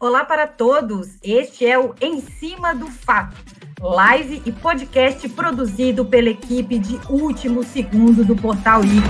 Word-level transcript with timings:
Olá 0.00 0.24
para 0.24 0.46
todos. 0.46 1.18
Este 1.24 1.66
é 1.66 1.76
o 1.76 1.92
Em 2.00 2.20
Cima 2.20 2.72
do 2.72 2.86
Fato, 2.86 3.36
live 3.80 4.40
e 4.46 4.52
podcast 4.52 5.28
produzido 5.30 6.04
pela 6.04 6.28
equipe 6.28 6.78
de 6.78 7.00
Último 7.10 7.64
Segundo 7.64 8.24
do 8.24 8.36
Portal 8.36 8.82
I. 8.84 9.02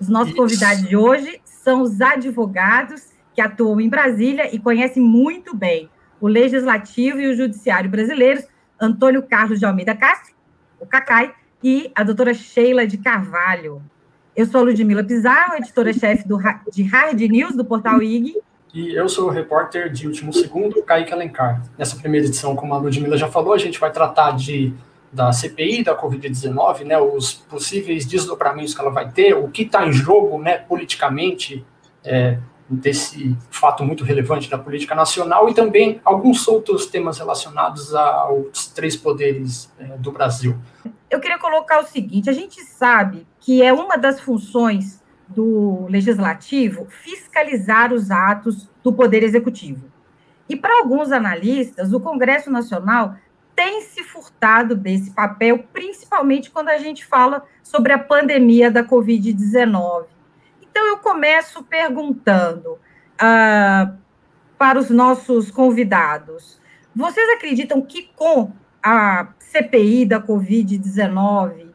Os 0.00 0.08
nossos 0.08 0.34
convidados 0.34 0.88
de 0.88 0.96
hoje 0.96 1.40
são 1.44 1.80
os 1.80 2.00
advogados 2.00 3.12
que 3.36 3.40
atuam 3.40 3.80
em 3.80 3.88
Brasília 3.88 4.52
e 4.52 4.58
conhecem 4.58 5.00
muito 5.00 5.56
bem 5.56 5.88
o 6.20 6.26
Legislativo 6.26 7.20
e 7.20 7.28
o 7.28 7.36
Judiciário 7.36 7.88
brasileiros, 7.88 8.44
Antônio 8.80 9.22
Carlos 9.22 9.60
de 9.60 9.64
Almeida 9.64 9.94
Castro, 9.94 10.34
o 10.80 10.86
Cacai, 10.86 11.32
e 11.64 11.90
a 11.94 12.04
doutora 12.04 12.34
Sheila 12.34 12.86
de 12.86 12.98
Carvalho. 12.98 13.80
Eu 14.36 14.44
sou 14.44 14.60
a 14.60 14.64
Ludmila 14.64 15.02
Pizarro, 15.02 15.54
editora-chefe 15.54 16.24
de 16.70 16.82
Hard 16.82 17.18
News 17.18 17.56
do 17.56 17.64
portal 17.64 18.02
IG. 18.02 18.36
E 18.74 18.92
eu 18.94 19.08
sou 19.08 19.28
o 19.28 19.30
repórter 19.30 19.90
de 19.90 20.06
Último 20.06 20.30
Segundo, 20.30 20.82
Kaique 20.82 21.14
Alencar. 21.14 21.62
Nessa 21.78 21.96
primeira 21.96 22.26
edição, 22.26 22.54
como 22.54 22.74
a 22.74 22.76
Ludmila 22.76 23.16
já 23.16 23.28
falou, 23.28 23.54
a 23.54 23.58
gente 23.58 23.80
vai 23.80 23.90
tratar 23.90 24.32
de 24.32 24.74
da 25.10 25.32
CPI 25.32 25.84
da 25.84 25.96
Covid-19, 25.96 26.84
né, 26.84 26.98
os 26.98 27.34
possíveis 27.34 28.04
desdobramentos 28.04 28.74
que 28.74 28.80
ela 28.80 28.90
vai 28.90 29.08
ter, 29.08 29.32
o 29.32 29.48
que 29.48 29.62
está 29.62 29.86
em 29.86 29.92
jogo 29.92 30.42
né, 30.42 30.58
politicamente 30.58 31.64
é, 32.02 32.36
desse 32.74 33.36
fato 33.50 33.84
muito 33.84 34.04
relevante 34.04 34.50
da 34.50 34.58
política 34.58 34.94
nacional 34.94 35.48
e 35.48 35.54
também 35.54 36.00
alguns 36.04 36.46
outros 36.48 36.86
temas 36.86 37.18
relacionados 37.18 37.94
aos 37.94 38.66
três 38.68 38.96
poderes 38.96 39.72
é, 39.78 39.96
do 39.96 40.12
Brasil 40.12 40.56
eu 41.14 41.20
queria 41.20 41.38
colocar 41.38 41.78
o 41.78 41.86
seguinte: 41.86 42.28
a 42.28 42.32
gente 42.32 42.60
sabe 42.62 43.26
que 43.38 43.62
é 43.62 43.72
uma 43.72 43.96
das 43.96 44.20
funções 44.20 45.02
do 45.28 45.86
legislativo 45.88 46.86
fiscalizar 46.90 47.92
os 47.92 48.10
atos 48.10 48.68
do 48.82 48.92
Poder 48.92 49.22
Executivo. 49.22 49.86
E 50.48 50.56
para 50.56 50.80
alguns 50.80 51.12
analistas, 51.12 51.92
o 51.92 52.00
Congresso 52.00 52.50
Nacional 52.50 53.14
tem 53.56 53.80
se 53.82 54.02
furtado 54.02 54.74
desse 54.74 55.12
papel, 55.12 55.64
principalmente 55.72 56.50
quando 56.50 56.68
a 56.68 56.78
gente 56.78 57.06
fala 57.06 57.44
sobre 57.62 57.92
a 57.92 57.98
pandemia 57.98 58.70
da 58.70 58.82
Covid-19. 58.84 60.06
Então, 60.74 60.88
eu 60.88 60.96
começo 60.96 61.62
perguntando 61.62 62.72
uh, 62.72 63.96
para 64.58 64.76
os 64.76 64.90
nossos 64.90 65.48
convidados: 65.48 66.60
vocês 66.92 67.28
acreditam 67.30 67.80
que 67.80 68.10
com 68.16 68.50
a 68.82 69.28
CPI 69.38 70.04
da 70.04 70.20
Covid-19, 70.20 71.68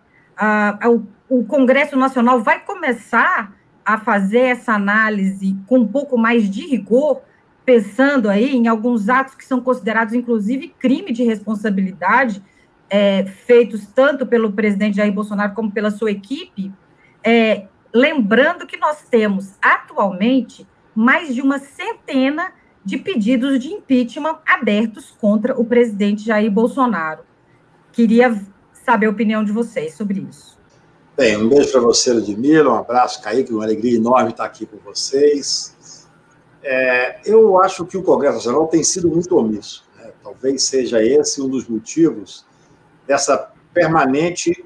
o 1.30 1.46
Congresso 1.46 1.96
Nacional 1.96 2.44
vai 2.44 2.60
começar 2.60 3.56
a 3.86 3.98
fazer 3.98 4.40
essa 4.40 4.74
análise 4.74 5.56
com 5.66 5.80
um 5.80 5.88
pouco 5.88 6.18
mais 6.18 6.50
de 6.50 6.68
rigor, 6.68 7.22
pensando 7.64 8.30
aí 8.30 8.54
em 8.54 8.68
alguns 8.68 9.08
atos 9.08 9.34
que 9.34 9.46
são 9.46 9.62
considerados, 9.62 10.14
inclusive, 10.14 10.76
crime 10.78 11.14
de 11.14 11.24
responsabilidade, 11.24 12.44
é, 12.90 13.26
feitos 13.26 13.88
tanto 13.88 14.26
pelo 14.28 14.52
presidente 14.52 14.98
Jair 14.98 15.14
Bolsonaro 15.14 15.54
como 15.54 15.72
pela 15.72 15.90
sua 15.90 16.12
equipe, 16.12 16.70
é, 17.24 17.69
lembrando 17.94 18.66
que 18.66 18.78
nós 18.78 19.04
temos 19.10 19.54
atualmente 19.62 20.68
mais 20.96 21.34
de 21.34 21.42
uma 21.42 21.60
centena 21.60 22.52
de 22.84 22.98
pedidos 22.98 23.60
de 23.60 23.70
impeachment 23.70 24.40
abertos 24.46 25.16
contra 25.20 25.60
o 25.60 25.66
presidente 25.66 26.26
Jair 26.26 26.52
Bolsonaro. 26.52 27.24
Queria 27.92 28.42
saber 28.74 29.08
a 29.08 29.10
opinião 29.10 29.44
de 29.44 29.52
vocês 29.52 29.94
sobre 29.94 30.26
isso. 30.30 30.58
Bem, 31.16 31.38
um 31.38 31.50
beijo 31.50 31.72
para 31.72 31.82
você, 31.82 32.14
Ludmila, 32.14 32.72
um 32.72 32.76
abraço, 32.76 33.22
Kaique, 33.22 33.54
uma 33.54 33.64
alegria 33.64 33.98
enorme 33.98 34.30
estar 34.30 34.46
aqui 34.46 34.66
com 34.66 34.78
vocês. 34.78 36.08
É, 36.64 37.20
eu 37.26 37.62
acho 37.62 37.86
que 37.86 37.98
o 37.98 38.04
Congresso 38.04 38.36
Nacional 38.36 38.68
tem 38.68 38.84
sido 38.84 39.10
muito 39.10 39.36
omisso. 39.36 39.86
Né? 39.98 40.12
Talvez 40.24 40.64
seja 40.64 41.04
esse 41.04 41.42
um 41.42 41.50
dos 41.50 41.68
motivos 41.68 42.46
dessa 43.06 43.52
permanente 43.74 44.66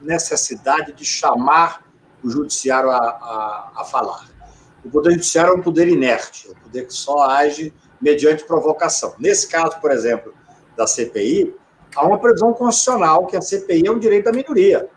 necessidade 0.00 0.92
de 0.92 1.04
chamar 1.04 1.89
o 2.22 2.30
judiciário 2.30 2.90
a, 2.90 2.96
a, 2.96 3.72
a 3.76 3.84
falar. 3.84 4.28
O 4.84 4.90
Poder 4.90 5.12
Judiciário 5.12 5.52
é 5.52 5.56
um 5.56 5.62
poder 5.62 5.88
inerte, 5.88 6.48
é 6.48 6.52
um 6.52 6.54
poder 6.54 6.86
que 6.86 6.94
só 6.94 7.22
age 7.24 7.72
mediante 8.00 8.44
provocação. 8.44 9.14
Nesse 9.18 9.46
caso, 9.48 9.78
por 9.80 9.90
exemplo, 9.90 10.32
da 10.76 10.86
CPI, 10.86 11.54
há 11.94 12.06
uma 12.06 12.18
previsão 12.18 12.52
constitucional 12.54 13.26
que 13.26 13.36
a 13.36 13.42
CPI 13.42 13.86
é 13.86 13.90
um 13.90 13.98
direito 13.98 14.24
da 14.24 14.32
minoria. 14.32 14.88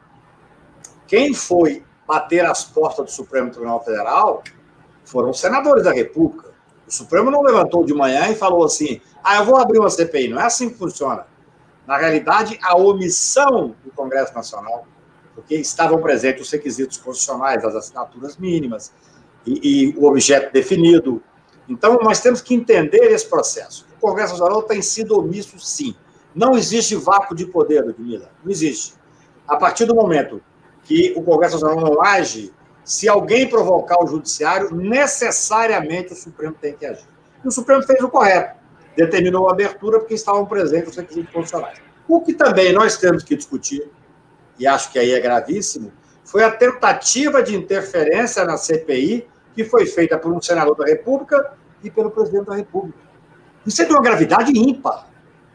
Quem 1.05 1.33
foi 1.33 1.83
bater 2.07 2.45
as 2.45 2.63
portas 2.63 3.05
do 3.05 3.11
Supremo 3.11 3.51
Tribunal 3.51 3.83
Federal 3.83 4.43
foram 5.03 5.31
os 5.31 5.39
senadores 5.39 5.83
da 5.83 5.91
República. 5.91 6.53
O 6.87 6.91
Supremo 6.91 7.29
não 7.29 7.41
levantou 7.41 7.83
de 7.83 7.93
manhã 7.93 8.29
e 8.29 8.35
falou 8.35 8.63
assim: 8.63 9.01
ah, 9.23 9.37
eu 9.37 9.45
vou 9.45 9.57
abrir 9.57 9.79
uma 9.79 9.89
CPI. 9.89 10.29
Não 10.29 10.39
é 10.39 10.45
assim 10.45 10.69
que 10.69 10.77
funciona. 10.77 11.25
Na 11.85 11.97
realidade, 11.97 12.57
a 12.63 12.77
omissão 12.77 13.75
do 13.83 13.91
Congresso 13.91 14.33
Nacional, 14.33 14.87
porque 15.35 15.55
estavam 15.55 16.01
presentes 16.01 16.45
os 16.45 16.51
requisitos 16.51 16.97
constitucionais, 16.97 17.63
as 17.63 17.75
assinaturas 17.75 18.37
mínimas, 18.37 18.91
e, 19.45 19.89
e 19.89 19.97
o 19.97 20.05
objeto 20.05 20.51
definido. 20.53 21.21
Então, 21.67 21.97
nós 22.01 22.19
temos 22.19 22.41
que 22.41 22.53
entender 22.53 23.11
esse 23.11 23.27
processo. 23.27 23.85
O 23.97 23.99
Congresso 23.99 24.33
Nacional 24.33 24.63
tem 24.63 24.81
sido 24.81 25.17
omisso, 25.17 25.59
sim. 25.59 25.95
Não 26.35 26.57
existe 26.57 26.95
vácuo 26.95 27.35
de 27.35 27.45
poder, 27.45 27.83
Ludmila. 27.83 28.29
Não 28.43 28.51
existe. 28.51 28.95
A 29.47 29.55
partir 29.55 29.85
do 29.85 29.95
momento 29.95 30.41
que 30.83 31.13
o 31.15 31.23
Congresso 31.23 31.59
Nacional 31.59 31.83
não 31.83 32.01
age, 32.01 32.51
se 32.83 33.07
alguém 33.07 33.47
provocar 33.47 34.03
o 34.03 34.07
Judiciário, 34.07 34.75
necessariamente 34.75 36.13
o 36.13 36.15
Supremo 36.15 36.55
tem 36.59 36.73
que 36.73 36.85
agir. 36.85 37.07
E 37.43 37.47
o 37.47 37.51
Supremo 37.51 37.83
fez 37.83 38.01
o 38.01 38.09
correto. 38.09 38.59
Determinou 38.95 39.47
a 39.47 39.53
abertura 39.53 39.99
porque 39.99 40.13
estavam 40.13 40.45
presentes 40.45 40.89
os 40.89 40.97
requisitos 40.97 41.31
constitucionais. 41.31 41.79
O 42.07 42.21
que 42.21 42.33
também 42.33 42.73
nós 42.73 42.97
temos 42.97 43.23
que 43.23 43.35
discutir, 43.35 43.89
e 44.59 44.67
acho 44.67 44.91
que 44.91 44.99
aí 44.99 45.11
é 45.11 45.19
gravíssimo, 45.19 45.91
foi 46.23 46.43
a 46.43 46.51
tentativa 46.51 47.43
de 47.43 47.55
interferência 47.55 48.43
na 48.45 48.57
CPI 48.57 49.27
que 49.53 49.63
foi 49.63 49.85
feita 49.85 50.17
por 50.17 50.31
um 50.31 50.41
senador 50.41 50.75
da 50.75 50.85
República 50.85 51.53
e 51.83 51.91
pelo 51.91 52.09
presidente 52.09 52.45
da 52.45 52.55
República. 52.55 52.97
Isso 53.65 53.81
é 53.81 53.85
de 53.85 53.91
uma 53.91 54.01
gravidade 54.01 54.51
ímpar, 54.57 55.07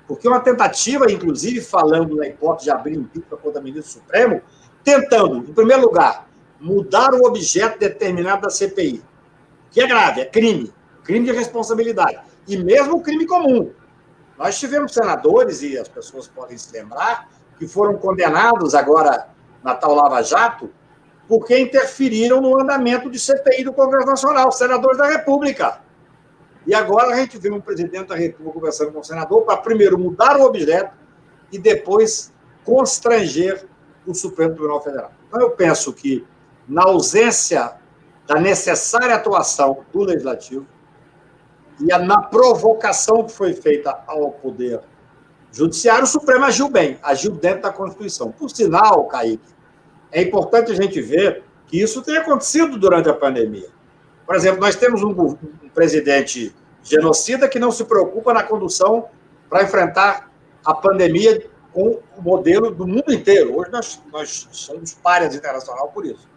porque 0.07 0.29
uma 0.29 0.41
tentativa, 0.41 1.11
inclusive, 1.11 1.61
falando 1.61 2.17
na 2.17 2.27
hipótese 2.27 2.67
de 2.67 2.71
abrir 2.71 2.95
impeachment 2.95 3.39
contra 3.39 3.61
o 3.61 3.65
ministro 3.65 3.93
Supremo, 3.93 4.41
tentando, 4.85 5.39
em 5.39 5.53
primeiro 5.53 5.83
lugar, 5.83 6.29
mudar 6.61 7.13
o 7.13 7.27
objeto 7.27 7.79
determinado 7.79 8.43
da 8.43 8.51
CPI, 8.51 9.03
que 9.71 9.81
é 9.81 9.87
grave, 9.87 10.23
é 10.23 10.25
crime, 10.25 10.73
crime 11.05 11.27
de 11.27 11.33
responsabilidade, 11.33 12.21
e 12.47 12.57
mesmo 12.57 13.03
crime 13.03 13.27
comum. 13.27 13.71
Nós 14.39 14.59
tivemos 14.59 14.95
senadores, 14.95 15.63
e 15.63 15.77
as 15.77 15.89
pessoas 15.89 16.27
podem 16.27 16.57
se 16.57 16.73
lembrar, 16.73 17.29
que 17.59 17.67
foram 17.67 17.97
condenados 17.97 18.75
agora 18.75 19.29
na 19.63 19.75
tal 19.75 19.95
Lava 19.95 20.23
Jato, 20.23 20.71
porque 21.27 21.59
interferiram 21.59 22.41
no 22.41 22.59
andamento 22.61 23.11
de 23.11 23.19
CPI 23.19 23.65
do 23.65 23.73
Congresso 23.73 24.07
Nacional, 24.07 24.51
senadores 24.51 24.97
da 24.97 25.09
República. 25.09 25.81
E 26.67 26.75
agora 26.75 27.13
a 27.13 27.17
gente 27.17 27.39
vê 27.39 27.51
um 27.51 27.61
presidente 27.61 28.09
da 28.09 28.17
República 28.17 28.53
conversando 28.53 28.93
com 28.93 29.01
o 29.01 29.05
senador 29.05 29.43
para 29.43 29.57
primeiro 29.57 29.99
mudar 29.99 30.37
o 30.39 30.43
objeto 30.43 30.97
e 31.51 31.59
depois 31.59 32.33
constranger 32.65 33.67
o 34.07 34.15
Supremo 34.15 34.55
Tribunal 34.55 34.83
Federal. 34.83 35.13
Então 35.27 35.41
eu 35.41 35.51
penso 35.51 35.93
que 35.93 36.27
na 36.67 36.85
ausência 36.85 37.75
da 38.27 38.39
necessária 38.39 39.15
atuação 39.15 39.85
do 39.93 40.05
legislativo 40.05 40.67
e 41.81 41.87
na 41.87 42.23
provocação 42.23 43.25
que 43.25 43.33
foi 43.33 43.55
feita 43.55 44.03
ao 44.07 44.33
poder 44.33 44.81
judiciário, 45.53 46.07
Supremo 46.07 46.45
agiu 46.45 46.69
bem, 46.69 46.99
agiu 47.03 47.33
dentro 47.33 47.63
da 47.63 47.73
Constituição. 47.73 48.31
Por 48.31 48.51
sinal, 48.51 49.07
Kaique, 49.07 49.43
é 50.13 50.23
importante 50.23 50.73
a 50.73 50.75
gente 50.75 51.01
ver 51.01 51.43
que 51.67 51.81
isso 51.81 52.03
tem 52.03 52.17
acontecido 52.17 52.79
durante 52.79 53.09
a 53.09 53.15
pandemia. 53.15 53.69
Por 54.27 54.35
exemplo, 54.35 54.61
nós 54.61 54.77
temos 54.77 55.03
um, 55.03 55.11
um 55.11 55.69
presidente 55.73 56.55
genocida 56.83 57.49
que 57.49 57.59
não 57.59 57.71
se 57.71 57.85
preocupa 57.85 58.33
na 58.33 58.43
condução 58.43 59.07
para 59.49 59.63
enfrentar 59.63 60.31
a 60.65 60.75
pandemia 60.75 61.47
com 61.73 62.01
o 62.17 62.23
modelo 62.23 62.71
do 62.71 62.87
mundo 62.87 63.13
inteiro. 63.13 63.57
Hoje 63.57 63.71
nós, 63.71 64.03
nós 64.13 64.49
somos 64.53 64.95
páreas 64.95 65.35
internacional 65.35 65.89
por 65.89 66.05
isso. 66.05 66.29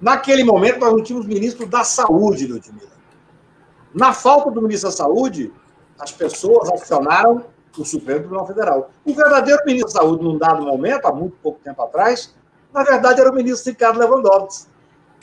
Naquele 0.00 0.42
momento, 0.42 0.80
nós 0.80 0.92
não 0.92 1.02
tínhamos 1.02 1.26
ministro 1.26 1.66
da 1.66 1.84
Saúde, 1.84 2.46
Ludmila. 2.46 2.90
Na 3.94 4.12
falta 4.12 4.50
do 4.50 4.60
ministro 4.60 4.90
da 4.90 4.96
Saúde, 4.96 5.52
as 5.98 6.10
pessoas 6.10 6.68
acionaram 6.70 7.44
o 7.80 7.84
Supremo 7.84 8.20
Tribunal 8.20 8.46
Federal. 8.46 8.90
O 9.04 9.14
verdadeiro 9.14 9.62
ministro 9.64 9.92
da 9.92 10.00
Saúde, 10.00 10.24
num 10.24 10.36
dado 10.36 10.62
momento, 10.62 11.06
há 11.06 11.12
muito 11.12 11.36
pouco 11.42 11.60
tempo 11.60 11.80
atrás, 11.82 12.34
na 12.72 12.82
verdade, 12.82 13.20
era 13.20 13.30
o 13.30 13.34
ministro 13.34 13.70
Ricardo 13.70 13.98
Lewandowski, 13.98 14.70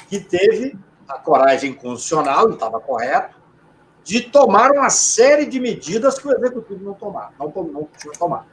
que 0.07 0.19
teve 0.19 0.77
a 1.07 1.17
coragem 1.19 1.73
constitucional, 1.73 2.49
e 2.49 2.53
estava 2.53 2.79
correto, 2.79 3.37
de 4.03 4.21
tomar 4.21 4.71
uma 4.71 4.89
série 4.89 5.45
de 5.45 5.59
medidas 5.59 6.17
que 6.17 6.27
o 6.27 6.31
executivo 6.31 6.83
não 6.83 6.93
tomar, 6.93 7.31
não, 7.39 7.47
não 7.47 7.87
tinha 7.97 8.13
tomado. 8.13 8.45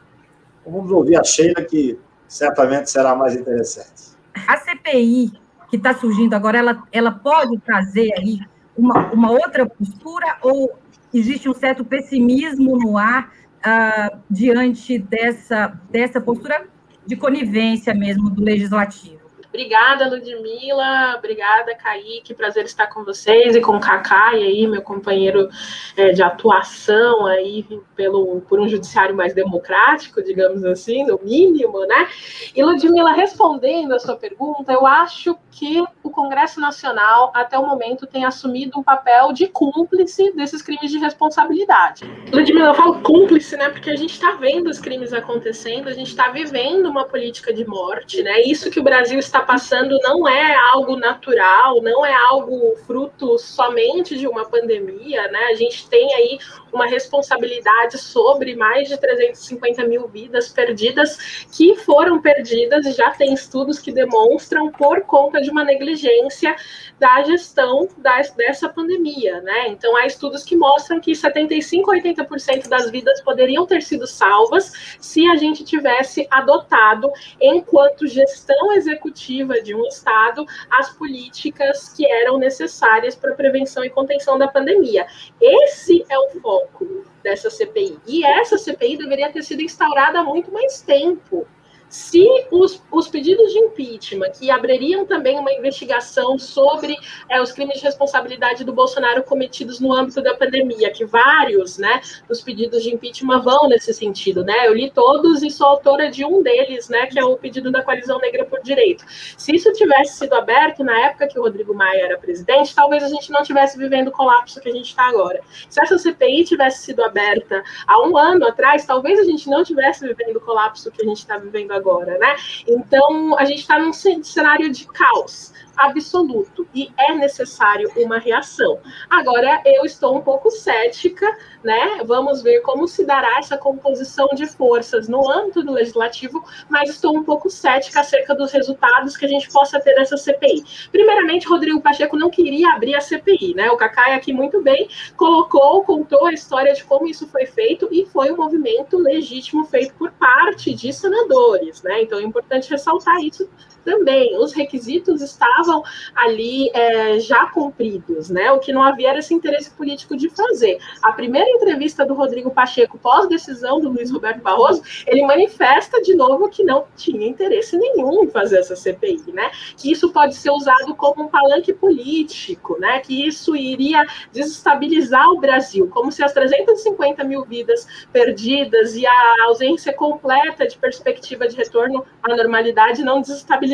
Então, 0.60 0.72
vamos 0.72 0.90
ouvir 0.90 1.18
a 1.18 1.24
Sheila, 1.24 1.62
que 1.62 1.98
certamente 2.26 2.90
será 2.90 3.14
mais 3.14 3.34
interessante. 3.34 4.16
a 4.34 4.56
CPI 4.58 5.32
que 5.68 5.76
está 5.76 5.94
surgindo 5.94 6.34
agora, 6.34 6.58
ela, 6.58 6.82
ela 6.92 7.10
pode 7.10 7.58
trazer 7.60 8.12
aí 8.18 8.38
uma, 8.76 9.12
uma 9.12 9.30
outra 9.30 9.66
postura 9.66 10.38
ou 10.42 10.78
existe 11.12 11.48
um 11.48 11.54
certo 11.54 11.84
pessimismo 11.84 12.78
no 12.78 12.98
ar 12.98 13.32
uh, 13.66 14.18
diante 14.30 14.98
dessa, 14.98 15.78
dessa 15.90 16.20
postura 16.20 16.68
de 17.04 17.16
conivência 17.16 17.92
mesmo 17.92 18.30
do 18.30 18.42
legislativo? 18.42 19.15
Obrigada, 19.56 20.06
Ludmila. 20.06 21.14
Obrigada, 21.16 21.74
Kaique. 21.74 22.34
Prazer 22.34 22.66
estar 22.66 22.88
com 22.88 23.02
vocês 23.04 23.56
e 23.56 23.60
com 23.62 23.76
o 23.76 23.80
Kaká, 23.80 24.34
e 24.34 24.44
aí, 24.44 24.66
meu 24.66 24.82
companheiro 24.82 25.48
é, 25.96 26.12
de 26.12 26.22
atuação 26.22 27.24
aí 27.24 27.66
pelo, 27.94 28.42
por 28.42 28.60
um 28.60 28.68
judiciário 28.68 29.16
mais 29.16 29.32
democrático, 29.32 30.22
digamos 30.22 30.62
assim, 30.62 31.06
no 31.06 31.18
mínimo, 31.22 31.86
né? 31.86 32.06
E, 32.54 32.62
Ludmila, 32.62 33.12
respondendo 33.12 33.94
a 33.94 33.98
sua 33.98 34.14
pergunta, 34.14 34.74
eu 34.74 34.86
acho 34.86 35.34
que 35.50 35.82
o 36.02 36.10
Congresso 36.10 36.60
Nacional, 36.60 37.32
até 37.34 37.58
o 37.58 37.66
momento, 37.66 38.06
tem 38.06 38.26
assumido 38.26 38.78
um 38.78 38.82
papel 38.82 39.32
de 39.32 39.46
cúmplice 39.46 40.32
desses 40.36 40.60
crimes 40.60 40.90
de 40.90 40.98
responsabilidade. 40.98 42.04
Ludmila, 42.30 42.68
eu 42.68 42.74
falo 42.74 43.00
cúmplice, 43.00 43.56
né? 43.56 43.70
Porque 43.70 43.88
a 43.88 43.96
gente 43.96 44.12
está 44.12 44.32
vendo 44.32 44.68
os 44.68 44.78
crimes 44.78 45.14
acontecendo, 45.14 45.88
a 45.88 45.94
gente 45.94 46.08
está 46.08 46.28
vivendo 46.28 46.90
uma 46.90 47.06
política 47.06 47.54
de 47.54 47.66
morte, 47.66 48.22
né? 48.22 48.42
Isso 48.42 48.70
que 48.70 48.78
o 48.78 48.84
Brasil 48.84 49.18
está 49.18 49.45
passando 49.46 49.98
não 50.02 50.28
é 50.28 50.54
algo 50.72 50.96
natural, 50.96 51.80
não 51.80 52.04
é 52.04 52.12
algo 52.12 52.76
fruto 52.86 53.38
somente 53.38 54.18
de 54.18 54.26
uma 54.26 54.44
pandemia, 54.44 55.28
né? 55.28 55.44
A 55.50 55.54
gente 55.54 55.88
tem 55.88 56.12
aí 56.14 56.38
uma 56.72 56.86
responsabilidade 56.86 57.96
sobre 57.96 58.54
mais 58.54 58.88
de 58.88 58.98
350 58.98 59.84
mil 59.84 60.08
vidas 60.08 60.48
perdidas 60.48 61.46
que 61.50 61.76
foram 61.76 62.20
perdidas 62.20 62.84
e 62.86 62.92
já 62.92 63.10
tem 63.10 63.32
estudos 63.32 63.78
que 63.78 63.92
demonstram 63.92 64.70
por 64.70 65.02
conta 65.02 65.40
de 65.40 65.50
uma 65.50 65.64
negligência 65.64 66.54
da 66.98 67.22
gestão 67.22 67.88
das, 67.98 68.30
dessa 68.32 68.68
pandemia, 68.68 69.40
né? 69.40 69.68
Então 69.68 69.96
há 69.96 70.06
estudos 70.06 70.42
que 70.44 70.56
mostram 70.56 71.00
que 71.00 71.14
75 71.14 71.90
a 71.90 71.94
80% 71.96 72.68
das 72.68 72.90
vidas 72.90 73.20
poderiam 73.22 73.66
ter 73.66 73.82
sido 73.82 74.06
salvas 74.06 74.96
se 75.00 75.26
a 75.28 75.36
gente 75.36 75.64
tivesse 75.64 76.26
adotado, 76.30 77.10
enquanto 77.40 78.06
gestão 78.06 78.72
executiva 78.72 79.35
de 79.44 79.74
um 79.74 79.84
estado, 79.86 80.44
as 80.70 80.90
políticas 80.90 81.92
que 81.94 82.06
eram 82.06 82.38
necessárias 82.38 83.14
para 83.14 83.34
prevenção 83.34 83.84
e 83.84 83.90
contenção 83.90 84.38
da 84.38 84.48
pandemia. 84.48 85.06
Esse 85.40 86.04
é 86.08 86.18
o 86.18 86.30
foco 86.40 87.04
dessa 87.22 87.50
CPI. 87.50 87.98
E 88.06 88.24
essa 88.24 88.56
CPI 88.56 88.98
deveria 88.98 89.32
ter 89.32 89.42
sido 89.42 89.62
instaurada 89.62 90.20
há 90.20 90.24
muito 90.24 90.52
mais 90.52 90.80
tempo. 90.80 91.46
Se 91.88 92.26
os, 92.50 92.82
os 92.90 93.08
pedidos 93.08 93.52
de 93.52 93.58
impeachment, 93.58 94.30
que 94.30 94.50
abririam 94.50 95.06
também 95.06 95.38
uma 95.38 95.52
investigação 95.52 96.38
sobre 96.38 96.96
é, 97.28 97.40
os 97.40 97.52
crimes 97.52 97.78
de 97.78 97.84
responsabilidade 97.84 98.64
do 98.64 98.72
Bolsonaro 98.72 99.22
cometidos 99.22 99.80
no 99.80 99.92
âmbito 99.92 100.22
da 100.22 100.34
pandemia, 100.34 100.90
que 100.90 101.04
vários 101.04 101.78
né, 101.78 102.00
dos 102.28 102.40
pedidos 102.40 102.82
de 102.82 102.94
impeachment 102.94 103.40
vão 103.40 103.68
nesse 103.68 103.94
sentido, 103.94 104.44
né? 104.44 104.66
Eu 104.66 104.74
li 104.74 104.90
todos 104.90 105.42
e 105.42 105.50
sou 105.50 105.66
autora 105.66 106.10
de 106.10 106.24
um 106.24 106.42
deles, 106.42 106.88
né, 106.88 107.06
que 107.06 107.18
é 107.18 107.24
o 107.24 107.36
pedido 107.36 107.70
da 107.70 107.82
Coalizão 107.82 108.18
Negra 108.18 108.44
por 108.44 108.60
Direito. 108.62 109.04
Se 109.36 109.54
isso 109.54 109.72
tivesse 109.72 110.18
sido 110.18 110.34
aberto 110.34 110.82
na 110.82 110.98
época 111.06 111.28
que 111.28 111.38
o 111.38 111.42
Rodrigo 111.42 111.74
Maia 111.74 112.04
era 112.04 112.18
presidente, 112.18 112.74
talvez 112.74 113.02
a 113.02 113.08
gente 113.08 113.30
não 113.30 113.42
tivesse 113.42 113.78
vivendo 113.78 114.08
o 114.08 114.12
colapso 114.12 114.60
que 114.60 114.68
a 114.68 114.72
gente 114.72 114.88
está 114.88 115.04
agora. 115.08 115.40
Se 115.68 115.80
essa 115.80 115.98
CPI 115.98 116.44
tivesse 116.44 116.84
sido 116.84 117.02
aberta 117.02 117.62
há 117.86 118.06
um 118.06 118.16
ano 118.16 118.46
atrás, 118.46 118.84
talvez 118.84 119.18
a 119.18 119.24
gente 119.24 119.48
não 119.48 119.62
tivesse 119.62 120.06
vivendo 120.06 120.36
o 120.36 120.40
colapso 120.40 120.90
que 120.90 121.02
a 121.02 121.04
gente 121.04 121.18
está 121.18 121.38
vivendo 121.38 121.72
agora, 121.72 121.75
né? 122.18 122.36
Então, 122.66 123.38
a 123.38 123.44
gente 123.44 123.60
está 123.60 123.78
num 123.78 123.92
cenário 123.92 124.70
de 124.70 124.86
caos 124.86 125.52
absoluto 125.76 126.66
e 126.74 126.90
é 126.98 127.14
necessário 127.14 127.90
uma 127.96 128.18
reação. 128.18 128.78
Agora, 129.10 129.60
eu 129.64 129.84
estou 129.84 130.16
um 130.16 130.22
pouco 130.22 130.50
cética, 130.50 131.26
né? 131.62 132.02
Vamos 132.04 132.42
ver 132.42 132.60
como 132.60 132.88
se 132.88 133.04
dará 133.04 133.38
essa 133.38 133.56
composição 133.56 134.28
de 134.34 134.46
forças 134.46 135.08
no 135.08 135.30
âmbito 135.30 135.62
do 135.62 135.72
legislativo, 135.72 136.44
mas 136.68 136.90
estou 136.90 137.16
um 137.16 137.22
pouco 137.22 137.50
cética 137.50 138.00
acerca 138.00 138.34
dos 138.34 138.52
resultados 138.52 139.16
que 139.16 139.24
a 139.24 139.28
gente 139.28 139.50
possa 139.50 139.80
ter 139.80 139.94
dessa 139.94 140.16
CPI. 140.16 140.64
Primeiramente, 140.90 141.48
Rodrigo 141.48 141.80
Pacheco 141.80 142.16
não 142.16 142.30
queria 142.30 142.72
abrir 142.72 142.94
a 142.94 143.00
CPI, 143.00 143.54
né? 143.54 143.70
O 143.70 143.76
Cacai 143.76 144.14
aqui 144.14 144.32
muito 144.32 144.62
bem 144.62 144.88
colocou, 145.16 145.82
contou 145.84 146.26
a 146.26 146.32
história 146.32 146.72
de 146.74 146.84
como 146.84 147.06
isso 147.06 147.26
foi 147.26 147.46
feito 147.46 147.88
e 147.90 148.06
foi 148.06 148.30
um 148.32 148.36
movimento 148.36 148.98
legítimo 148.98 149.64
feito 149.64 149.94
por 149.94 150.10
parte 150.12 150.74
de 150.74 150.92
senadores, 150.92 151.82
né? 151.82 152.02
Então 152.02 152.18
é 152.18 152.22
importante 152.22 152.70
ressaltar 152.70 153.18
isso 153.20 153.48
também. 153.86 154.36
Os 154.36 154.52
requisitos 154.52 155.22
estavam 155.22 155.82
ali 156.14 156.68
é, 156.74 157.20
já 157.20 157.46
cumpridos, 157.46 158.28
né? 158.28 158.50
O 158.50 158.58
que 158.58 158.72
não 158.72 158.82
havia 158.82 159.10
era 159.10 159.20
esse 159.20 159.32
interesse 159.32 159.70
político 159.70 160.16
de 160.16 160.28
fazer. 160.28 160.78
A 161.00 161.12
primeira 161.12 161.48
entrevista 161.48 162.04
do 162.04 162.12
Rodrigo 162.12 162.50
Pacheco, 162.50 162.98
pós-decisão 162.98 163.80
do 163.80 163.88
Luiz 163.88 164.10
Roberto 164.10 164.42
Barroso, 164.42 164.82
ele 165.06 165.22
manifesta 165.22 166.02
de 166.02 166.14
novo 166.14 166.48
que 166.50 166.64
não 166.64 166.84
tinha 166.96 167.26
interesse 167.26 167.78
nenhum 167.78 168.24
em 168.24 168.28
fazer 168.28 168.58
essa 168.58 168.74
CPI, 168.74 169.32
né? 169.32 169.50
Que 169.76 169.92
isso 169.92 170.12
pode 170.12 170.34
ser 170.34 170.50
usado 170.50 170.94
como 170.96 171.24
um 171.24 171.28
palanque 171.28 171.72
político, 171.72 172.76
né? 172.80 172.98
Que 172.98 173.26
isso 173.26 173.54
iria 173.54 174.04
desestabilizar 174.32 175.30
o 175.30 175.38
Brasil, 175.38 175.88
como 175.88 176.10
se 176.10 176.24
as 176.24 176.32
350 176.32 177.22
mil 177.22 177.44
vidas 177.44 177.86
perdidas 178.12 178.96
e 178.96 179.06
a 179.06 179.44
ausência 179.44 179.92
completa 179.92 180.66
de 180.66 180.76
perspectiva 180.76 181.46
de 181.46 181.54
retorno 181.54 182.04
à 182.20 182.34
normalidade 182.34 183.04
não 183.04 183.20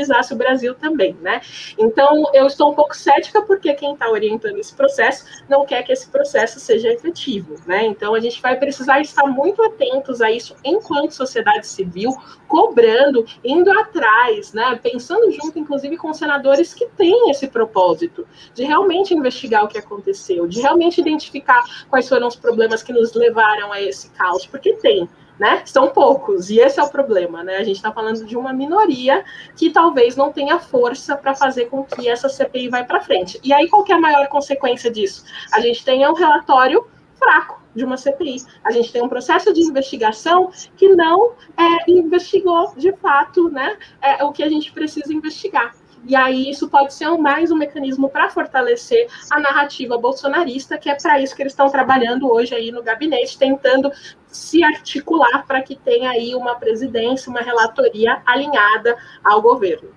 desestabilizassem 0.02 0.34
o 0.34 0.38
Brasil 0.38 0.74
também, 0.74 1.16
né? 1.20 1.40
Então, 1.78 2.24
eu 2.34 2.46
estou 2.46 2.70
um 2.70 2.74
pouco 2.74 2.96
cética 2.96 3.42
porque 3.42 3.72
quem 3.74 3.94
está 3.94 4.10
orientando 4.10 4.58
esse 4.58 4.74
processo 4.74 5.24
não 5.48 5.64
quer 5.64 5.82
que 5.82 5.92
esse 5.92 6.08
processo 6.08 6.60
seja 6.60 6.88
efetivo, 6.88 7.56
né? 7.66 7.84
Então, 7.86 8.14
a 8.14 8.20
gente 8.20 8.40
vai 8.40 8.56
precisar 8.56 9.00
estar 9.00 9.26
muito 9.26 9.62
atentos 9.62 10.20
a 10.20 10.30
isso 10.30 10.54
enquanto 10.64 11.12
sociedade 11.12 11.66
civil, 11.66 12.12
cobrando, 12.46 13.24
indo 13.44 13.70
atrás, 13.70 14.52
né? 14.52 14.78
Pensando 14.82 15.30
junto, 15.30 15.58
inclusive, 15.58 15.96
com 15.96 16.12
senadores 16.12 16.74
que 16.74 16.86
têm 16.86 17.30
esse 17.30 17.48
propósito 17.48 18.26
de 18.54 18.64
realmente 18.64 19.14
investigar 19.14 19.64
o 19.64 19.68
que 19.68 19.78
aconteceu, 19.78 20.46
de 20.46 20.60
realmente 20.60 21.00
identificar 21.00 21.62
quais 21.88 22.08
foram 22.08 22.28
os 22.28 22.36
problemas 22.36 22.82
que 22.82 22.92
nos 22.92 23.14
levaram 23.14 23.72
a 23.72 23.80
esse 23.80 24.10
caos, 24.10 24.46
porque 24.46 24.74
tem 24.74 25.08
né? 25.38 25.62
São 25.64 25.88
poucos, 25.88 26.50
e 26.50 26.58
esse 26.58 26.78
é 26.78 26.82
o 26.82 26.88
problema, 26.88 27.42
né? 27.42 27.56
A 27.56 27.64
gente 27.64 27.76
está 27.76 27.92
falando 27.92 28.24
de 28.24 28.36
uma 28.36 28.52
minoria 28.52 29.24
que 29.56 29.70
talvez 29.70 30.16
não 30.16 30.32
tenha 30.32 30.58
força 30.58 31.16
para 31.16 31.34
fazer 31.34 31.66
com 31.66 31.84
que 31.84 32.08
essa 32.08 32.28
CPI 32.28 32.68
vá 32.68 32.84
para 32.84 33.00
frente. 33.00 33.40
E 33.42 33.52
aí, 33.52 33.68
qual 33.68 33.84
é 33.88 33.92
a 33.92 34.00
maior 34.00 34.28
consequência 34.28 34.90
disso? 34.90 35.24
A 35.52 35.60
gente 35.60 35.84
tem 35.84 36.06
um 36.06 36.14
relatório 36.14 36.86
fraco 37.18 37.62
de 37.74 37.84
uma 37.84 37.96
CPI. 37.96 38.42
A 38.62 38.70
gente 38.70 38.92
tem 38.92 39.02
um 39.02 39.08
processo 39.08 39.52
de 39.52 39.60
investigação 39.60 40.50
que 40.76 40.88
não 40.88 41.32
é, 41.56 41.90
investigou 41.90 42.72
de 42.76 42.92
fato 42.92 43.48
né, 43.48 43.76
é, 44.00 44.22
o 44.24 44.32
que 44.32 44.42
a 44.42 44.48
gente 44.48 44.72
precisa 44.72 45.12
investigar. 45.12 45.74
E 46.04 46.16
aí 46.16 46.50
isso 46.50 46.68
pode 46.68 46.92
ser 46.92 47.08
mais 47.16 47.52
um 47.52 47.56
mecanismo 47.56 48.08
para 48.08 48.28
fortalecer 48.28 49.06
a 49.30 49.38
narrativa 49.38 49.96
bolsonarista, 49.96 50.76
que 50.76 50.90
é 50.90 50.96
para 50.96 51.20
isso 51.20 51.34
que 51.34 51.42
eles 51.42 51.52
estão 51.52 51.70
trabalhando 51.70 52.28
hoje 52.30 52.54
aí 52.54 52.72
no 52.72 52.82
gabinete, 52.82 53.38
tentando 53.38 53.90
se 54.32 54.64
articular 54.64 55.46
para 55.46 55.62
que 55.62 55.76
tenha 55.76 56.10
aí 56.10 56.34
uma 56.34 56.54
presidência, 56.54 57.30
uma 57.30 57.40
relatoria 57.40 58.22
alinhada 58.26 58.96
ao 59.22 59.40
governo. 59.42 59.90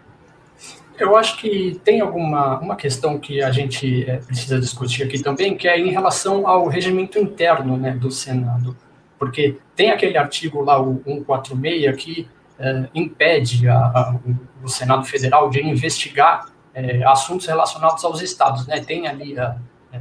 Eu 0.98 1.18
acho 1.18 1.38
que 1.38 1.80
tem 1.84 2.00
alguma 2.00 2.60
uma 2.60 2.76
questão 2.76 3.20
que 3.20 3.42
a 3.42 3.52
gente 3.52 4.10
é, 4.10 4.18
precisa 4.18 4.60
discutir 4.60 5.04
aqui 5.04 5.22
também, 5.22 5.58
que 5.58 5.68
é 5.68 5.78
em 5.78 5.90
relação 5.90 6.48
ao 6.48 6.68
regimento 6.68 7.20
interno 7.20 7.76
né, 7.76 7.92
do 7.92 8.10
Senado. 8.12 8.76
Porque 9.18 9.58
tem 9.76 9.92
aquele 9.92 10.18
artigo 10.18 10.62
lá, 10.62 10.80
o 10.80 11.02
146, 11.04 11.96
que 11.96 12.28
é, 12.58 12.88
impede 12.94 13.68
a, 13.68 13.78
a, 13.78 14.16
o 14.64 14.70
Senado 14.70 15.06
Federal 15.06 15.50
de 15.50 15.62
investigar 15.62 16.48
é, 16.74 17.04
assuntos 17.04 17.46
relacionados 17.46 18.04
aos 18.04 18.22
estados, 18.22 18.66
né? 18.68 18.80
Tem 18.80 19.08
ali 19.08 19.38
a, 19.38 19.58
é, 19.92 20.00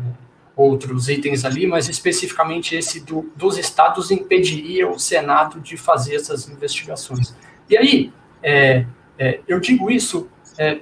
outros 0.57 1.09
itens 1.09 1.45
ali, 1.45 1.67
mas 1.67 1.89
especificamente 1.89 2.77
esse 2.77 3.01
do, 3.01 3.31
dos 3.35 3.59
estados 3.59 4.11
impediria 4.11 4.89
o 4.89 4.99
Senado 4.99 5.61
de 5.61 5.77
fazer 5.77 6.17
essas 6.17 6.49
investigações. 6.49 7.35
E 7.69 7.77
aí, 7.77 8.13
é, 8.43 8.87
é, 9.19 9.41
eu 9.49 9.59
digo 9.59 9.91
isso 9.91 10.29
é, 10.57 10.81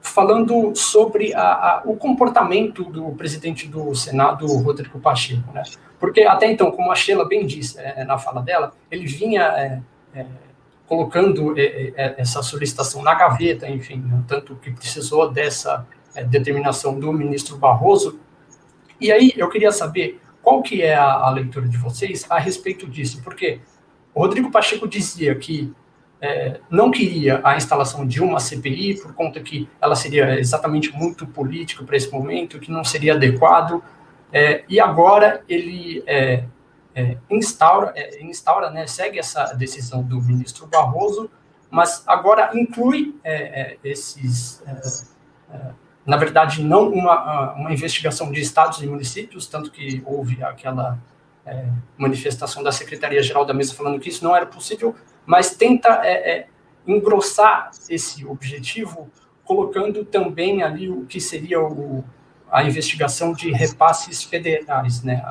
falando 0.00 0.74
sobre 0.74 1.34
a, 1.34 1.42
a, 1.42 1.82
o 1.84 1.96
comportamento 1.96 2.84
do 2.84 3.10
presidente 3.12 3.68
do 3.68 3.94
Senado, 3.94 4.46
Rodrigo 4.46 4.98
Pacheco, 4.98 5.52
né? 5.52 5.62
Porque 5.98 6.22
até 6.22 6.50
então, 6.50 6.70
como 6.70 6.92
a 6.92 6.94
Sheila 6.94 7.26
bem 7.26 7.46
disse 7.46 7.78
na 8.06 8.18
fala 8.18 8.42
dela, 8.42 8.74
ele 8.90 9.06
vinha 9.06 9.82
colocando 10.86 11.58
é, 11.58 11.62
é, 11.62 11.92
é, 11.96 12.14
essa 12.18 12.42
solicitação 12.42 13.02
na 13.02 13.14
gaveta, 13.14 13.68
enfim, 13.68 13.96
né, 13.96 14.22
tanto 14.26 14.54
que 14.56 14.70
precisou 14.70 15.30
dessa 15.30 15.86
determinação 16.28 16.98
do 16.98 17.12
ministro 17.12 17.56
Barroso. 17.58 18.18
E 19.00 19.12
aí 19.12 19.32
eu 19.36 19.48
queria 19.48 19.72
saber 19.72 20.20
qual 20.42 20.62
que 20.62 20.82
é 20.82 20.94
a, 20.94 21.12
a 21.12 21.30
leitura 21.30 21.68
de 21.68 21.76
vocês 21.76 22.24
a 22.30 22.38
respeito 22.38 22.86
disso, 22.86 23.20
porque 23.22 23.60
o 24.14 24.20
Rodrigo 24.20 24.50
Pacheco 24.50 24.86
dizia 24.88 25.34
que 25.34 25.72
é, 26.20 26.60
não 26.70 26.90
queria 26.90 27.40
a 27.44 27.56
instalação 27.56 28.06
de 28.06 28.22
uma 28.22 28.40
CPI 28.40 29.00
por 29.02 29.12
conta 29.14 29.40
que 29.40 29.68
ela 29.80 29.94
seria 29.94 30.38
exatamente 30.38 30.92
muito 30.92 31.26
política 31.26 31.84
para 31.84 31.96
esse 31.96 32.10
momento, 32.10 32.58
que 32.58 32.70
não 32.70 32.82
seria 32.82 33.14
adequado, 33.14 33.82
é, 34.32 34.64
e 34.68 34.80
agora 34.80 35.42
ele 35.48 36.02
é, 36.06 36.44
é 36.94 37.16
instaura, 37.30 37.92
é, 37.94 38.22
instaura 38.22 38.70
né, 38.70 38.86
segue 38.86 39.18
essa 39.18 39.52
decisão 39.54 40.02
do 40.02 40.20
ministro 40.20 40.66
Barroso, 40.66 41.30
mas 41.70 42.02
agora 42.06 42.50
inclui 42.54 43.14
é, 43.22 43.76
esses, 43.84 44.62
na 46.06 46.16
verdade, 46.16 46.62
não 46.62 46.88
uma, 46.88 47.52
uma 47.54 47.72
investigação 47.72 48.30
de 48.30 48.40
estados 48.40 48.80
e 48.80 48.86
municípios, 48.86 49.46
tanto 49.46 49.70
que 49.70 50.02
houve 50.06 50.42
aquela 50.42 50.98
manifestação 51.96 52.62
da 52.62 52.72
Secretaria-Geral 52.72 53.44
da 53.44 53.54
Mesa 53.54 53.74
falando 53.74 54.00
que 54.00 54.08
isso 54.08 54.24
não 54.24 54.34
era 54.34 54.46
possível, 54.46 54.94
mas 55.24 55.54
tenta 55.54 56.00
é, 56.04 56.30
é, 56.30 56.46
engrossar 56.86 57.70
esse 57.88 58.24
objetivo, 58.26 59.10
colocando 59.44 60.04
também 60.04 60.62
ali 60.62 60.88
o 60.88 61.06
que 61.06 61.20
seria 61.20 61.60
o, 61.60 62.04
a 62.50 62.64
investigação 62.64 63.32
de 63.32 63.52
repasses 63.52 64.22
federais, 64.24 65.02
né, 65.02 65.22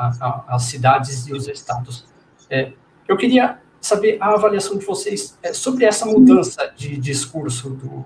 às 0.47 0.63
cidades 0.63 1.27
e 1.27 1.33
os 1.33 1.47
estados. 1.47 2.05
É, 2.49 2.71
eu 3.07 3.17
queria 3.17 3.59
saber 3.81 4.17
a 4.19 4.33
avaliação 4.33 4.77
de 4.77 4.85
vocês 4.85 5.37
é, 5.43 5.53
sobre 5.53 5.85
essa 5.85 6.05
mudança 6.05 6.73
de 6.75 6.97
discurso 6.97 7.69
do, 7.69 8.05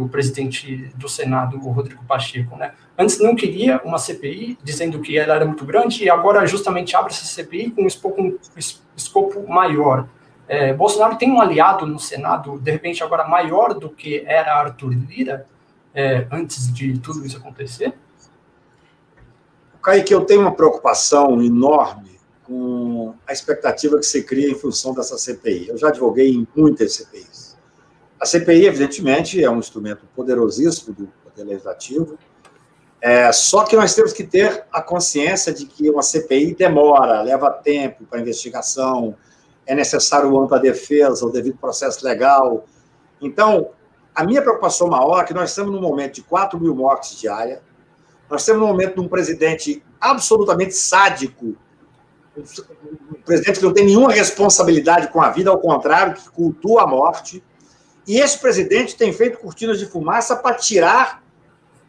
do, 0.00 0.08
presidente 0.08 0.90
do 0.94 1.08
Senado, 1.08 1.56
o 1.56 1.70
Rodrigo 1.70 2.04
Pacheco. 2.04 2.56
Né? 2.56 2.72
Antes 2.98 3.18
não 3.18 3.34
queria 3.34 3.80
uma 3.84 3.98
CPI, 3.98 4.58
dizendo 4.62 5.00
que 5.00 5.18
ela 5.18 5.34
era 5.34 5.44
muito 5.44 5.64
grande, 5.64 6.04
e 6.04 6.10
agora 6.10 6.46
justamente 6.46 6.96
abre 6.96 7.12
essa 7.12 7.24
CPI 7.24 7.70
com 7.70 7.82
um 7.82 7.86
escopo, 7.86 8.22
um 8.22 8.38
escopo 8.96 9.48
maior. 9.48 10.08
É, 10.48 10.72
Bolsonaro 10.72 11.16
tem 11.16 11.30
um 11.30 11.40
aliado 11.40 11.86
no 11.86 11.98
Senado, 11.98 12.58
de 12.58 12.70
repente 12.70 13.02
agora 13.04 13.26
maior 13.26 13.72
do 13.72 13.88
que 13.88 14.24
era 14.26 14.54
Arthur 14.54 14.90
Lira, 14.90 15.46
é, 15.94 16.26
antes 16.30 16.72
de 16.72 16.98
tudo 16.98 17.24
isso 17.24 17.36
acontecer? 17.36 17.94
Kaique, 19.82 20.12
eu 20.12 20.24
tenho 20.24 20.42
uma 20.42 20.54
preocupação 20.54 21.42
enorme 21.42 22.18
com 22.44 23.14
a 23.26 23.32
expectativa 23.32 23.96
que 23.96 24.04
se 24.04 24.24
cria 24.24 24.50
em 24.50 24.54
função 24.54 24.92
dessa 24.92 25.16
CPI. 25.16 25.68
Eu 25.68 25.78
já 25.78 25.88
advoguei 25.88 26.34
em 26.34 26.46
muitas 26.54 26.94
CPIs. 26.94 27.29
A 28.20 28.26
CPI, 28.26 28.66
evidentemente, 28.66 29.42
é 29.42 29.50
um 29.50 29.58
instrumento 29.58 30.06
poderosíssimo 30.14 30.94
do 30.94 31.08
Poder 31.24 31.44
Legislativo, 31.44 32.18
é, 33.00 33.32
só 33.32 33.64
que 33.64 33.74
nós 33.76 33.94
temos 33.94 34.12
que 34.12 34.24
ter 34.24 34.64
a 34.70 34.82
consciência 34.82 35.54
de 35.54 35.64
que 35.64 35.88
uma 35.88 36.02
CPI 36.02 36.54
demora, 36.54 37.22
leva 37.22 37.50
tempo 37.50 38.04
para 38.04 38.20
investigação, 38.20 39.16
é 39.66 39.74
necessário 39.74 40.38
ampla 40.38 40.58
defesa, 40.58 41.24
o 41.24 41.30
devido 41.30 41.56
processo 41.56 42.04
legal. 42.04 42.66
Então, 43.20 43.70
a 44.14 44.22
minha 44.24 44.42
preocupação 44.42 44.88
maior 44.88 45.22
é 45.22 45.24
que 45.24 45.32
nós 45.32 45.50
estamos 45.50 45.72
num 45.72 45.80
momento 45.80 46.16
de 46.16 46.22
4 46.22 46.60
mil 46.60 46.74
mortes 46.74 47.18
diárias, 47.18 47.60
nós 48.28 48.42
estamos 48.42 48.60
num 48.60 48.68
momento 48.68 48.96
de 48.96 49.00
um 49.00 49.08
presidente 49.08 49.82
absolutamente 49.98 50.74
sádico, 50.74 51.56
um 52.36 53.22
presidente 53.24 53.60
que 53.60 53.64
não 53.64 53.72
tem 53.72 53.86
nenhuma 53.86 54.12
responsabilidade 54.12 55.08
com 55.08 55.22
a 55.22 55.30
vida, 55.30 55.50
ao 55.50 55.58
contrário, 55.58 56.14
que 56.14 56.28
cultua 56.30 56.82
a 56.82 56.86
morte. 56.86 57.42
E 58.10 58.18
esse 58.18 58.36
presidente 58.40 58.96
tem 58.96 59.12
feito 59.12 59.38
cortinas 59.38 59.78
de 59.78 59.86
fumaça 59.86 60.34
para 60.34 60.56
tirar 60.56 61.22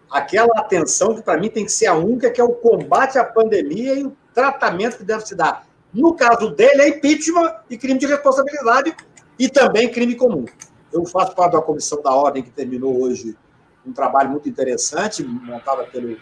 aquela 0.08 0.60
atenção 0.60 1.16
que, 1.16 1.24
para 1.24 1.40
mim, 1.40 1.50
tem 1.50 1.66
que 1.66 1.72
ser 1.72 1.88
a 1.88 1.96
única, 1.96 2.30
que 2.30 2.40
é 2.40 2.44
o 2.44 2.54
combate 2.54 3.18
à 3.18 3.24
pandemia 3.24 3.96
e 3.96 4.06
o 4.06 4.16
tratamento 4.32 4.98
que 4.98 5.04
deve 5.04 5.26
se 5.26 5.34
dar 5.34 5.66
no 5.92 6.14
caso 6.14 6.52
dele, 6.52 6.84
é 6.84 6.90
impeachment 6.90 7.56
e 7.72 7.76
crime 7.76 7.98
de 7.98 8.06
responsabilidade 8.06 8.96
e 9.40 9.50
também 9.50 9.92
crime 9.92 10.14
comum. 10.16 10.46
Eu 10.94 11.08
faço 11.08 11.36
parte 11.36 11.54
da 11.54 11.62
comissão 11.64 12.00
da 12.04 12.12
ordem 12.12 12.44
que 12.44 12.52
terminou 12.52 13.02
hoje 13.02 13.36
um 13.84 13.92
trabalho 13.92 14.30
muito 14.30 14.48
interessante, 14.48 15.24
montado 15.24 15.90
pelo, 15.90 16.16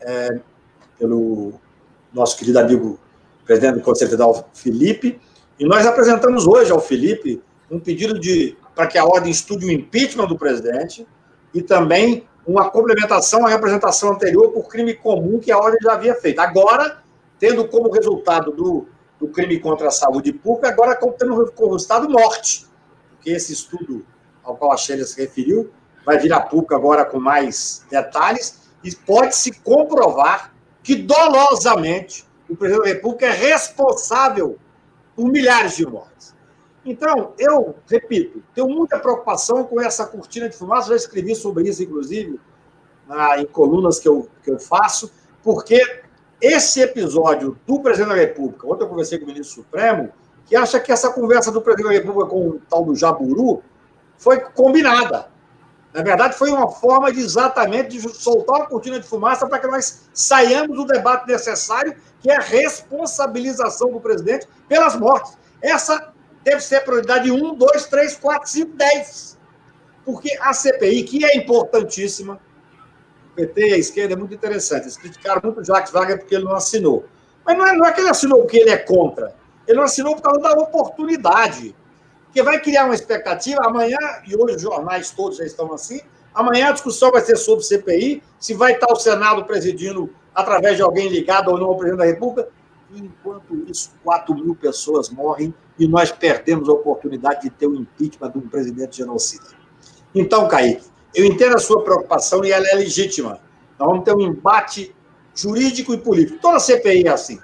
é, 0.00 0.40
pelo 0.98 1.52
nosso 2.12 2.36
querido 2.36 2.58
amigo 2.58 2.98
presidente 3.44 3.76
do 3.76 3.82
Conselho 3.82 4.10
Federal, 4.10 4.50
Felipe, 4.52 5.20
e 5.56 5.64
nós 5.64 5.86
apresentamos 5.86 6.48
hoje 6.48 6.72
ao 6.72 6.80
Felipe 6.80 7.40
um 7.70 7.78
pedido 7.78 8.18
de 8.18 8.56
para 8.76 8.86
que 8.86 8.96
a 8.96 9.04
ordem 9.04 9.32
estude 9.32 9.66
o 9.66 9.72
impeachment 9.72 10.28
do 10.28 10.38
presidente 10.38 11.04
e 11.52 11.60
também 11.60 12.28
uma 12.46 12.70
complementação 12.70 13.44
à 13.44 13.48
representação 13.48 14.12
anterior 14.12 14.52
por 14.52 14.68
crime 14.68 14.94
comum 14.94 15.40
que 15.40 15.50
a 15.50 15.58
ordem 15.58 15.80
já 15.82 15.94
havia 15.94 16.14
feito. 16.14 16.38
Agora, 16.38 17.02
tendo 17.40 17.66
como 17.66 17.90
resultado 17.90 18.52
do 18.52 18.86
do 19.18 19.28
crime 19.28 19.58
contra 19.58 19.88
a 19.88 19.90
saúde 19.90 20.32
pública, 20.32 20.68
agora 20.68 20.94
tendo 21.18 21.52
como 21.52 21.72
resultado 21.72 22.08
morte, 22.08 22.66
porque 23.10 23.30
esse 23.30 23.52
estudo 23.52 24.04
ao 24.42 24.56
qual 24.56 24.72
a 24.72 24.76
Sheila 24.76 25.04
se 25.04 25.20
referiu 25.20 25.70
vai 26.04 26.18
vir 26.18 26.32
a 26.32 26.40
público 26.40 26.74
agora 26.74 27.04
com 27.04 27.18
mais 27.18 27.84
detalhes 27.90 28.70
e 28.84 28.94
pode-se 28.94 29.52
comprovar 29.60 30.54
que 30.82 30.94
dolosamente 30.94 32.24
o 32.48 32.54
presidente 32.54 32.84
da 32.84 32.94
República 32.94 33.26
é 33.26 33.30
responsável 33.30 34.56
por 35.16 35.28
milhares 35.28 35.76
de 35.76 35.84
mortes. 35.84 36.15
Então, 36.86 37.32
eu, 37.36 37.74
repito, 37.90 38.40
tenho 38.54 38.68
muita 38.68 38.98
preocupação 38.98 39.64
com 39.64 39.80
essa 39.80 40.06
cortina 40.06 40.48
de 40.48 40.56
fumaça, 40.56 40.90
já 40.90 40.96
escrevi 40.96 41.34
sobre 41.34 41.68
isso, 41.68 41.82
inclusive, 41.82 42.38
em 43.38 43.46
colunas 43.46 43.98
que 43.98 44.08
eu, 44.08 44.28
que 44.42 44.50
eu 44.50 44.58
faço, 44.58 45.10
porque 45.42 45.80
esse 46.40 46.80
episódio 46.80 47.58
do 47.66 47.80
presidente 47.80 48.10
da 48.10 48.14
República, 48.14 48.68
ontem 48.68 48.84
eu 48.84 48.88
conversei 48.88 49.18
com 49.18 49.24
o 49.24 49.28
ministro 49.28 49.62
Supremo, 49.62 50.10
que 50.44 50.54
acha 50.54 50.78
que 50.78 50.92
essa 50.92 51.10
conversa 51.12 51.50
do 51.50 51.60
presidente 51.60 51.88
da 51.88 51.98
República 51.98 52.30
com 52.30 52.48
o 52.50 52.60
tal 52.70 52.84
do 52.84 52.94
Jaburu 52.94 53.62
foi 54.16 54.38
combinada. 54.38 55.28
Na 55.92 56.02
verdade, 56.02 56.36
foi 56.36 56.50
uma 56.50 56.70
forma 56.70 57.12
de 57.12 57.20
exatamente 57.20 57.98
de 57.98 58.14
soltar 58.14 58.60
uma 58.60 58.66
cortina 58.66 59.00
de 59.00 59.08
fumaça 59.08 59.46
para 59.46 59.58
que 59.58 59.66
nós 59.66 60.08
saiamos 60.12 60.76
do 60.76 60.86
debate 60.86 61.26
necessário, 61.26 61.96
que 62.20 62.30
é 62.30 62.36
a 62.36 62.40
responsabilização 62.40 63.90
do 63.90 64.00
presidente 64.00 64.46
pelas 64.68 64.94
mortes. 64.94 65.36
Essa 65.60 66.12
deve 66.46 66.60
ser 66.60 66.84
prioridade 66.84 67.28
1, 67.28 67.54
2, 67.56 67.86
3, 67.86 68.16
4, 68.18 68.48
5, 68.48 68.76
10. 68.76 69.38
Porque 70.04 70.38
a 70.40 70.52
CPI, 70.52 71.02
que 71.02 71.24
é 71.24 71.36
importantíssima, 71.36 72.38
PT 73.34 73.68
e 73.68 73.74
a 73.74 73.76
esquerda 73.76 74.14
é 74.14 74.16
muito 74.16 74.32
interessante. 74.32 74.84
Eles 74.84 74.96
criticaram 74.96 75.40
muito 75.42 75.60
o 75.60 75.64
Jacques 75.64 75.92
Wagner 75.92 76.20
porque 76.20 76.36
ele 76.36 76.44
não 76.44 76.54
assinou. 76.54 77.04
Mas 77.44 77.58
não 77.58 77.66
é, 77.66 77.72
não 77.72 77.84
é 77.84 77.92
que 77.92 78.00
ele 78.00 78.08
assinou 78.08 78.42
porque 78.42 78.58
ele 78.58 78.70
é 78.70 78.76
contra. 78.76 79.34
Ele 79.66 79.76
não 79.76 79.84
assinou 79.84 80.14
por 80.14 80.22
causa 80.22 80.40
da 80.40 80.52
oportunidade. 80.52 81.74
Porque 82.26 82.40
vai 82.44 82.60
criar 82.60 82.84
uma 82.84 82.94
expectativa. 82.94 83.62
Amanhã, 83.64 83.98
e 84.24 84.36
hoje 84.36 84.54
os 84.54 84.62
jornais 84.62 85.10
todos 85.10 85.38
já 85.38 85.44
estão 85.44 85.72
assim, 85.72 86.00
amanhã 86.32 86.68
a 86.68 86.72
discussão 86.72 87.10
vai 87.10 87.22
ser 87.22 87.36
sobre 87.36 87.64
CPI, 87.64 88.22
se 88.38 88.54
vai 88.54 88.74
estar 88.74 88.92
o 88.92 88.96
Senado 88.96 89.44
presidindo 89.44 90.14
através 90.32 90.76
de 90.76 90.82
alguém 90.82 91.08
ligado 91.08 91.50
ou 91.50 91.58
não 91.58 91.66
ao 91.66 91.76
presidente 91.76 91.98
da 91.98 92.04
República. 92.04 92.48
Enquanto 92.94 93.52
isso, 93.68 93.90
4 94.04 94.32
mil 94.32 94.54
pessoas 94.54 95.10
morrem 95.10 95.52
e 95.78 95.86
nós 95.86 96.10
perdemos 96.10 96.68
a 96.68 96.72
oportunidade 96.72 97.42
de 97.42 97.50
ter 97.50 97.66
o 97.66 97.74
impeachment 97.74 98.30
de 98.30 98.38
um 98.38 98.48
presidente 98.48 98.96
genocida. 98.96 99.44
Então, 100.14 100.48
Kaique, 100.48 100.84
eu 101.14 101.24
entendo 101.24 101.56
a 101.56 101.58
sua 101.58 101.82
preocupação 101.82 102.44
e 102.44 102.52
ela 102.52 102.66
é 102.68 102.74
legítima. 102.74 103.40
Nós 103.78 103.88
vamos 103.88 104.04
ter 104.04 104.14
um 104.14 104.20
embate 104.20 104.94
jurídico 105.34 105.92
e 105.92 105.98
político. 105.98 106.38
Toda 106.40 106.58
CPI 106.58 107.06
é 107.06 107.10
assim. 107.10 107.38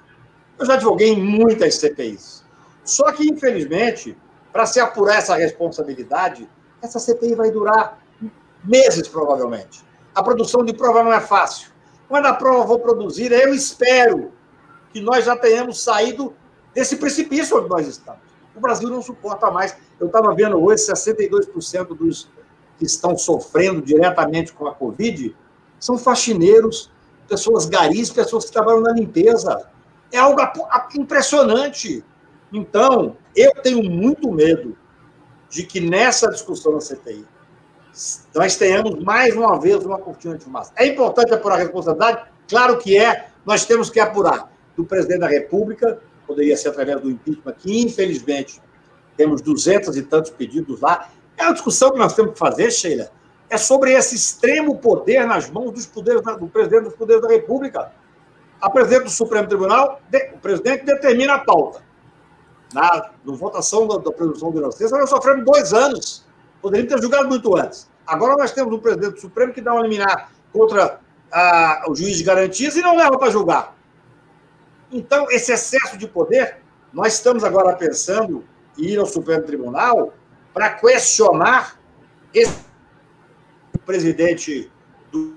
Eu 0.59 0.67
já 0.67 0.75
advoguei 0.75 1.11
em 1.11 1.23
muitas 1.23 1.75
CPIs. 1.77 2.45
Só 2.85 3.13
que, 3.13 3.29
infelizmente, 3.29 4.17
para 4.53 4.67
se 4.67 4.81
apurar 4.81 5.17
essa 5.17 5.35
responsabilidade, 5.35 6.49
essa 6.81 6.99
CPI 6.99 7.35
vai 7.35 7.51
durar 7.51 7.99
meses, 8.65 9.09
provavelmente. 9.09 9.83
A 10.15 10.23
produção 10.23 10.65
de 10.65 10.75
prova 10.75 11.03
não 11.03 11.13
é 11.13 11.21
fácil. 11.21 11.71
Quando 12.09 12.27
a 12.27 12.35
prova 12.35 12.67
for 12.67 12.79
produzida, 12.79 13.37
eu 13.37 13.55
espero 13.55 14.33
que 14.93 15.01
nós 15.01 15.25
já 15.25 15.37
tenhamos 15.37 15.83
saído 15.83 16.35
desse 16.75 16.97
precipício 16.97 17.59
onde 17.59 17.69
nós 17.69 17.87
estamos. 17.87 18.21
O 18.55 18.61
Brasil 18.61 18.89
não 18.89 19.03
suporta 19.03 19.51
mais. 19.51 19.77
Eu 19.99 20.07
estava 20.07 20.35
vendo 20.35 20.63
hoje 20.63 20.85
62% 20.85 21.97
dos 21.97 22.29
que 22.79 22.85
estão 22.85 23.17
sofrendo 23.17 23.81
diretamente 23.81 24.53
com 24.53 24.67
a 24.67 24.75
Covid 24.75 25.35
são 25.79 25.99
faxineiros, 25.99 26.91
pessoas 27.29 27.67
garis, 27.67 28.11
pessoas 28.11 28.45
que 28.45 28.53
trabalham 28.53 28.81
na 28.81 28.93
limpeza. 28.93 29.69
É 30.11 30.19
algo 30.19 30.41
impressionante. 30.97 32.05
Então, 32.53 33.17
eu 33.35 33.53
tenho 33.63 33.83
muito 33.83 34.31
medo 34.31 34.77
de 35.49 35.65
que 35.65 35.81
nessa 35.81 36.31
discussão 36.31 36.73
na 36.73 36.81
CPI 36.81 37.27
nós 38.35 38.57
tenhamos 38.57 39.03
mais 39.03 39.35
uma 39.37 39.61
vez 39.61 39.85
uma 39.85 39.99
cortina 39.99 40.37
de 40.37 40.45
fumaça. 40.45 40.73
É 40.77 40.87
importante 40.87 41.35
apurar 41.35 41.57
a 41.57 41.59
responsabilidade? 41.59 42.27
Claro 42.49 42.79
que 42.79 42.99
é. 42.99 43.29
Nós 43.45 43.65
temos 43.65 43.91
que 43.91 44.01
apurar 44.01 44.51
do 44.77 44.85
presidente 44.85 45.21
da 45.21 45.29
República, 45.29 46.01
poderia 46.27 46.57
ser 46.57 46.69
através 46.69 47.01
do 47.01 47.11
impeachment, 47.11 47.53
que 47.59 47.83
infelizmente 47.83 48.61
temos 49.17 49.43
duzentos 49.43 49.97
e 49.97 50.03
tantos 50.03 50.31
pedidos 50.31 50.81
lá, 50.81 51.11
é 51.37 51.45
a 51.45 51.53
discussão 51.53 51.93
que 51.93 51.99
nós 51.99 52.15
temos 52.15 52.33
que 52.33 52.39
fazer, 52.39 52.71
Sheila, 52.71 53.11
é 53.51 53.57
sobre 53.59 53.93
esse 53.93 54.15
extremo 54.15 54.79
poder 54.79 55.27
nas 55.27 55.51
mãos 55.51 55.73
dos 55.73 55.87
poderes, 55.87 56.23
do 56.23 56.49
presidente 56.49 56.85
dos 56.85 56.95
poderes 56.95 57.23
da 57.23 57.29
República. 57.29 57.93
A 58.61 58.71
presidente 58.71 59.05
do 59.05 59.11
Supremo 59.11 59.47
Tribunal, 59.49 60.01
o 60.35 60.39
presidente 60.39 60.85
determina 60.85 61.35
a 61.35 61.39
pauta. 61.41 61.83
na, 62.73 63.11
na 63.25 63.35
votação 63.35 63.87
da, 63.87 63.99
da 63.99 64.11
presunção 64.11 64.51
de 64.51 64.59
inocência, 64.59 64.97
nós 64.97 65.11
sofremos 65.11 65.45
dois 65.45 65.73
anos. 65.73 66.25
Poderíamos 66.61 66.95
ter 66.95 67.03
julgado 67.03 67.29
muito 67.29 67.57
antes. 67.57 67.91
Agora 68.07 68.37
nós 68.37 68.53
temos 68.53 68.73
um 68.73 68.79
presidente 68.79 69.15
do 69.15 69.21
Supremo 69.21 69.53
que 69.53 69.61
dá 69.61 69.73
uma 69.73 69.83
liminar 69.83 70.31
contra 70.53 71.01
a, 71.31 71.85
o 71.89 71.95
juiz 71.95 72.17
de 72.17 72.25
garantias 72.25 72.77
e 72.77 72.81
não 72.81 72.97
leva 72.97 73.19
para 73.19 73.31
julgar. 73.31 73.77
Então, 74.93 75.27
esse 75.31 75.51
excesso 75.51 75.97
de 75.97 76.07
poder, 76.07 76.59
nós 76.93 77.15
estamos 77.15 77.43
agora 77.43 77.75
pensando 77.75 78.45
em 78.77 78.91
ir 78.91 78.99
ao 78.99 79.07
Supremo 79.07 79.43
Tribunal 79.43 80.13
para 80.53 80.69
questionar 80.69 81.81
esse 82.35 82.63
presidente 83.87 84.71
do. 85.11 85.35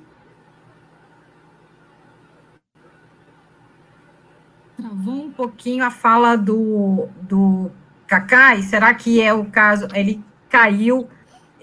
Travou 4.75 5.13
um 5.13 5.31
pouquinho 5.31 5.85
a 5.85 5.89
fala 5.89 6.35
do, 6.35 7.07
do 7.21 7.71
Cacai. 8.05 8.61
Será 8.61 8.93
que 8.93 9.21
é 9.21 9.33
o 9.33 9.45
caso? 9.45 9.87
Ele 9.93 10.21
caiu. 10.49 11.07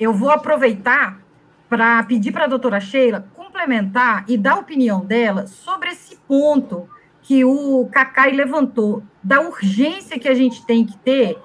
Eu 0.01 0.15
vou 0.15 0.31
aproveitar 0.31 1.21
para 1.69 2.03
pedir 2.05 2.33
para 2.33 2.45
a 2.45 2.49
doutora 2.49 2.81
Sheila 2.81 3.29
complementar 3.35 4.25
e 4.27 4.39
dar 4.39 4.53
a 4.53 4.61
opinião 4.61 5.05
dela 5.05 5.47
sobre 5.47 5.91
esse 5.91 6.17
ponto 6.17 6.89
que 7.33 7.47
o 7.47 7.89
Cacai 7.91 8.33
levantou, 8.33 9.03
da 9.23 9.41
urgência 9.41 10.19
que 10.19 10.29
a 10.29 10.35
gente 10.35 10.67
tem 10.67 10.85
que 10.85 10.99
ter 10.99 11.39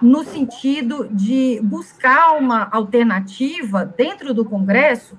no 0.00 0.24
sentido 0.24 1.06
de 1.10 1.60
buscar 1.62 2.38
uma 2.38 2.66
alternativa 2.72 3.84
dentro 3.84 4.32
do 4.32 4.46
Congresso 4.46 5.18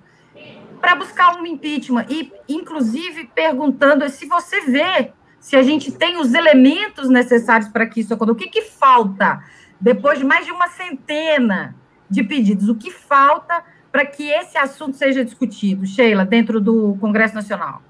para 0.82 0.96
buscar 0.96 1.39
um 1.39 1.46
impeachment 1.46 2.08
e, 2.10 2.34
inclusive, 2.50 3.29
perguntando 3.36 4.10
se 4.10 4.25
você 4.25 4.62
vê 4.62 5.12
se 5.39 5.55
a 5.55 5.62
gente 5.62 5.91
tem 5.91 6.17
os 6.17 6.34
elementos 6.34 7.08
necessários 7.08 7.70
para 7.70 7.86
que 7.86 8.00
isso 8.00 8.12
aconteça. 8.12 8.34
O 8.34 8.36
que, 8.36 8.50
que 8.50 8.63
falta 8.63 9.44
depois 9.79 10.17
de 10.17 10.25
mais 10.25 10.44
de 10.44 10.51
uma 10.51 10.70
centena 10.70 11.75
de 12.10 12.24
pedidos? 12.24 12.67
O 12.67 12.74
que 12.74 12.89
falta 12.89 13.63
para 13.91 14.03
que 14.03 14.27
esse 14.27 14.58
assunto 14.58 14.98
seja 14.98 15.24
discutido, 15.24 15.86
Sheila, 15.86 16.25
dentro 16.25 16.60
do 16.60 16.98
Congresso 17.00 17.36
Nacional? 17.36 17.84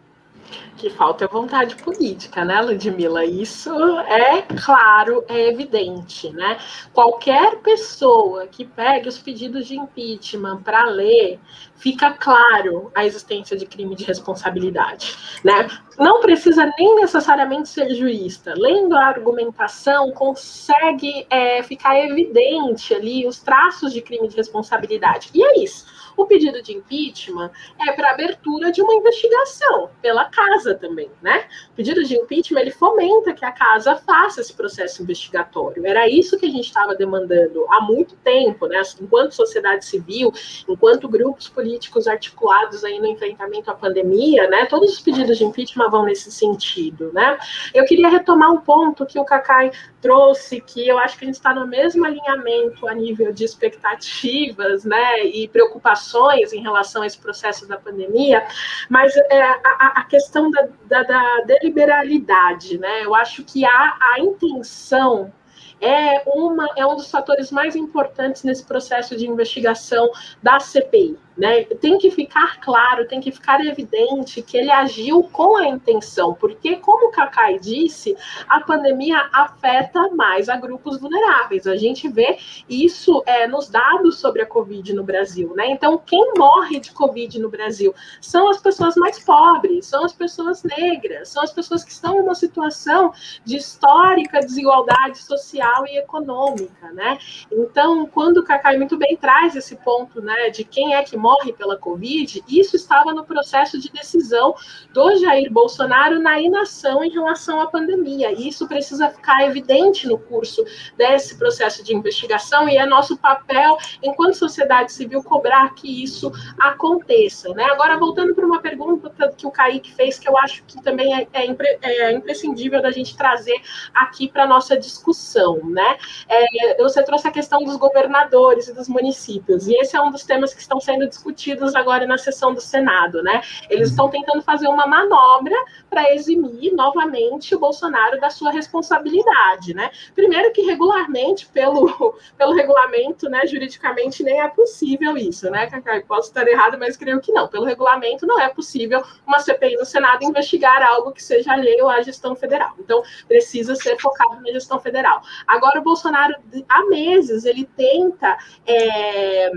Que 0.78 0.90
falta 0.90 1.26
é 1.26 1.28
vontade 1.28 1.76
política, 1.78 2.44
né, 2.44 2.62
Ludmilla? 2.62 3.26
Isso 3.26 3.72
é 4.02 4.42
claro, 4.42 5.24
é 5.28 5.50
evidente, 5.50 6.30
né? 6.32 6.58
Qualquer 6.94 7.58
pessoa 7.58 8.46
que 8.48 8.66
pegue 8.66 9.08
os 9.08 9.18
pedidos 9.18 9.68
de 9.68 9.78
impeachment 9.78 10.62
para 10.62 10.86
ler, 10.86 11.40
fica 11.76 12.12
claro 12.12 12.92
a 12.94 13.06
existência 13.06 13.56
de 13.58 13.66
crime 13.66 13.96
de 13.96 14.04
responsabilidade, 14.04 15.16
né? 15.44 15.68
Não 15.98 16.20
precisa 16.20 16.72
nem 16.78 16.96
necessariamente 16.96 17.70
ser 17.70 17.94
juísta. 17.96 18.54
Lendo 18.56 18.96
a 18.96 19.06
argumentação, 19.06 20.12
consegue 20.12 21.26
é, 21.30 21.64
ficar 21.64 21.98
evidente 22.00 22.94
ali 22.94 23.26
os 23.26 23.40
traços 23.40 23.94
de 23.94 24.02
crime 24.02 24.28
de 24.28 24.36
responsabilidade. 24.36 25.30
E 25.34 25.44
é 25.44 25.64
isso. 25.64 25.86
O 26.18 26.26
pedido 26.26 26.62
de 26.62 26.74
impeachment 26.74 27.52
é 27.86 27.92
para 27.92 28.12
abertura 28.12 28.72
de 28.72 28.82
uma 28.82 28.94
investigação 28.94 29.90
pela 30.02 30.26
casa 30.26 30.74
também, 30.74 31.12
né? 31.22 31.46
O 31.72 31.76
pedido 31.76 32.04
de 32.04 32.16
impeachment 32.16 32.62
ele 32.62 32.72
fomenta 32.72 33.34
que 33.34 33.44
a 33.44 33.52
casa 33.52 33.96
faça 33.96 34.42
esse 34.42 34.54
processo 34.54 35.04
investigatório. 35.04 35.86
Era 35.86 36.08
isso 36.08 36.38
que 36.38 36.46
a 36.46 36.50
gente 36.50 36.66
estava 36.66 36.96
demandando 36.96 37.66
há 37.70 37.82
muito 37.82 38.16
tempo, 38.18 38.68
né? 38.68 38.82
Enquanto 39.02 39.34
sociedade 39.34 39.86
civil, 39.86 40.32
enquanto 40.68 41.10
grupos 41.10 41.50
políticos 41.50 42.08
articulados 42.08 42.84
aí 42.84 43.00
no 43.00 43.08
enfrentamento 43.08 43.70
à 43.70 43.74
pandemia, 43.74 44.48
né? 44.48 44.66
Todos 44.66 44.94
os 44.94 45.00
pedidos 45.02 45.38
de 45.38 45.44
impeachment 45.44 45.90
vão 45.90 46.06
nesse 46.06 46.32
sentido, 46.32 47.12
né? 47.14 47.38
Eu 47.74 47.84
queria 47.86 48.08
retomar 48.08 48.52
um 48.52 48.62
ponto 48.62 49.06
que 49.06 49.20
o 49.20 49.26
Cacai 49.26 49.72
trouxe, 50.02 50.62
que 50.62 50.88
eu 50.88 50.98
acho 50.98 51.18
que 51.18 51.26
a 51.26 51.28
gente 51.28 51.36
está 51.36 51.54
no 51.54 51.68
mesmo 51.68 52.06
alinhamento 52.06 52.88
a 52.88 52.94
nível 52.94 53.34
de 53.34 53.44
expectativas, 53.44 54.86
né? 54.86 55.26
E 55.26 55.48
preocupações 55.48 56.05
preocupações 56.06 56.54
em 56.54 56.62
relação 56.62 57.02
a 57.02 57.08
esse 57.08 57.18
processo 57.18 57.68
da 57.68 57.78
pandemia, 57.78 58.46
mas 58.90 59.16
é, 59.16 59.42
a, 59.42 59.94
a, 59.98 60.04
questão 60.04 60.52
da, 60.52 60.68
da, 60.86 61.04
da, 61.04 61.42
deliberalidade, 61.46 62.78
né? 62.78 63.04
Eu 63.04 63.16
acho 63.16 63.44
que 63.44 63.66
a, 63.66 63.98
a 64.14 64.20
intenção 64.20 65.34
é, 65.82 66.24
uma, 66.28 66.68
é 66.78 66.86
um 66.86 66.96
dos 66.96 67.10
fatores 67.10 67.52
mais 67.52 67.76
importantes 67.76 68.44
nesse 68.44 68.66
processo 68.66 69.16
de 69.16 69.28
investigação 69.28 70.10
da 70.42 70.60
CPI. 70.60 71.18
Né? 71.38 71.64
Tem 71.66 71.98
que 71.98 72.10
ficar 72.12 72.60
claro, 72.62 73.08
tem 73.08 73.20
que 73.20 73.32
ficar 73.32 73.64
evidente 73.66 74.42
que 74.42 74.58
ele 74.58 74.72
agiu 74.72 75.24
com 75.24 75.58
a 75.58 75.68
intenção, 75.68 76.34
porque, 76.34 76.78
como 76.78 77.08
o 77.08 77.12
Cacai 77.12 77.60
disse, 77.60 78.16
a 78.48 78.62
pandemia 78.62 79.30
afeta 79.34 80.10
mais 80.10 80.48
a 80.48 80.56
grupos 80.56 81.00
vulneráveis. 81.00 81.68
A 81.68 81.76
gente 81.76 82.08
vê 82.08 82.38
isso 82.70 83.22
é, 83.26 83.48
nos 83.48 83.68
dados 83.70 84.20
sobre 84.20 84.42
a 84.42 84.46
Covid 84.46 84.94
no 84.94 85.04
Brasil. 85.04 85.54
Né? 85.56 85.72
Então, 85.72 85.98
quem 85.98 86.34
morre 86.38 86.80
de 86.80 86.92
Covid 86.92 87.40
no 87.40 87.50
Brasil 87.50 87.94
são 88.22 88.50
as 88.50 88.62
pessoas 88.62 88.96
mais 88.96 89.20
pobres, 89.20 89.88
são 89.88 90.06
as 90.06 90.14
pessoas 90.14 90.64
negras, 90.64 91.30
são 91.30 91.44
as 91.44 91.52
pessoas 91.52 91.84
que 91.84 91.92
estão 91.92 92.16
em 92.16 92.22
uma 92.22 92.36
situação 92.36 93.14
de 93.44 93.58
histórica 93.58 94.40
desigualdade 94.40 95.18
social 95.18 95.86
e 95.88 95.98
econômica. 95.98 96.92
Né? 96.94 97.18
Então, 97.52 98.06
quando 98.06 98.38
o 98.38 98.44
Cacai 98.44 98.78
muito 98.78 98.98
bem 98.98 99.18
traz 99.18 99.56
esse 99.56 99.76
ponto 99.76 100.22
né, 100.22 100.50
de 100.50 100.64
quem 100.64 100.96
é 100.96 101.04
que 101.04 101.18
morre 101.26 101.52
pela 101.54 101.76
Covid, 101.76 102.44
isso 102.48 102.76
estava 102.76 103.12
no 103.12 103.26
processo 103.26 103.80
de 103.80 103.90
decisão 103.92 104.54
do 104.94 105.16
Jair 105.18 105.52
Bolsonaro 105.52 106.20
na 106.20 106.40
inação 106.40 107.04
em 107.04 107.10
relação 107.10 107.60
à 107.60 107.66
pandemia. 107.66 108.32
E 108.32 108.48
isso 108.48 108.68
precisa 108.68 109.10
ficar 109.10 109.44
evidente 109.44 110.08
no 110.08 110.20
curso 110.20 110.64
desse 110.96 111.36
processo 111.36 111.84
de 111.84 111.96
investigação 111.96 112.70
e 112.70 112.78
é 112.78 112.86
nosso 112.86 113.18
papel, 113.18 113.76
enquanto 114.04 114.36
sociedade 114.36 114.94
civil, 114.94 115.24
cobrar 115.24 115.74
que 115.74 116.04
isso 116.04 116.32
aconteça. 116.60 117.50
Né? 117.56 117.64
Agora, 117.64 117.98
voltando 117.98 118.36
para 118.36 118.46
uma 118.46 118.62
pergunta 118.62 119.10
que 119.36 119.48
o 119.48 119.52
Kaique 119.52 119.92
fez, 119.94 120.20
que 120.20 120.30
eu 120.30 120.38
acho 120.38 120.64
que 120.66 120.80
também 120.84 121.16
é, 121.16 121.28
é, 121.34 121.48
é 121.82 122.12
imprescindível 122.12 122.84
da 122.84 122.92
gente 122.92 123.18
trazer 123.18 123.60
aqui 123.96 124.28
para 124.28 124.44
a 124.44 124.48
nossa 124.48 124.78
discussão. 124.78 125.60
Né? 125.64 125.98
É, 126.30 126.84
você 126.84 127.02
trouxe 127.04 127.28
a 127.28 127.32
questão 127.32 127.64
dos 127.64 127.78
governadores 127.78 128.68
e 128.68 128.74
dos 128.74 128.88
municípios, 128.88 129.68
e 129.68 129.74
esse 129.74 129.96
é 129.96 130.02
um 130.02 130.12
dos 130.12 130.24
temas 130.24 130.54
que 130.54 130.62
estão 130.62 130.80
sendo 130.80 131.15
discutidos 131.16 131.76
agora 131.76 132.06
na 132.06 132.18
sessão 132.18 132.54
do 132.54 132.62
Senado, 132.62 133.24
né? 133.24 133.42
Eles 133.70 133.90
estão 133.90 134.10
tentando 134.10 134.42
fazer 134.42 134.68
uma 134.68 134.86
manobra 134.86 135.56
para 135.90 136.14
eximir 136.14 136.74
novamente 136.74 137.56
o 137.56 137.60
Bolsonaro 137.60 138.20
da 138.20 138.30
sua 138.30 138.52
responsabilidade, 138.52 139.74
né? 139.74 139.90
Primeiro 140.14 140.52
que 140.52 140.62
regularmente, 140.62 141.48
pelo, 141.48 142.16
pelo 142.38 142.54
regulamento, 142.54 143.30
né, 143.30 143.46
juridicamente 143.48 144.24
nem 144.24 144.42
é 144.42 144.48
possível 144.50 145.18
isso, 145.18 145.50
né, 145.50 145.68
Cacai? 145.68 146.02
Posso 146.02 146.30
estar 146.30 146.48
errado, 146.48 146.78
mas 146.78 146.98
creio 146.98 147.22
que 147.22 147.32
não. 147.32 147.48
Pelo 147.48 147.66
regulamento 147.66 148.28
não 148.28 148.40
é 148.40 148.50
possível 148.50 149.04
uma 149.26 149.40
CPI 149.40 149.76
no 149.78 149.86
Senado 149.86 150.24
investigar 150.24 150.84
algo 150.84 151.12
que 151.12 151.24
seja 151.24 151.54
alheio 151.54 151.88
à 151.90 152.02
gestão 152.02 152.36
federal. 152.36 152.74
Então, 152.80 153.02
precisa 153.28 153.76
ser 153.76 153.98
focado 154.00 154.42
na 154.42 154.52
gestão 154.52 154.80
federal. 154.80 155.22
Agora, 155.48 155.80
o 155.80 155.84
Bolsonaro, 155.84 156.36
há 156.68 156.86
meses, 156.88 157.46
ele 157.46 157.66
tenta. 157.76 158.38
É 158.68 159.52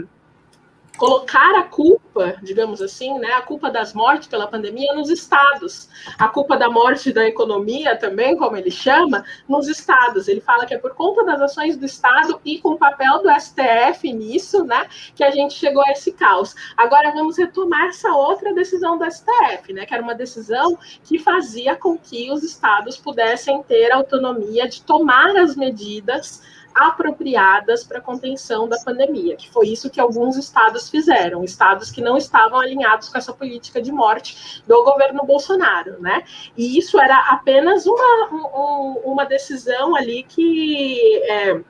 colocar 0.98 1.56
a 1.56 1.62
culpa, 1.62 2.36
digamos 2.42 2.82
assim, 2.82 3.18
né, 3.20 3.32
a 3.34 3.40
culpa 3.40 3.70
das 3.70 3.94
mortes 3.94 4.26
pela 4.26 4.48
pandemia 4.48 4.92
nos 4.94 5.08
estados, 5.08 5.88
a 6.18 6.28
culpa 6.28 6.56
da 6.56 6.68
morte 6.68 7.12
da 7.12 7.24
economia 7.24 7.96
também, 7.96 8.36
como 8.36 8.56
ele 8.56 8.70
chama, 8.70 9.24
nos 9.48 9.68
estados. 9.68 10.26
Ele 10.26 10.40
fala 10.40 10.66
que 10.66 10.74
é 10.74 10.78
por 10.78 10.94
conta 10.94 11.24
das 11.24 11.40
ações 11.40 11.76
do 11.76 11.86
estado 11.86 12.40
e 12.44 12.58
com 12.58 12.70
o 12.70 12.76
papel 12.76 13.22
do 13.22 13.30
STF 13.30 14.12
nisso, 14.12 14.64
né, 14.64 14.88
que 15.14 15.22
a 15.22 15.30
gente 15.30 15.54
chegou 15.54 15.82
a 15.86 15.92
esse 15.92 16.12
caos. 16.12 16.54
Agora 16.76 17.12
vamos 17.12 17.38
retomar 17.38 17.86
essa 17.86 18.12
outra 18.12 18.52
decisão 18.52 18.98
do 18.98 19.08
STF, 19.08 19.72
né, 19.72 19.86
que 19.86 19.94
era 19.94 20.02
uma 20.02 20.16
decisão 20.16 20.76
que 21.04 21.18
fazia 21.18 21.76
com 21.76 21.96
que 21.96 22.30
os 22.32 22.42
estados 22.42 22.96
pudessem 22.96 23.62
ter 23.62 23.92
autonomia 23.92 24.68
de 24.68 24.82
tomar 24.82 25.36
as 25.36 25.54
medidas 25.54 26.42
apropriadas 26.74 27.84
para 27.84 27.98
a 27.98 28.00
contenção 28.00 28.68
da 28.68 28.78
pandemia, 28.78 29.36
que 29.36 29.50
foi 29.50 29.68
isso 29.68 29.90
que 29.90 30.00
alguns 30.00 30.36
estados 30.36 30.88
fizeram, 30.88 31.42
estados 31.44 31.90
que 31.90 32.00
não 32.00 32.16
estavam 32.16 32.58
alinhados 32.60 33.08
com 33.08 33.18
essa 33.18 33.32
política 33.32 33.80
de 33.82 33.90
morte 33.90 34.62
do 34.66 34.84
governo 34.84 35.24
Bolsonaro, 35.24 36.00
né? 36.00 36.24
E 36.56 36.78
isso 36.78 37.00
era 37.00 37.18
apenas 37.30 37.86
uma, 37.86 38.28
um, 38.32 39.12
uma 39.12 39.24
decisão 39.24 39.96
ali 39.96 40.22
que 40.22 41.22
é, 41.24 41.60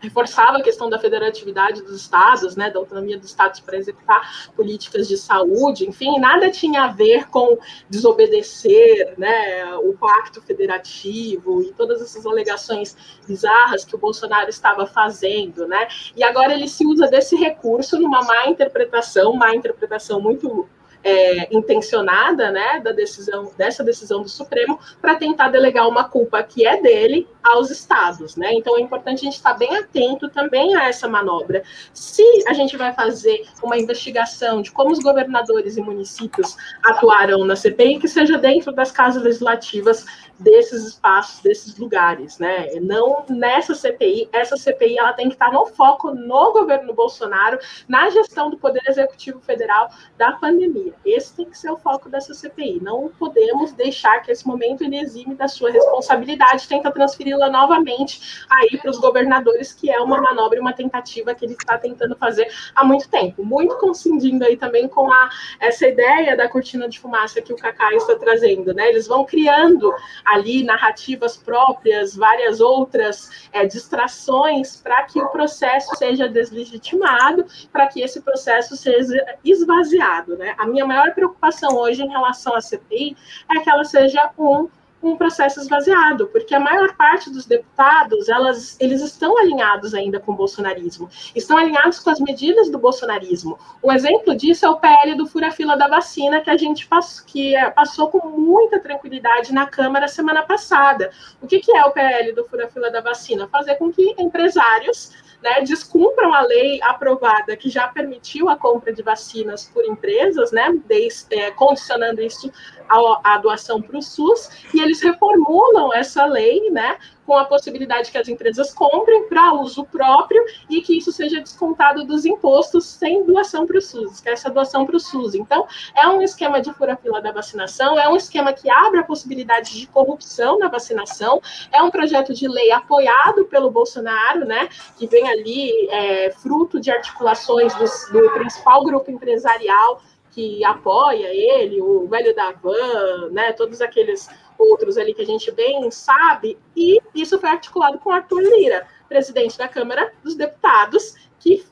reforçava 0.00 0.58
a 0.58 0.62
questão 0.62 0.88
da 0.88 0.98
federatividade 0.98 1.82
dos 1.82 2.00
estados, 2.00 2.56
né, 2.56 2.70
da 2.70 2.78
autonomia 2.78 3.18
dos 3.18 3.28
estados 3.28 3.60
para 3.60 3.76
executar 3.76 4.50
políticas 4.56 5.06
de 5.06 5.16
saúde, 5.16 5.86
enfim, 5.88 6.18
nada 6.18 6.50
tinha 6.50 6.84
a 6.84 6.88
ver 6.88 7.28
com 7.28 7.58
desobedecer, 7.88 9.14
né, 9.16 9.74
o 9.76 9.92
pacto 9.94 10.40
federativo 10.40 11.62
e 11.62 11.72
todas 11.72 12.00
essas 12.00 12.26
alegações 12.26 12.96
bizarras 13.26 13.84
que 13.84 13.94
o 13.94 13.98
Bolsonaro 13.98 14.48
estava 14.48 14.86
fazendo, 14.86 15.66
né? 15.66 15.86
E 16.16 16.24
agora 16.24 16.54
ele 16.54 16.68
se 16.68 16.86
usa 16.86 17.06
desse 17.06 17.36
recurso 17.36 17.98
numa 17.98 18.22
má 18.22 18.46
interpretação, 18.46 19.34
má 19.34 19.54
interpretação 19.54 20.20
muito 20.20 20.68
é, 21.02 21.54
intencionada, 21.54 22.50
né, 22.50 22.80
da 22.80 22.92
decisão 22.92 23.50
dessa 23.56 23.82
decisão 23.82 24.22
do 24.22 24.28
Supremo 24.28 24.78
para 25.00 25.16
tentar 25.16 25.48
delegar 25.48 25.88
uma 25.88 26.04
culpa 26.04 26.42
que 26.42 26.66
é 26.66 26.80
dele 26.80 27.26
aos 27.42 27.70
estados, 27.70 28.36
né? 28.36 28.52
Então 28.52 28.76
é 28.76 28.80
importante 28.80 29.20
a 29.20 29.24
gente 29.24 29.36
estar 29.36 29.54
bem 29.54 29.76
atento 29.76 30.28
também 30.28 30.74
a 30.76 30.88
essa 30.88 31.08
manobra. 31.08 31.62
Se 31.92 32.22
a 32.46 32.52
gente 32.52 32.76
vai 32.76 32.92
fazer 32.92 33.46
uma 33.62 33.78
investigação 33.78 34.62
de 34.62 34.70
como 34.70 34.92
os 34.92 34.98
governadores 34.98 35.76
e 35.76 35.80
municípios 35.80 36.56
atuaram 36.84 37.44
na 37.44 37.56
CPI, 37.56 37.98
que 37.98 38.08
seja 38.08 38.36
dentro 38.36 38.72
das 38.72 38.92
casas 38.92 39.22
legislativas 39.22 40.04
desses 40.38 40.86
espaços, 40.86 41.40
desses 41.42 41.76
lugares, 41.76 42.38
né? 42.38 42.66
Não 42.80 43.24
nessa 43.28 43.74
CPI. 43.74 44.28
Essa 44.32 44.56
CPI 44.56 44.98
ela 44.98 45.12
tem 45.12 45.28
que 45.28 45.34
estar 45.34 45.52
no 45.52 45.66
foco 45.66 46.12
no 46.12 46.52
governo 46.52 46.94
Bolsonaro, 46.94 47.58
na 47.86 48.08
gestão 48.10 48.50
do 48.50 48.58
Poder 48.58 48.82
Executivo 48.86 49.40
Federal 49.40 49.90
da 50.16 50.32
pandemia. 50.32 50.89
Esse 51.04 51.34
tem 51.34 51.46
que 51.46 51.58
ser 51.58 51.70
o 51.70 51.76
foco 51.76 52.08
dessa 52.08 52.34
CPI. 52.34 52.80
Não 52.82 53.08
podemos 53.18 53.72
deixar 53.72 54.20
que 54.20 54.30
esse 54.30 54.46
momento 54.46 54.82
ele 54.82 54.98
exime 54.98 55.34
da 55.34 55.48
sua 55.48 55.70
responsabilidade, 55.70 56.68
tenta 56.68 56.90
transferi-la 56.90 57.50
novamente 57.50 58.44
aí 58.48 58.78
para 58.78 58.90
os 58.90 58.98
governadores, 58.98 59.72
que 59.72 59.90
é 59.90 60.00
uma 60.00 60.20
manobra 60.20 60.60
uma 60.60 60.72
tentativa 60.72 61.34
que 61.34 61.44
ele 61.44 61.54
está 61.54 61.78
tentando 61.78 62.16
fazer 62.16 62.48
há 62.74 62.84
muito 62.84 63.08
tempo. 63.08 63.44
Muito 63.44 63.76
coincidindo 63.78 64.44
aí 64.44 64.56
também 64.56 64.88
com 64.88 65.10
a, 65.10 65.30
essa 65.58 65.86
ideia 65.86 66.36
da 66.36 66.48
cortina 66.48 66.88
de 66.88 67.00
fumaça 67.00 67.40
que 67.40 67.52
o 67.52 67.56
Cacá 67.56 67.92
está 67.94 68.16
trazendo, 68.16 68.74
né? 68.74 68.88
Eles 68.88 69.06
vão 69.06 69.24
criando 69.24 69.92
ali 70.24 70.62
narrativas 70.62 71.36
próprias, 71.36 72.14
várias 72.14 72.60
outras 72.60 73.48
é, 73.52 73.66
distrações 73.66 74.76
para 74.76 75.04
que 75.04 75.20
o 75.20 75.28
processo 75.28 75.94
seja 75.96 76.28
deslegitimado, 76.28 77.44
para 77.72 77.86
que 77.86 78.00
esse 78.00 78.20
processo 78.20 78.76
seja 78.76 79.24
esvaziado. 79.44 80.36
Né? 80.36 80.54
A 80.58 80.66
minha 80.66 80.79
maior 80.86 81.12
preocupação 81.14 81.76
hoje 81.76 82.02
em 82.02 82.08
relação 82.08 82.54
à 82.54 82.60
CPI 82.60 83.16
é 83.50 83.60
que 83.60 83.70
ela 83.70 83.84
seja 83.84 84.30
um 84.38 84.68
um 85.02 85.16
processo 85.16 85.60
esvaziado, 85.60 86.26
porque 86.28 86.54
a 86.54 86.60
maior 86.60 86.94
parte 86.94 87.30
dos 87.30 87.46
deputados, 87.46 88.28
elas, 88.28 88.76
eles 88.78 89.00
estão 89.00 89.36
alinhados 89.38 89.94
ainda 89.94 90.20
com 90.20 90.32
o 90.32 90.36
bolsonarismo, 90.36 91.08
estão 91.34 91.56
alinhados 91.56 91.98
com 92.00 92.10
as 92.10 92.20
medidas 92.20 92.70
do 92.70 92.78
bolsonarismo. 92.78 93.58
Um 93.82 93.90
exemplo 93.90 94.34
disso 94.36 94.66
é 94.66 94.68
o 94.68 94.76
PL 94.76 95.14
do 95.14 95.26
fura-fila 95.26 95.76
da 95.76 95.88
vacina, 95.88 96.40
que 96.40 96.50
a 96.50 96.56
gente 96.56 96.86
passou, 96.86 97.24
que 97.26 97.56
é, 97.56 97.70
passou 97.70 98.08
com 98.08 98.28
muita 98.28 98.78
tranquilidade 98.78 99.52
na 99.52 99.66
Câmara 99.66 100.06
semana 100.06 100.42
passada. 100.42 101.10
O 101.40 101.46
que, 101.46 101.60
que 101.60 101.74
é 101.74 101.84
o 101.84 101.92
PL 101.92 102.32
do 102.32 102.44
fura-fila 102.44 102.90
da 102.90 103.00
vacina? 103.00 103.48
Fazer 103.48 103.76
com 103.76 103.90
que 103.90 104.14
empresários 104.18 105.12
né, 105.42 105.62
descumpram 105.62 106.32
a 106.32 106.42
lei 106.42 106.80
aprovada 106.82 107.56
que 107.56 107.68
já 107.68 107.88
permitiu 107.88 108.48
a 108.48 108.56
compra 108.56 108.92
de 108.92 109.02
vacinas 109.02 109.70
por 109.72 109.84
empresas, 109.84 110.52
né, 110.52 110.78
desde, 110.86 111.34
é, 111.34 111.50
condicionando 111.50 112.20
isso 112.20 112.52
à, 112.88 113.34
à 113.34 113.38
doação 113.38 113.80
para 113.80 113.98
o 113.98 114.02
SUS, 114.02 114.50
e 114.74 114.80
eles 114.80 115.00
reformulam 115.00 115.92
essa 115.92 116.24
lei, 116.26 116.70
né, 116.70 116.98
com 117.30 117.38
a 117.38 117.44
possibilidade 117.44 118.10
que 118.10 118.18
as 118.18 118.26
empresas 118.26 118.74
comprem 118.74 119.28
para 119.28 119.54
uso 119.54 119.84
próprio 119.84 120.44
e 120.68 120.82
que 120.82 120.98
isso 120.98 121.12
seja 121.12 121.40
descontado 121.40 122.02
dos 122.02 122.26
impostos 122.26 122.84
sem 122.84 123.24
doação 123.24 123.64
para 123.68 123.78
o 123.78 123.80
SUS, 123.80 124.20
que 124.20 124.28
é 124.28 124.32
essa 124.32 124.50
doação 124.50 124.84
para 124.84 124.96
o 124.96 124.98
SUS. 124.98 125.36
Então, 125.36 125.64
é 125.94 126.08
um 126.08 126.20
esquema 126.20 126.60
de 126.60 126.72
fura-fila 126.72 127.22
da 127.22 127.30
vacinação, 127.30 127.96
é 127.96 128.08
um 128.08 128.16
esquema 128.16 128.52
que 128.52 128.68
abre 128.68 128.98
a 128.98 129.04
possibilidade 129.04 129.78
de 129.78 129.86
corrupção 129.86 130.58
na 130.58 130.66
vacinação, 130.66 131.40
é 131.70 131.80
um 131.80 131.88
projeto 131.88 132.34
de 132.34 132.48
lei 132.48 132.72
apoiado 132.72 133.44
pelo 133.44 133.70
Bolsonaro, 133.70 134.44
né, 134.44 134.68
que 134.98 135.06
vem 135.06 135.30
ali 135.30 135.88
é, 135.88 136.32
fruto 136.32 136.80
de 136.80 136.90
articulações 136.90 137.72
do, 137.76 137.84
do 138.12 138.30
principal 138.32 138.82
grupo 138.82 139.08
empresarial 139.08 140.02
que 140.32 140.64
apoia 140.64 141.28
ele, 141.28 141.80
o 141.80 142.06
velho 142.08 142.34
da 142.34 142.52
van, 142.52 143.30
né, 143.30 143.52
todos 143.52 143.80
aqueles 143.80 144.28
outros 144.60 144.96
ali 144.96 145.14
que 145.14 145.22
a 145.22 145.26
gente 145.26 145.50
bem 145.50 145.90
sabe, 145.90 146.58
e 146.76 146.98
isso 147.14 147.38
foi 147.38 147.48
articulado 147.48 147.98
com 147.98 148.10
Arthur 148.10 148.42
Lira, 148.42 148.86
presidente 149.08 149.56
da 149.56 149.68
Câmara 149.68 150.12
dos 150.22 150.36
Deputados, 150.36 151.14
que 151.38 151.64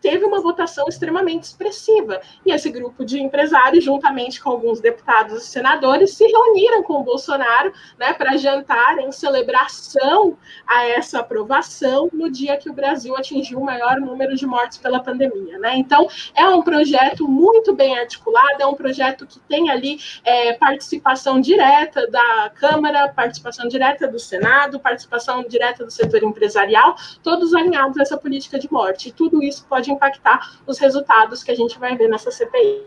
teve 0.00 0.24
uma 0.24 0.40
votação 0.40 0.86
extremamente 0.88 1.44
expressiva. 1.44 2.20
E 2.44 2.52
esse 2.52 2.70
grupo 2.70 3.04
de 3.04 3.20
empresários, 3.20 3.84
juntamente 3.84 4.40
com 4.40 4.50
alguns 4.50 4.80
deputados 4.80 5.42
e 5.42 5.46
senadores, 5.46 6.14
se 6.14 6.26
reuniram 6.26 6.82
com 6.82 6.94
o 6.94 7.04
Bolsonaro 7.04 7.72
né, 7.98 8.12
para 8.12 8.36
jantar 8.36 8.98
em 8.98 9.10
celebração 9.12 10.36
a 10.66 10.86
essa 10.86 11.20
aprovação 11.20 12.08
no 12.12 12.30
dia 12.30 12.56
que 12.56 12.70
o 12.70 12.72
Brasil 12.72 13.16
atingiu 13.16 13.60
o 13.60 13.64
maior 13.64 14.00
número 14.00 14.34
de 14.34 14.46
mortes 14.46 14.78
pela 14.78 15.00
pandemia. 15.00 15.58
Né? 15.58 15.76
Então, 15.76 16.06
é 16.34 16.46
um 16.48 16.62
projeto 16.62 17.26
muito 17.28 17.74
bem 17.74 17.98
articulado, 17.98 18.62
é 18.62 18.66
um 18.66 18.74
projeto 18.74 19.26
que 19.26 19.40
tem 19.40 19.70
ali 19.70 19.98
é, 20.24 20.52
participação 20.54 21.40
direta 21.40 22.06
da 22.08 22.50
Câmara, 22.54 23.08
participação 23.08 23.68
direta 23.68 24.06
do 24.06 24.18
Senado, 24.18 24.78
participação 24.78 25.44
direta 25.48 25.84
do 25.84 25.90
setor 25.90 26.22
empresarial, 26.22 26.96
todos 27.22 27.54
alinhados 27.54 27.98
a 27.98 28.02
essa 28.02 28.16
política 28.16 28.58
de 28.58 28.70
morte. 28.72 29.08
E 29.08 29.12
tudo 29.12 29.42
isso 29.42 29.66
pode 29.68 29.87
pode 29.88 29.92
impactar 29.92 30.58
os 30.66 30.78
resultados 30.78 31.42
que 31.42 31.50
a 31.50 31.54
gente 31.54 31.78
vai 31.78 31.96
ver 31.96 32.08
nessa 32.08 32.30
CPI. 32.30 32.82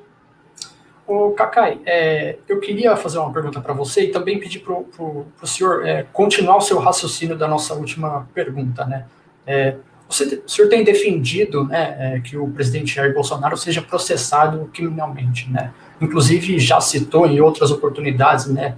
O 1.07 1.31
Cacai, 1.31 1.79
é, 1.85 2.37
eu 2.47 2.59
queria 2.59 2.95
fazer 2.95 3.17
uma 3.17 3.33
pergunta 3.33 3.59
para 3.59 3.73
você 3.73 4.03
e 4.03 4.11
também 4.11 4.39
pedir 4.39 4.59
para 4.59 4.73
o 4.73 5.25
senhor 5.43 5.85
é, 5.85 6.03
continuar 6.13 6.57
o 6.57 6.61
seu 6.61 6.79
raciocínio 6.79 7.37
da 7.37 7.47
nossa 7.47 7.73
última 7.73 8.29
pergunta, 8.33 8.85
né? 8.85 9.05
É, 9.45 9.75
você, 10.07 10.41
o 10.45 10.49
senhor 10.49 10.69
tem 10.69 10.83
defendido 10.83 11.65
né, 11.65 11.95
é, 11.99 12.19
que 12.19 12.37
o 12.37 12.49
presidente 12.49 12.95
Jair 12.95 13.13
Bolsonaro 13.13 13.57
seja 13.57 13.81
processado 13.81 14.69
criminalmente, 14.73 15.49
né? 15.49 15.73
Inclusive 15.99 16.59
já 16.59 16.79
citou 16.79 17.25
em 17.25 17.41
outras 17.41 17.71
oportunidades, 17.71 18.47
né, 18.47 18.75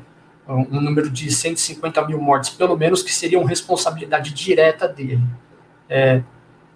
um 0.48 0.82
número 0.82 1.10
de 1.10 1.32
150 1.32 2.06
mil 2.06 2.22
mortes, 2.22 2.50
pelo 2.50 2.78
menos, 2.78 3.02
que 3.02 3.14
seriam 3.14 3.44
responsabilidade 3.46 4.34
direta 4.34 4.88
dele. 4.88 5.22
É, 5.90 6.22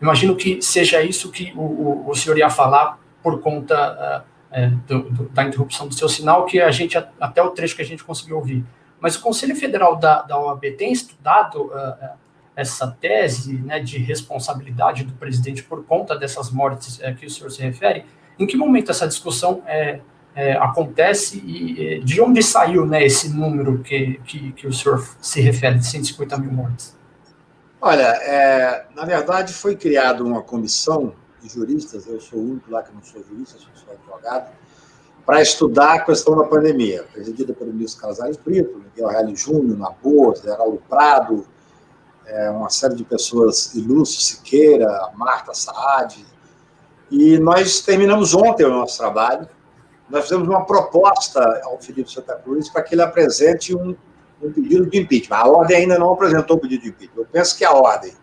Imagino 0.01 0.35
que 0.35 0.61
seja 0.61 1.01
isso 1.01 1.31
que 1.31 1.51
o, 1.55 1.61
o, 1.61 2.09
o 2.09 2.15
senhor 2.15 2.37
ia 2.37 2.49
falar 2.49 2.99
por 3.23 3.41
conta 3.41 4.23
uh, 4.51 4.75
do, 4.87 5.09
do, 5.09 5.29
da 5.29 5.43
interrupção 5.43 5.87
do 5.87 5.93
seu 5.93 6.07
sinal, 6.07 6.45
que 6.45 6.61
a 6.61 6.71
gente, 6.71 6.97
até 7.19 7.41
o 7.41 7.49
trecho 7.49 7.75
que 7.75 7.81
a 7.81 7.85
gente 7.85 8.03
conseguiu 8.03 8.37
ouvir. 8.37 8.63
Mas 8.99 9.15
o 9.15 9.21
Conselho 9.21 9.55
Federal 9.55 9.95
da, 9.95 10.21
da 10.21 10.39
OAB 10.39 10.63
tem 10.77 10.91
estudado 10.91 11.65
uh, 11.65 12.17
essa 12.55 12.87
tese 12.99 13.53
né, 13.59 13.79
de 13.79 13.97
responsabilidade 13.97 15.03
do 15.03 15.13
presidente 15.13 15.63
por 15.63 15.83
conta 15.85 16.17
dessas 16.17 16.51
mortes 16.51 16.99
uh, 16.99 17.15
que 17.15 17.25
o 17.25 17.29
senhor 17.29 17.51
se 17.51 17.61
refere? 17.61 18.05
Em 18.39 18.45
que 18.45 18.57
momento 18.57 18.91
essa 18.91 19.07
discussão 19.07 19.63
é, 19.65 19.99
é, 20.35 20.53
acontece 20.53 21.37
e 21.39 21.99
de 22.03 22.21
onde 22.21 22.43
saiu 22.43 22.85
né, 22.85 23.03
esse 23.03 23.29
número 23.29 23.79
que, 23.79 24.19
que, 24.25 24.51
que 24.51 24.67
o 24.67 24.73
senhor 24.73 25.03
se 25.19 25.41
refere, 25.41 25.79
de 25.79 25.87
150 25.87 26.37
mil 26.37 26.51
mortes? 26.51 26.96
Olha, 27.89 28.03
é, 28.21 28.85
na 28.93 29.05
verdade 29.05 29.53
foi 29.53 29.73
criada 29.73 30.21
uma 30.21 30.41
comissão 30.41 31.13
de 31.41 31.47
juristas, 31.47 32.05
eu 32.05 32.19
sou 32.19 32.37
o 32.37 32.51
único 32.51 32.69
lá 32.69 32.83
que 32.83 32.93
não 32.93 33.01
sou 33.01 33.23
jurista, 33.23 33.57
sou 33.57 33.69
só 33.75 33.93
advogado, 33.93 34.53
para 35.25 35.41
estudar 35.41 35.93
a 35.93 36.01
questão 36.01 36.37
da 36.37 36.43
pandemia, 36.43 37.05
presidida 37.13 37.53
pelo 37.53 37.71
ministro 37.71 38.01
Casares 38.01 38.35
Brito, 38.35 38.77
Miguel 38.77 39.07
Reale 39.07 39.33
Júnior, 39.37 39.77
Nabor, 39.77 40.35
Geraldo 40.35 40.83
Prado, 40.89 41.47
é, 42.25 42.49
uma 42.49 42.69
série 42.69 42.93
de 42.93 43.05
pessoas 43.05 43.73
ilustres, 43.73 44.25
Siqueira, 44.25 45.09
Marta 45.15 45.53
Saad, 45.53 46.25
e 47.09 47.39
nós 47.39 47.79
terminamos 47.79 48.35
ontem 48.35 48.65
o 48.65 48.69
nosso 48.69 48.97
trabalho, 48.97 49.47
nós 50.09 50.23
fizemos 50.23 50.45
uma 50.49 50.65
proposta 50.65 51.61
ao 51.63 51.79
Felipe 51.79 52.11
Santa 52.11 52.35
Cruz 52.35 52.67
para 52.67 52.81
que 52.81 52.95
ele 52.95 53.01
apresente 53.01 53.73
um 53.73 53.95
um 54.41 54.51
pedido 54.51 54.85
de 54.85 54.99
impeachment. 54.99 55.37
A 55.37 55.47
ordem 55.47 55.77
ainda 55.77 55.97
não 55.97 56.13
apresentou 56.13 56.57
o 56.57 56.59
pedido 56.59 56.83
de 56.83 56.89
impeachment. 56.89 57.21
Eu 57.21 57.27
penso 57.31 57.57
que 57.57 57.65
a 57.65 57.71
ordem, 57.71 58.13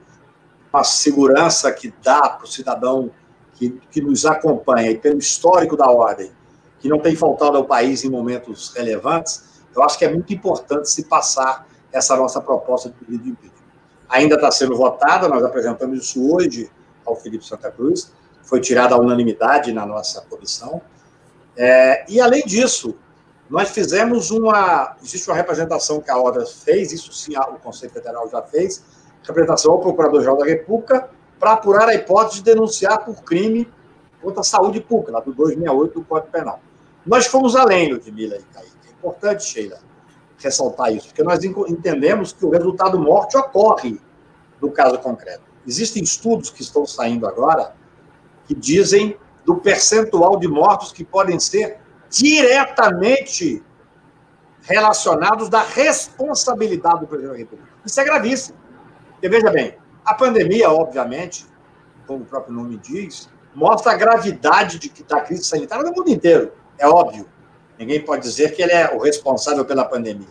a 0.72 0.84
segurança 0.84 1.70
que 1.72 1.92
dá 2.02 2.28
para 2.28 2.44
o 2.44 2.48
cidadão 2.48 3.10
que, 3.54 3.70
que 3.90 4.00
nos 4.00 4.26
acompanha 4.26 4.90
e 4.90 4.98
pelo 4.98 5.18
histórico 5.18 5.76
da 5.76 5.88
ordem, 5.88 6.30
que 6.80 6.88
não 6.88 6.98
tem 6.98 7.16
faltado 7.16 7.56
ao 7.56 7.64
país 7.64 8.04
em 8.04 8.10
momentos 8.10 8.72
relevantes, 8.74 9.62
eu 9.74 9.82
acho 9.82 9.98
que 9.98 10.04
é 10.04 10.10
muito 10.10 10.32
importante 10.32 10.90
se 10.90 11.04
passar 11.04 11.66
essa 11.92 12.16
nossa 12.16 12.40
proposta 12.40 12.88
de 12.88 12.94
pedido 12.96 13.24
de 13.24 13.30
impeachment. 13.30 13.54
Ainda 14.08 14.34
está 14.34 14.50
sendo 14.50 14.76
votada, 14.76 15.28
nós 15.28 15.42
apresentamos 15.42 15.98
isso 15.98 16.32
hoje 16.32 16.70
ao 17.06 17.16
Felipe 17.16 17.44
Santa 17.46 17.70
Cruz, 17.70 18.12
foi 18.42 18.60
tirada 18.60 18.94
a 18.94 18.98
unanimidade 18.98 19.72
na 19.72 19.86
nossa 19.86 20.20
comissão. 20.22 20.80
É, 21.56 22.04
e, 22.08 22.20
além 22.20 22.44
disso, 22.44 22.94
nós 23.48 23.70
fizemos 23.70 24.30
uma. 24.30 24.96
Existe 25.02 25.28
uma 25.28 25.36
representação 25.36 26.00
que 26.00 26.10
a 26.10 26.16
ordem 26.16 26.46
fez, 26.46 26.92
isso 26.92 27.12
sim 27.12 27.36
o 27.36 27.58
Conselho 27.58 27.92
Federal 27.92 28.28
já 28.28 28.42
fez, 28.42 28.82
representação 29.22 29.72
ao 29.72 29.80
Procurador-Geral 29.80 30.38
da 30.38 30.44
República, 30.44 31.10
para 31.38 31.52
apurar 31.52 31.88
a 31.88 31.94
hipótese 31.94 32.38
de 32.38 32.44
denunciar 32.44 33.04
por 33.04 33.22
crime 33.22 33.68
contra 34.22 34.40
a 34.40 34.44
saúde 34.44 34.80
pública, 34.80 35.12
lá 35.12 35.20
do 35.20 35.32
268 35.32 36.00
do 36.00 36.04
Código 36.06 36.32
Penal. 36.32 36.60
Nós 37.04 37.26
fomos 37.26 37.54
além, 37.54 37.92
Ludmila 37.92 38.36
e 38.36 38.42
Kaique. 38.54 38.72
É 38.88 38.90
importante, 38.90 39.44
Sheila, 39.44 39.78
ressaltar 40.38 40.94
isso, 40.94 41.08
porque 41.08 41.22
nós 41.22 41.44
entendemos 41.44 42.32
que 42.32 42.44
o 42.46 42.50
resultado 42.50 42.98
morte 42.98 43.36
ocorre 43.36 44.00
no 44.60 44.70
caso 44.70 44.98
concreto. 44.98 45.42
Existem 45.66 46.02
estudos 46.02 46.50
que 46.50 46.62
estão 46.62 46.86
saindo 46.86 47.26
agora 47.26 47.74
que 48.46 48.54
dizem 48.54 49.16
do 49.44 49.56
percentual 49.56 50.38
de 50.38 50.48
mortos 50.48 50.92
que 50.92 51.04
podem 51.04 51.38
ser 51.38 51.78
diretamente 52.10 53.62
relacionados 54.62 55.48
da 55.48 55.62
responsabilidade 55.62 57.00
do 57.00 57.06
presidente 57.06 57.32
da 57.32 57.38
República. 57.38 57.70
Isso 57.84 58.00
é 58.00 58.04
gravíssimo. 58.04 58.58
Porque, 59.12 59.28
veja 59.28 59.50
bem, 59.50 59.76
a 60.04 60.14
pandemia, 60.14 60.70
obviamente, 60.70 61.46
como 62.06 62.22
o 62.22 62.26
próprio 62.26 62.54
nome 62.54 62.78
diz, 62.78 63.28
mostra 63.54 63.92
a 63.92 63.96
gravidade 63.96 64.78
de, 64.78 64.90
da 65.04 65.20
crise 65.20 65.44
sanitária 65.44 65.84
no 65.84 65.92
mundo 65.92 66.10
inteiro. 66.10 66.52
É 66.78 66.86
óbvio. 66.86 67.26
Ninguém 67.78 68.04
pode 68.04 68.22
dizer 68.22 68.54
que 68.54 68.62
ele 68.62 68.72
é 68.72 68.94
o 68.94 69.00
responsável 69.00 69.64
pela 69.64 69.84
pandemia. 69.84 70.26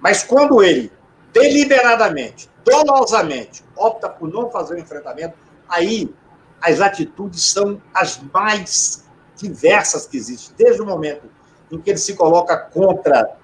Mas 0.00 0.22
quando 0.22 0.62
ele, 0.62 0.92
deliberadamente, 1.32 2.48
dolosamente, 2.64 3.64
opta 3.76 4.08
por 4.08 4.28
não 4.32 4.50
fazer 4.50 4.74
o 4.74 4.78
enfrentamento, 4.78 5.34
aí 5.68 6.14
as 6.60 6.80
atitudes 6.80 7.42
são 7.50 7.80
as 7.92 8.20
mais 8.32 9.07
diversas 9.38 10.06
que 10.06 10.16
existem, 10.16 10.54
desde 10.56 10.82
o 10.82 10.86
momento 10.86 11.28
em 11.70 11.78
que 11.78 11.90
ele 11.90 11.98
se 11.98 12.14
coloca 12.14 12.56
contra 12.56 13.36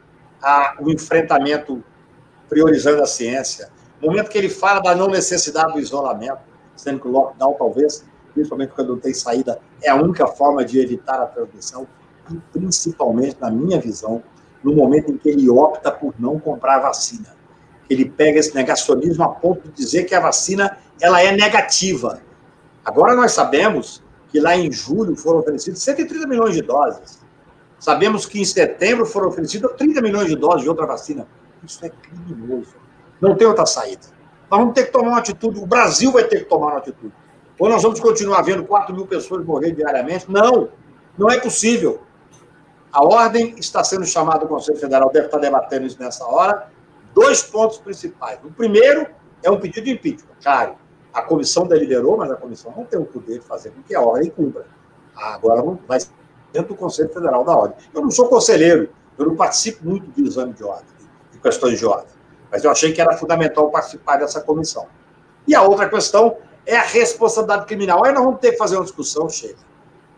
a, 0.42 0.76
o 0.80 0.90
enfrentamento 0.90 1.82
priorizando 2.48 3.02
a 3.02 3.06
ciência, 3.06 3.70
momento 4.04 4.28
que 4.28 4.38
ele 4.38 4.48
fala 4.48 4.80
da 4.80 4.94
não 4.94 5.08
necessidade 5.08 5.72
do 5.72 5.80
isolamento, 5.80 6.40
sendo 6.76 7.00
que 7.00 7.08
o 7.08 7.10
lockdown 7.10 7.54
talvez, 7.54 8.04
principalmente 8.32 8.72
quando 8.74 8.90
não 8.90 8.98
tem 8.98 9.14
saída, 9.14 9.58
é 9.82 9.90
a 9.90 9.96
única 9.96 10.26
forma 10.26 10.64
de 10.64 10.78
evitar 10.78 11.20
a 11.20 11.26
transmissão, 11.26 11.86
e 12.30 12.36
principalmente, 12.52 13.36
na 13.40 13.50
minha 13.50 13.80
visão, 13.80 14.22
no 14.62 14.74
momento 14.74 15.12
em 15.12 15.18
que 15.18 15.28
ele 15.28 15.48
opta 15.48 15.90
por 15.90 16.14
não 16.18 16.38
comprar 16.38 16.78
vacina. 16.80 17.34
Ele 17.88 18.06
pega 18.06 18.38
esse 18.38 18.54
negacionismo 18.54 19.24
a 19.24 19.28
ponto 19.28 19.68
de 19.68 19.74
dizer 19.74 20.04
que 20.04 20.14
a 20.14 20.20
vacina 20.20 20.78
ela 21.00 21.22
é 21.22 21.32
negativa. 21.32 22.20
Agora 22.82 23.14
nós 23.14 23.32
sabemos 23.32 24.02
que 24.34 24.40
lá 24.40 24.56
em 24.56 24.72
julho 24.72 25.14
foram 25.14 25.38
oferecidos 25.38 25.80
130 25.80 26.26
milhões 26.26 26.56
de 26.56 26.62
doses. 26.62 27.20
Sabemos 27.78 28.26
que 28.26 28.40
em 28.40 28.44
setembro 28.44 29.06
foram 29.06 29.28
oferecidos 29.28 29.70
30 29.76 30.02
milhões 30.02 30.26
de 30.26 30.34
doses 30.34 30.62
de 30.62 30.68
outra 30.68 30.86
vacina. 30.86 31.24
Isso 31.62 31.86
é 31.86 31.88
criminoso. 31.88 32.74
Não 33.20 33.36
tem 33.36 33.46
outra 33.46 33.64
saída. 33.64 34.02
Nós 34.50 34.58
vamos 34.58 34.74
ter 34.74 34.86
que 34.86 34.90
tomar 34.90 35.10
uma 35.10 35.18
atitude, 35.18 35.60
o 35.60 35.66
Brasil 35.66 36.10
vai 36.10 36.24
ter 36.24 36.40
que 36.40 36.44
tomar 36.46 36.66
uma 36.66 36.78
atitude. 36.78 37.12
Ou 37.60 37.68
nós 37.68 37.80
vamos 37.80 38.00
continuar 38.00 38.42
vendo 38.42 38.64
4 38.64 38.92
mil 38.92 39.06
pessoas 39.06 39.46
morrer 39.46 39.70
diariamente? 39.70 40.28
Não, 40.28 40.68
não 41.16 41.30
é 41.30 41.38
possível. 41.38 42.02
A 42.92 43.04
ordem 43.04 43.54
está 43.56 43.84
sendo 43.84 44.04
chamada, 44.04 44.46
o 44.46 44.48
Conselho 44.48 44.78
Federal 44.78 45.12
deve 45.12 45.26
estar 45.26 45.38
debatendo 45.38 45.86
isso 45.86 46.00
nessa 46.00 46.24
hora. 46.24 46.72
Dois 47.14 47.40
pontos 47.44 47.78
principais. 47.78 48.40
O 48.42 48.50
primeiro 48.50 49.06
é 49.44 49.50
um 49.50 49.60
pedido 49.60 49.84
de 49.84 49.92
impeachment, 49.92 50.34
claro. 50.42 50.74
A 51.14 51.22
comissão 51.22 51.66
deliberou, 51.66 52.16
mas 52.16 52.30
a 52.30 52.34
comissão 52.34 52.74
não 52.76 52.84
tem 52.84 52.98
o 52.98 53.04
poder 53.04 53.38
de 53.38 53.46
fazer 53.46 53.70
com 53.70 53.80
que 53.82 53.94
a 53.94 54.00
ordem 54.02 54.28
cumpra. 54.30 54.66
Agora 55.14 55.62
vai 55.86 56.00
dentro 56.52 56.70
do 56.70 56.76
Conselho 56.76 57.08
Federal 57.08 57.44
da 57.44 57.56
Ordem. 57.56 57.76
Eu 57.94 58.02
não 58.02 58.10
sou 58.10 58.28
conselheiro, 58.28 58.88
eu 59.16 59.26
não 59.26 59.36
participo 59.36 59.86
muito 59.86 60.10
de 60.10 60.26
exame 60.26 60.52
de 60.52 60.64
ordem, 60.64 60.86
de 61.30 61.38
questões 61.38 61.78
de 61.78 61.86
ordem, 61.86 62.08
mas 62.50 62.64
eu 62.64 62.70
achei 62.70 62.92
que 62.92 63.00
era 63.00 63.16
fundamental 63.16 63.70
participar 63.70 64.16
dessa 64.16 64.40
comissão. 64.40 64.86
E 65.46 65.54
a 65.54 65.62
outra 65.62 65.88
questão 65.88 66.36
é 66.66 66.76
a 66.76 66.82
responsabilidade 66.82 67.66
criminal. 67.66 68.04
Aí 68.04 68.12
nós 68.12 68.24
vamos 68.24 68.40
ter 68.40 68.52
que 68.52 68.56
fazer 68.56 68.76
uma 68.76 68.84
discussão, 68.84 69.28
Sheila, 69.28 69.58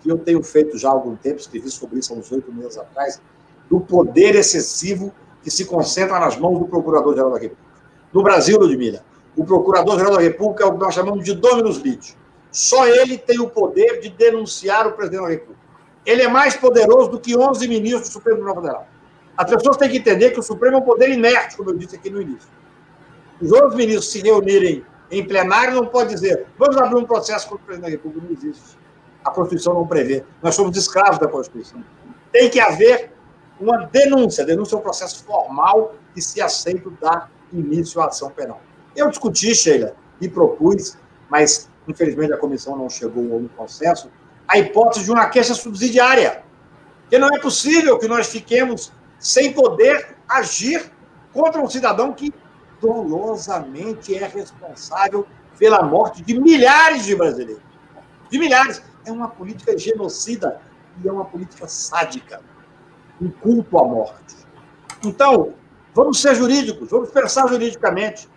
que 0.00 0.11
eu 0.11 0.16
tenho 0.16 0.42
feito 0.42 0.78
já 0.78 0.88
há 0.88 0.92
algum 0.92 1.14
tempo, 1.14 1.40
escrevi 1.40 1.70
sobre 1.70 1.98
isso 1.98 2.14
há 2.14 2.16
uns 2.16 2.32
oito 2.32 2.50
meses 2.52 2.78
atrás, 2.78 3.20
do 3.68 3.80
poder 3.80 4.35
excessivo 4.35 5.12
que 5.42 5.50
se 5.50 5.64
concentra 5.64 6.18
nas 6.18 6.37
mãos 6.37 6.59
do 6.59 6.66
Procurador-Geral 6.66 7.32
da 7.32 7.38
República. 7.38 7.66
No 8.12 8.22
Brasil, 8.22 8.59
Ludmila, 8.59 9.04
o 9.37 9.44
Procurador-Geral 9.44 10.14
da 10.14 10.20
República 10.20 10.64
é 10.64 10.66
o 10.66 10.72
que 10.72 10.79
nós 10.79 10.94
chamamos 10.94 11.25
de 11.25 11.35
Dominus 11.35 11.77
Litis. 11.79 12.16
Só 12.51 12.87
ele 12.87 13.18
tem 13.18 13.38
o 13.38 13.49
poder 13.49 14.01
de 14.01 14.09
denunciar 14.09 14.87
o 14.87 14.92
presidente 14.92 15.22
da 15.22 15.29
República. 15.29 15.61
Ele 16.07 16.22
é 16.22 16.29
mais 16.29 16.57
poderoso 16.57 17.11
do 17.11 17.20
que 17.20 17.37
11 17.37 17.68
ministros 17.68 18.09
do 18.09 18.12
Supremo 18.12 18.38
Tribunal 18.38 18.62
Federal. 18.62 18.88
As 19.37 19.51
pessoas 19.51 19.77
têm 19.77 19.90
que 19.90 19.99
entender 19.99 20.31
que 20.31 20.40
o 20.40 20.42
Supremo 20.42 20.77
é 20.77 20.79
um 20.79 20.83
poder 20.83 21.11
inerte, 21.11 21.57
como 21.57 21.70
eu 21.70 21.77
disse 21.77 21.96
aqui 21.96 22.09
no 22.09 22.22
início. 22.22 22.49
Os 23.40 23.53
outros 23.53 23.75
ministros 23.75 24.11
se 24.11 24.22
reunirem 24.22 24.85
em 25.11 25.25
plenário 25.25 25.75
não 25.75 25.87
pode 25.87 26.14
dizer 26.14 26.46
vamos 26.59 26.77
abrir 26.79 26.96
um 26.96 27.05
processo 27.05 27.46
contra 27.49 27.62
o 27.62 27.66
presidente 27.66 27.90
da 27.90 27.96
República. 27.96 28.27
Não 28.27 28.33
existe. 28.33 28.79
A 29.22 29.31
Constituição 29.31 29.75
não 29.75 29.87
prevê. 29.87 30.25
Nós 30.42 30.55
somos 30.55 30.77
escravos 30.77 31.18
da 31.18 31.29
Constituição. 31.29 31.85
Tem 32.33 32.49
que 32.49 32.59
haver 32.59 33.12
uma 33.61 33.85
denúncia. 33.87 34.44
Denúncia 34.44 34.77
é 34.77 34.79
um 34.79 34.83
processo 34.83 35.25
formal 35.25 35.94
que, 36.14 36.22
se 36.22 36.40
aceito, 36.40 36.96
dá 37.01 37.29
início 37.53 38.01
à 38.01 38.07
ação 38.07 38.31
penal. 38.31 38.61
Eu 38.96 39.11
discuti, 39.11 39.54
Sheila, 39.54 39.94
e 40.20 40.28
propus, 40.28 40.96
mas 41.28 41.68
infelizmente 41.87 42.32
a 42.32 42.38
comissão 42.38 42.76
não 42.76 42.88
chegou 42.88 43.35
a 43.35 43.37
um 43.37 43.48
consenso, 43.48 44.11
a 44.48 44.59
hipótese 44.59 45.04
de 45.04 45.11
uma 45.11 45.26
queixa 45.28 45.54
subsidiária. 45.54 46.42
Porque 47.02 47.18
não 47.18 47.28
é 47.28 47.38
possível 47.38 47.98
que 47.98 48.09
nós 48.09 48.28
fiquemos 48.28 48.92
sem 49.18 49.52
poder 49.52 50.16
agir 50.28 50.90
contra 51.32 51.61
um 51.61 51.68
cidadão 51.68 52.12
que 52.12 52.32
dolosamente 52.80 54.14
é 54.14 54.26
responsável 54.26 55.26
pela 55.59 55.82
morte 55.82 56.22
de 56.22 56.38
milhares 56.38 57.04
de 57.04 57.14
brasileiros. 57.14 57.62
De 58.30 58.38
milhares. 58.38 58.82
É 59.04 59.12
uma 59.12 59.28
política 59.28 59.78
genocida 59.78 60.61
e 61.02 61.09
é 61.09 61.12
uma 61.12 61.24
política 61.24 61.68
sádica. 61.68 62.40
Um 63.20 63.30
culto 63.30 63.78
à 63.78 63.85
morte. 63.85 64.37
Então, 65.04 65.54
vamos 65.94 66.20
ser 66.20 66.35
jurídicos, 66.35 66.90
vamos 66.90 67.11
pensar 67.11 67.46
juridicamente. 67.48 68.28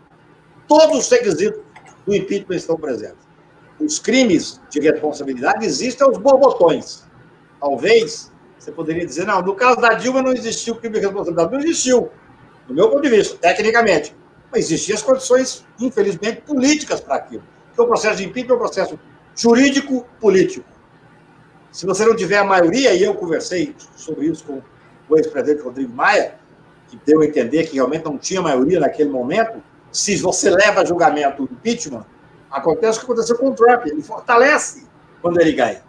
Todos 0.69 0.99
os 0.99 1.09
requisitos 1.09 1.61
do 2.05 2.15
impeachment 2.15 2.55
estão 2.55 2.77
presentes 2.77 3.29
os 3.79 3.97
crimes 3.97 4.59
de 4.69 4.79
responsabilidade 4.79 5.65
existem 5.65 6.05
aos 6.05 6.17
borbotões. 6.17 7.03
Talvez 7.59 8.31
você 8.57 8.71
poderia 8.71 9.05
dizer, 9.05 9.25
não, 9.25 9.41
no 9.41 9.55
caso 9.55 9.79
da 9.79 9.93
Dilma 9.93 10.21
não 10.21 10.33
existiu 10.33 10.75
crime 10.75 10.95
de 10.95 11.01
responsabilidade. 11.01 11.51
Não 11.51 11.59
existiu, 11.59 12.09
do 12.67 12.73
meu 12.73 12.89
ponto 12.89 13.01
de 13.01 13.09
vista, 13.09 13.37
tecnicamente. 13.37 14.15
Mas 14.51 14.65
existiam 14.65 14.95
as 14.95 15.01
condições, 15.01 15.65
infelizmente, 15.79 16.41
políticas 16.41 16.99
para 16.99 17.15
aquilo. 17.15 17.43
Porque 17.67 17.81
o 17.81 17.87
processo 17.87 18.17
de 18.17 18.25
impeachment 18.25 18.53
é 18.53 18.55
um 18.55 18.59
processo 18.59 18.99
jurídico-político. 19.35 20.67
Se 21.71 21.85
você 21.85 22.03
não 22.03 22.15
tiver 22.15 22.37
a 22.37 22.43
maioria, 22.43 22.93
e 22.93 23.03
eu 23.03 23.13
conversei 23.13 23.75
sobre 23.95 24.25
isso 24.25 24.43
com 24.43 24.61
o 25.07 25.17
ex-presidente 25.17 25.63
Rodrigo 25.63 25.93
Maia, 25.93 26.35
que 26.87 26.99
deu 27.05 27.21
a 27.21 27.25
entender 27.25 27.67
que 27.67 27.75
realmente 27.75 28.03
não 28.03 28.17
tinha 28.17 28.41
maioria 28.41 28.79
naquele 28.79 29.09
momento, 29.09 29.63
se 29.91 30.17
você 30.17 30.49
leva 30.49 30.81
a 30.81 30.85
julgamento 30.85 31.43
o 31.43 31.45
impeachment, 31.45 32.05
Acontece 32.49 32.97
o 32.97 33.01
que 33.01 33.05
aconteceu 33.05 33.37
com 33.37 33.49
o 33.49 33.55
Trump, 33.55 33.85
ele 33.85 34.01
fortalece 34.01 34.87
quando 35.21 35.39
ele 35.39 35.51
ganha. 35.51 35.83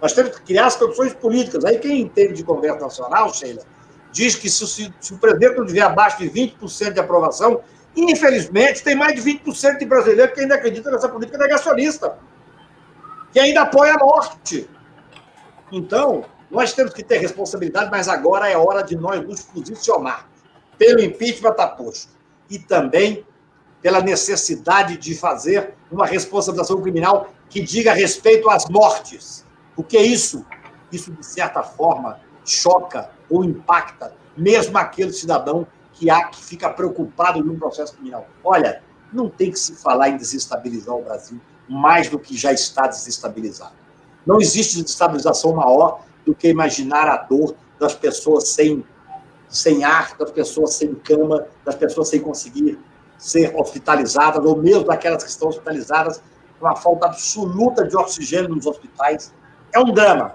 Nós 0.00 0.12
temos 0.12 0.36
que 0.36 0.42
criar 0.42 0.66
as 0.66 0.76
condições 0.76 1.14
políticas. 1.14 1.64
Aí 1.64 1.78
quem 1.78 2.00
entende 2.00 2.34
de 2.34 2.44
Congresso 2.44 2.80
Nacional, 2.80 3.32
Sheila, 3.32 3.62
diz 4.12 4.36
que 4.36 4.50
se, 4.50 4.66
se, 4.66 4.94
se 5.00 5.14
o 5.14 5.18
presidente 5.18 5.56
não 5.56 5.66
tiver 5.66 5.80
abaixo 5.80 6.18
de 6.18 6.28
20% 6.28 6.92
de 6.92 7.00
aprovação, 7.00 7.62
infelizmente 7.96 8.82
tem 8.82 8.94
mais 8.94 9.14
de 9.14 9.22
20% 9.22 9.78
de 9.78 9.86
brasileiros 9.86 10.34
que 10.34 10.40
ainda 10.42 10.56
acreditam 10.56 10.92
nessa 10.92 11.08
política 11.08 11.38
negacionista, 11.38 12.18
que 13.32 13.40
ainda 13.40 13.62
apoia 13.62 13.94
a 13.94 13.98
morte. 13.98 14.68
Então, 15.72 16.26
nós 16.50 16.74
temos 16.74 16.92
que 16.92 17.02
ter 17.02 17.18
responsabilidade, 17.18 17.90
mas 17.90 18.08
agora 18.08 18.48
é 18.48 18.56
hora 18.56 18.82
de 18.82 18.94
nós 18.94 19.26
nos 19.26 19.42
posicionar. 19.42 20.28
Pelo 20.76 21.00
impeachment 21.00 21.52
está 21.52 21.66
posto. 21.66 22.12
E 22.50 22.58
também 22.58 23.24
pela 23.84 24.00
necessidade 24.00 24.96
de 24.96 25.14
fazer 25.14 25.74
uma 25.92 26.06
responsabilização 26.06 26.80
criminal 26.80 27.28
que 27.50 27.60
diga 27.60 27.92
respeito 27.92 28.48
às 28.48 28.66
mortes. 28.66 29.44
O 29.76 29.84
que 29.84 29.98
é 29.98 30.02
isso? 30.02 30.42
Isso, 30.90 31.12
de 31.12 31.26
certa 31.26 31.62
forma, 31.62 32.18
choca 32.46 33.10
ou 33.28 33.44
impacta 33.44 34.16
mesmo 34.34 34.78
aquele 34.78 35.12
cidadão 35.12 35.66
que, 35.92 36.08
há, 36.08 36.24
que 36.28 36.42
fica 36.42 36.70
preocupado 36.70 37.44
num 37.44 37.58
processo 37.58 37.92
criminal. 37.92 38.26
Olha, 38.42 38.82
não 39.12 39.28
tem 39.28 39.50
que 39.50 39.58
se 39.58 39.74
falar 39.74 40.08
em 40.08 40.16
desestabilizar 40.16 40.96
o 40.96 41.02
Brasil 41.02 41.38
mais 41.68 42.08
do 42.08 42.18
que 42.18 42.34
já 42.34 42.54
está 42.54 42.86
desestabilizado. 42.86 43.74
Não 44.24 44.40
existe 44.40 44.80
desestabilização 44.80 45.56
maior 45.56 46.00
do 46.24 46.34
que 46.34 46.48
imaginar 46.48 47.06
a 47.06 47.18
dor 47.18 47.54
das 47.78 47.94
pessoas 47.94 48.48
sem, 48.48 48.82
sem 49.46 49.84
ar, 49.84 50.16
das 50.16 50.30
pessoas 50.30 50.72
sem 50.72 50.94
cama, 50.94 51.46
das 51.66 51.74
pessoas 51.74 52.08
sem 52.08 52.18
conseguir 52.18 52.78
ser 53.18 53.54
hospitalizadas, 53.54 54.44
ou 54.44 54.56
mesmo 54.56 54.84
daquelas 54.84 55.22
que 55.22 55.30
estão 55.30 55.48
hospitalizadas, 55.48 56.22
com 56.58 56.66
a 56.66 56.76
falta 56.76 57.06
absoluta 57.06 57.86
de 57.86 57.96
oxigênio 57.96 58.48
nos 58.48 58.66
hospitais. 58.66 59.34
É 59.72 59.78
um 59.78 59.92
drama. 59.92 60.34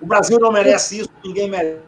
O 0.00 0.06
Brasil 0.06 0.38
não 0.38 0.52
merece 0.52 1.00
isso, 1.00 1.10
ninguém 1.24 1.50
merece. 1.50 1.82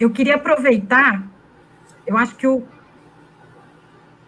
Eu 0.00 0.10
queria 0.10 0.36
aproveitar, 0.36 1.22
eu 2.06 2.16
acho 2.16 2.34
que 2.34 2.46
o, 2.46 2.62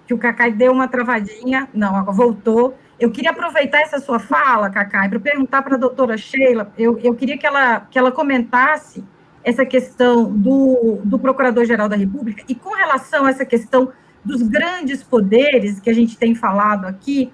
que 0.07 0.15
o 0.15 0.19
Cacai 0.19 0.53
deu 0.53 0.73
uma 0.73 0.87
travadinha, 0.87 1.69
não, 1.73 2.05
voltou. 2.13 2.77
Eu 3.01 3.11
queria 3.11 3.31
aproveitar 3.31 3.81
essa 3.81 3.99
sua 3.99 4.19
fala, 4.19 4.71
Cacai, 4.71 5.09
para 5.09 5.19
perguntar 5.19 5.63
para 5.63 5.75
a 5.75 5.79
doutora 5.79 6.17
Sheila, 6.17 6.73
eu, 6.79 6.99
eu 6.99 7.15
queria 7.15 7.37
que 7.37 7.47
ela, 7.47 7.81
que 7.81 7.99
ela 7.99 8.13
comentasse 8.13 9.03
essa 9.45 9.65
questão 9.67 10.33
do, 10.33 11.01
do 11.05 11.19
Procurador-Geral 11.19 11.89
da 11.89 11.97
República 11.97 12.43
e 12.49 12.55
com 12.55 12.75
relação 12.75 13.27
a 13.27 13.31
essa 13.31 13.45
questão 13.45 13.93
dos 14.25 14.43
grandes 14.43 15.03
poderes 15.03 15.79
que 15.79 15.91
a 15.91 15.93
gente 15.93 16.17
tem 16.17 16.35
falado 16.35 16.87
aqui, 16.87 17.31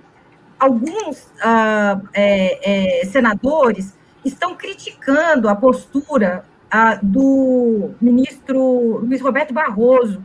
alguns 0.58 1.26
uh, 1.36 2.06
é, 2.12 3.02
é, 3.02 3.06
senadores 3.06 3.96
estão 4.24 4.56
criticando 4.56 5.48
a 5.48 5.54
postura 5.54 6.44
a, 6.70 6.96
do 6.96 7.92
ministro 8.00 8.98
Luiz 8.98 9.20
Roberto 9.20 9.54
Barroso, 9.54 10.22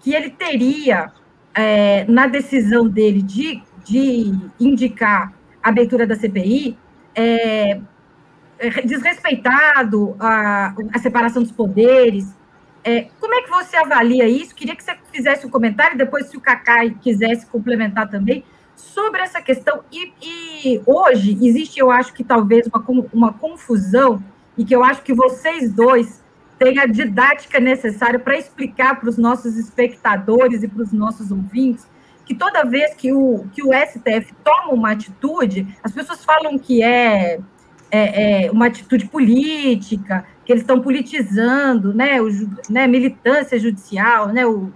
que 0.00 0.14
ele 0.14 0.30
teria, 0.30 1.12
é, 1.54 2.04
na 2.04 2.26
decisão 2.26 2.86
dele 2.86 3.22
de, 3.22 3.62
de 3.84 4.32
indicar 4.60 5.32
a 5.62 5.68
abertura 5.68 6.06
da 6.06 6.16
CPI, 6.16 6.76
é, 7.14 7.80
desrespeitado 8.84 10.16
a, 10.18 10.74
a 10.92 10.98
separação 10.98 11.42
dos 11.42 11.52
poderes. 11.52 12.34
É, 12.82 13.08
como 13.20 13.34
é 13.34 13.42
que 13.42 13.50
você 13.50 13.76
avalia 13.76 14.28
isso? 14.28 14.54
Queria 14.54 14.74
que 14.74 14.82
você 14.82 14.96
fizesse 15.12 15.46
um 15.46 15.50
comentário, 15.50 15.96
depois, 15.96 16.26
se 16.26 16.36
o 16.36 16.40
Cacai 16.40 16.96
quisesse 17.00 17.46
complementar 17.46 18.08
também, 18.08 18.44
sobre 18.74 19.20
essa 19.20 19.40
questão. 19.40 19.82
E, 19.92 20.12
e, 20.22 20.82
hoje 20.86 21.38
existe, 21.42 21.78
eu 21.78 21.90
acho 21.90 22.12
que 22.12 22.24
talvez 22.24 22.66
uma, 22.66 22.84
uma 23.12 23.32
confusão, 23.32 24.22
e 24.56 24.64
que 24.64 24.74
eu 24.74 24.82
acho 24.82 25.02
que 25.02 25.12
vocês 25.12 25.72
dois 25.72 26.22
têm 26.58 26.78
a 26.78 26.86
didática 26.86 27.60
necessária 27.60 28.18
para 28.18 28.36
explicar 28.36 28.98
para 28.98 29.08
os 29.08 29.16
nossos 29.16 29.56
espectadores 29.56 30.62
e 30.62 30.68
para 30.68 30.82
os 30.82 30.92
nossos 30.92 31.30
ouvintes 31.30 31.86
que 32.28 32.34
toda 32.34 32.62
vez 32.62 32.94
que 32.94 33.10
o, 33.10 33.46
que 33.54 33.62
o 33.62 33.70
STF 33.72 34.34
toma 34.44 34.74
uma 34.74 34.90
atitude, 34.90 35.66
as 35.82 35.92
pessoas 35.92 36.22
falam 36.22 36.58
que 36.58 36.82
é, 36.82 37.40
é, 37.90 38.46
é 38.46 38.50
uma 38.50 38.66
atitude 38.66 39.06
política, 39.06 40.26
que 40.44 40.52
eles 40.52 40.62
estão 40.62 40.80
politizando, 40.80 41.92
né, 41.92 42.20
o, 42.20 42.28
né 42.68 42.86
militância 42.86 43.58
judicial, 43.58 44.28
né, 44.28 44.46
o, 44.46 44.70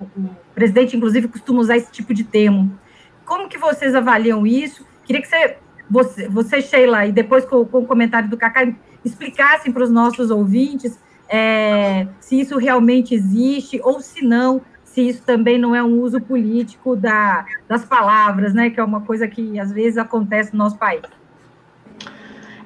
o, 0.00 0.06
o 0.16 0.30
presidente, 0.54 0.96
inclusive, 0.96 1.28
costuma 1.28 1.60
usar 1.60 1.76
esse 1.76 1.90
tipo 1.90 2.12
de 2.14 2.24
termo. 2.24 2.78
Como 3.24 3.48
que 3.48 3.58
vocês 3.58 3.94
avaliam 3.94 4.46
isso? 4.46 4.86
Queria 5.04 5.22
que 5.22 5.28
você, 5.28 5.56
você, 5.90 6.28
você 6.28 6.60
Sheila, 6.60 7.06
e 7.06 7.12
depois 7.12 7.44
com, 7.44 7.64
com 7.64 7.78
o 7.78 7.86
comentário 7.86 8.28
do 8.28 8.36
Cacá, 8.36 8.72
explicassem 9.04 9.72
para 9.72 9.82
os 9.82 9.90
nossos 9.90 10.30
ouvintes 10.30 10.98
é, 11.28 12.06
se 12.20 12.38
isso 12.38 12.58
realmente 12.58 13.14
existe 13.14 13.80
ou 13.82 14.00
se 14.00 14.22
não, 14.22 14.60
se 14.84 15.08
isso 15.08 15.22
também 15.22 15.58
não 15.58 15.74
é 15.74 15.82
um 15.82 16.00
uso 16.00 16.20
político 16.20 16.94
da, 16.94 17.46
das 17.66 17.84
palavras, 17.84 18.52
né? 18.52 18.68
Que 18.68 18.78
é 18.78 18.84
uma 18.84 19.00
coisa 19.00 19.26
que 19.26 19.58
às 19.58 19.72
vezes 19.72 19.96
acontece 19.96 20.52
no 20.52 20.58
nosso 20.58 20.76
país. 20.76 21.02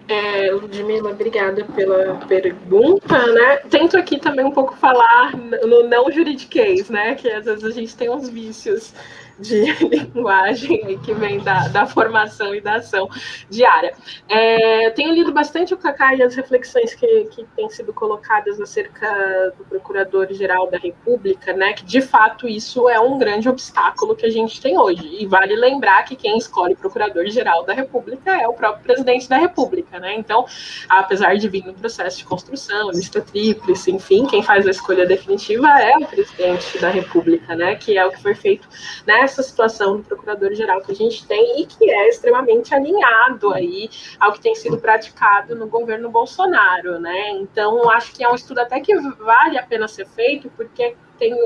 É, 0.09 0.53
Ludmila, 0.53 1.11
obrigada 1.11 1.65
pela 1.65 2.15
pergunta, 2.27 3.27
né? 3.33 3.57
Tento 3.69 3.97
aqui 3.97 4.21
também 4.21 4.45
um 4.45 4.53
pouco 4.53 4.77
falar 4.77 5.37
no 5.37 5.89
não 5.89 6.11
juridiquês, 6.13 6.89
né? 6.89 7.17
Que 7.17 7.29
às 7.29 7.45
vezes 7.45 7.65
a 7.65 7.71
gente 7.71 7.97
tem 7.97 8.09
uns 8.09 8.29
vícios 8.29 8.95
de 9.39 9.65
linguagem 10.15 10.99
que 11.01 11.15
vem 11.15 11.41
da, 11.41 11.69
da 11.69 11.87
formação 11.87 12.55
e 12.55 12.61
da 12.61 12.77
ação 12.77 13.09
diária. 13.49 13.95
É, 14.29 14.91
tenho 14.91 15.13
lido 15.13 15.33
bastante 15.33 15.75
o 15.75 15.77
Cacá 15.77 16.15
e 16.15 16.23
as 16.23 16.35
reflexões 16.35 16.95
que, 16.95 17.25
que 17.27 17.45
têm 17.57 17.69
sido 17.69 17.93
colocadas 17.93 18.61
acerca 18.61 19.53
do 19.59 19.65
Procurador-Geral 19.65 20.71
da 20.71 20.79
República, 20.79 21.53
né, 21.53 21.73
que 21.73 21.85
de 21.85 22.01
fato 22.01 22.49
isso 22.49 22.89
é 22.89 22.99
um 22.99 23.19
grande 23.19 23.49
obstáculo 23.49 24.17
que 24.17 24.27
a 24.27 24.31
gente 24.31 24.61
tem 24.61 24.79
hoje. 24.79 25.07
E 25.21 25.27
vale 25.27 25.55
lembrar 25.55 26.05
que 26.05 26.17
quem 26.17 26.39
escolhe 26.39 26.75
Procurador-Geral 26.75 27.65
da 27.65 27.73
República 27.73 28.31
é 28.31 28.49
o 28.49 28.53
próprio 28.53 28.83
presidente 28.83 29.29
da 29.29 29.37
República, 29.37 29.99
né? 29.99 30.15
Então, 30.15 30.47
apesar 30.89 31.37
de 31.37 31.49
vir 31.49 31.65
no 31.65 31.75
processo 31.75 32.19
de 32.19 32.25
construção, 32.25 32.91
lista 32.91 33.21
tríplice, 33.21 33.91
enfim, 33.91 34.27
quem 34.27 34.43
faz 34.43 34.67
a 34.67 34.71
escolha 34.71 35.07
definitiva 35.07 35.69
é 35.81 35.97
o 35.97 36.07
presidente 36.07 36.79
da 36.79 36.89
República, 36.89 37.55
né? 37.55 37.75
Que 37.75 37.97
é 37.97 38.05
o 38.05 38.11
que 38.11 38.23
foi 38.23 38.35
feito 38.35 38.69
né, 39.07 39.26
essa 39.27 39.43
situação 39.43 39.99
do 39.99 40.03
procurador-geral 40.03 40.81
que 40.81 40.93
a 40.93 40.95
gente 40.95 41.27
tem 41.27 41.61
e 41.61 41.67
que 41.67 41.91
é 41.91 42.09
extremamente 42.09 42.75
alinhado 42.75 43.53
aí 43.53 43.91
ao 44.19 44.33
que 44.33 44.41
tem 44.41 44.55
sido 44.55 44.79
praticado 44.79 45.55
no 45.55 45.67
governo 45.67 46.09
Bolsonaro, 46.11 46.99
né? 46.99 47.31
Então, 47.33 47.91
acho 47.91 48.13
que 48.13 48.25
é 48.25 48.29
um 48.29 48.35
estudo 48.35 48.61
até 48.61 48.81
que 48.81 48.97
vale 48.97 49.59
a 49.59 49.63
pena 49.63 49.87
ser 49.87 50.07
feito, 50.07 50.51
porque 50.57 50.97
tenho 51.17 51.37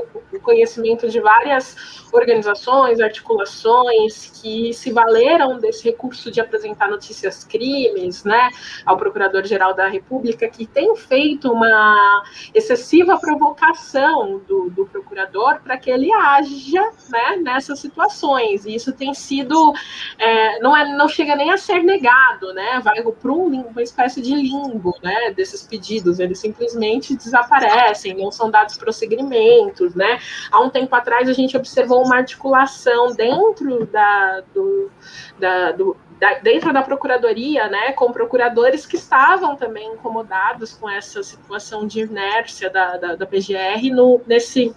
conhecimento 0.41 1.09
de 1.09 1.19
várias 1.19 1.75
organizações, 2.11 2.99
articulações 2.99 4.41
que 4.41 4.73
se 4.73 4.91
valeram 4.91 5.57
desse 5.59 5.83
recurso 5.83 6.29
de 6.31 6.41
apresentar 6.41 6.89
notícias 6.89 7.43
crimes, 7.43 8.23
né, 8.23 8.49
ao 8.85 8.97
Procurador-Geral 8.97 9.73
da 9.73 9.87
República, 9.87 10.47
que 10.47 10.65
tem 10.65 10.95
feito 10.95 11.51
uma 11.51 12.23
excessiva 12.53 13.17
provocação 13.19 14.41
do, 14.47 14.69
do 14.69 14.85
procurador 14.87 15.61
para 15.61 15.77
que 15.77 15.89
ele 15.89 16.13
haja, 16.13 16.91
né, 17.09 17.37
nessas 17.37 17.79
situações. 17.79 18.65
E 18.65 18.75
isso 18.75 18.91
tem 18.93 19.13
sido, 19.13 19.73
é, 20.17 20.59
não 20.59 20.75
é, 20.75 20.95
não 20.95 21.07
chega 21.07 21.35
nem 21.35 21.51
a 21.51 21.57
ser 21.57 21.83
negado, 21.83 22.53
né, 22.53 22.79
vai 22.83 23.01
para 23.01 23.31
um, 23.31 23.61
uma 23.61 23.81
espécie 23.81 24.21
de 24.21 24.35
limbo, 24.35 24.93
né, 25.01 25.31
desses 25.31 25.63
pedidos. 25.63 26.19
Eles 26.19 26.39
simplesmente 26.39 27.15
desaparecem, 27.15 28.15
não 28.15 28.31
são 28.31 28.51
dados 28.51 28.77
prosseguimento 29.69 29.97
né? 29.97 30.19
Há 30.51 30.59
um 30.61 30.69
tempo 30.69 30.95
atrás 30.95 31.29
a 31.29 31.33
gente 31.33 31.55
observou 31.55 32.03
uma 32.03 32.17
articulação 32.17 33.13
dentro 33.13 33.85
da, 33.85 34.41
do, 34.53 34.91
da, 35.39 35.71
do, 35.71 35.97
dentro 36.41 36.73
da 36.73 36.81
procuradoria, 36.81 37.67
né, 37.67 37.91
com 37.93 38.11
procuradores 38.11 38.85
que 38.85 38.95
estavam 38.95 39.55
também 39.55 39.93
incomodados 39.93 40.73
com 40.73 40.89
essa 40.89 41.21
situação 41.23 41.85
de 41.85 42.01
inércia 42.01 42.69
da, 42.69 42.97
da, 42.97 43.15
da 43.15 43.25
PGR 43.25 43.89
no, 43.91 44.21
nesse 44.25 44.73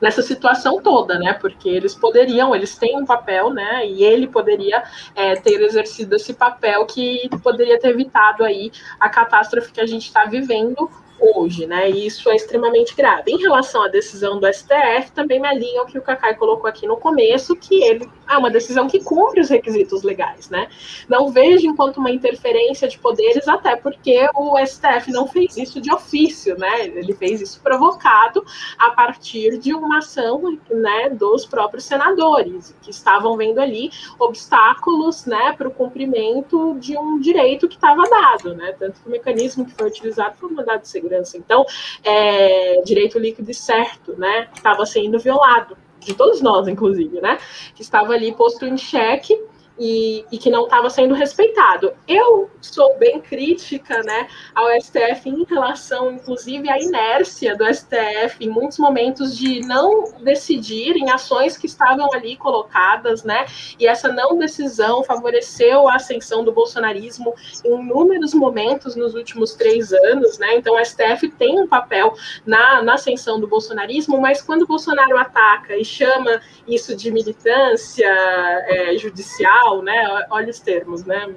nessa 0.00 0.22
situação 0.22 0.80
toda, 0.80 1.18
né? 1.18 1.32
Porque 1.32 1.68
eles 1.68 1.92
poderiam, 1.92 2.54
eles 2.54 2.78
têm 2.78 2.96
um 2.96 3.04
papel, 3.04 3.50
né? 3.52 3.84
E 3.84 4.04
ele 4.04 4.28
poderia 4.28 4.84
é, 5.12 5.34
ter 5.34 5.60
exercido 5.60 6.14
esse 6.14 6.34
papel 6.34 6.86
que 6.86 7.28
poderia 7.42 7.80
ter 7.80 7.88
evitado 7.88 8.44
aí 8.44 8.70
a 9.00 9.08
catástrofe 9.08 9.72
que 9.72 9.80
a 9.80 9.86
gente 9.86 10.06
está 10.06 10.24
vivendo 10.24 10.88
hoje, 11.20 11.66
né? 11.66 11.90
E 11.90 12.06
isso 12.06 12.30
é 12.30 12.36
extremamente 12.36 12.94
grave. 12.94 13.32
Em 13.32 13.38
relação 13.38 13.82
à 13.82 13.88
decisão 13.88 14.38
do 14.38 14.46
STF, 14.52 15.12
também 15.14 15.40
me 15.40 15.48
alinha 15.48 15.82
o 15.82 15.86
que 15.86 15.98
o 15.98 16.02
Cacai 16.02 16.34
colocou 16.34 16.68
aqui 16.68 16.86
no 16.86 16.96
começo, 16.96 17.56
que 17.56 17.82
ele 17.82 18.08
é 18.28 18.36
uma 18.36 18.50
decisão 18.50 18.86
que 18.86 19.02
cumpre 19.02 19.40
os 19.40 19.48
requisitos 19.48 20.02
legais, 20.02 20.48
né? 20.48 20.68
Não 21.08 21.30
vejo 21.30 21.66
enquanto 21.66 21.98
uma 21.98 22.10
interferência 22.10 22.86
de 22.86 22.98
poderes, 22.98 23.48
até 23.48 23.76
porque 23.76 24.28
o 24.34 24.56
STF 24.64 25.10
não 25.10 25.26
fez 25.26 25.56
isso 25.56 25.80
de 25.80 25.92
ofício, 25.92 26.56
né? 26.56 26.86
Ele 26.86 27.14
fez 27.14 27.40
isso 27.40 27.60
provocado 27.60 28.44
a 28.78 28.90
partir 28.90 29.58
de 29.58 29.74
uma 29.74 29.98
ação, 29.98 30.58
né, 30.70 31.10
dos 31.10 31.46
próprios 31.46 31.84
senadores, 31.84 32.74
que 32.82 32.90
estavam 32.90 33.36
vendo 33.36 33.58
ali 33.60 33.90
obstáculos, 34.18 35.26
né, 35.26 35.54
para 35.56 35.68
o 35.68 35.70
cumprimento 35.70 36.76
de 36.78 36.96
um 36.96 37.18
direito 37.18 37.68
que 37.68 37.76
estava 37.76 38.02
dado, 38.02 38.54
né? 38.54 38.74
Tanto 38.78 39.00
que 39.00 39.08
o 39.08 39.10
mecanismo 39.10 39.64
que 39.64 39.72
foi 39.72 39.88
utilizado 39.88 40.36
foi 40.36 40.50
o 40.50 40.54
mandado 40.54 40.82
de 40.82 40.88
segurança 40.88 41.07
segurança. 41.08 41.38
Então, 41.38 41.64
é, 42.04 42.82
direito 42.82 43.18
líquido 43.18 43.50
e 43.50 43.54
certo, 43.54 44.14
né, 44.18 44.48
estava 44.54 44.84
sendo 44.84 45.18
violado, 45.18 45.76
de 45.98 46.14
todos 46.14 46.40
nós, 46.40 46.68
inclusive, 46.68 47.20
né, 47.20 47.38
que 47.74 47.82
estava 47.82 48.12
ali 48.12 48.32
posto 48.32 48.64
em 48.64 48.76
xeque 48.76 49.34
e, 49.78 50.24
e 50.30 50.38
que 50.38 50.50
não 50.50 50.64
estava 50.64 50.90
sendo 50.90 51.14
respeitado. 51.14 51.92
Eu 52.06 52.50
sou 52.60 52.98
bem 52.98 53.20
crítica 53.20 54.02
né, 54.02 54.28
ao 54.54 54.68
STF 54.80 55.28
em 55.28 55.44
relação, 55.44 56.12
inclusive, 56.12 56.68
à 56.68 56.78
inércia 56.78 57.56
do 57.56 57.64
STF 57.72 58.44
em 58.44 58.48
muitos 58.48 58.78
momentos 58.78 59.36
de 59.36 59.60
não 59.60 60.12
decidir 60.20 60.96
em 60.96 61.10
ações 61.10 61.56
que 61.56 61.66
estavam 61.66 62.12
ali 62.12 62.36
colocadas, 62.36 63.24
né? 63.24 63.46
E 63.78 63.86
essa 63.86 64.08
não 64.08 64.38
decisão 64.38 65.02
favoreceu 65.02 65.88
a 65.88 65.96
ascensão 65.96 66.44
do 66.44 66.52
bolsonarismo 66.52 67.34
em 67.64 67.78
inúmeros 67.80 68.34
momentos 68.34 68.96
nos 68.96 69.14
últimos 69.14 69.54
três 69.54 69.92
anos, 69.92 70.38
né? 70.38 70.56
Então, 70.56 70.74
o 70.74 70.84
STF 70.84 71.28
tem 71.30 71.60
um 71.60 71.66
papel 71.66 72.14
na, 72.44 72.82
na 72.82 72.94
ascensão 72.94 73.40
do 73.40 73.46
bolsonarismo, 73.46 74.20
mas 74.20 74.42
quando 74.42 74.62
o 74.62 74.66
Bolsonaro 74.66 75.16
ataca 75.16 75.76
e 75.76 75.84
chama 75.84 76.40
isso 76.66 76.94
de 76.94 77.10
militância 77.10 78.06
é, 78.06 78.96
judicial, 78.96 79.67
judicial, 79.68 79.82
né? 79.82 80.26
Olha 80.30 80.50
os 80.50 80.60
termos, 80.60 81.04
né? 81.04 81.34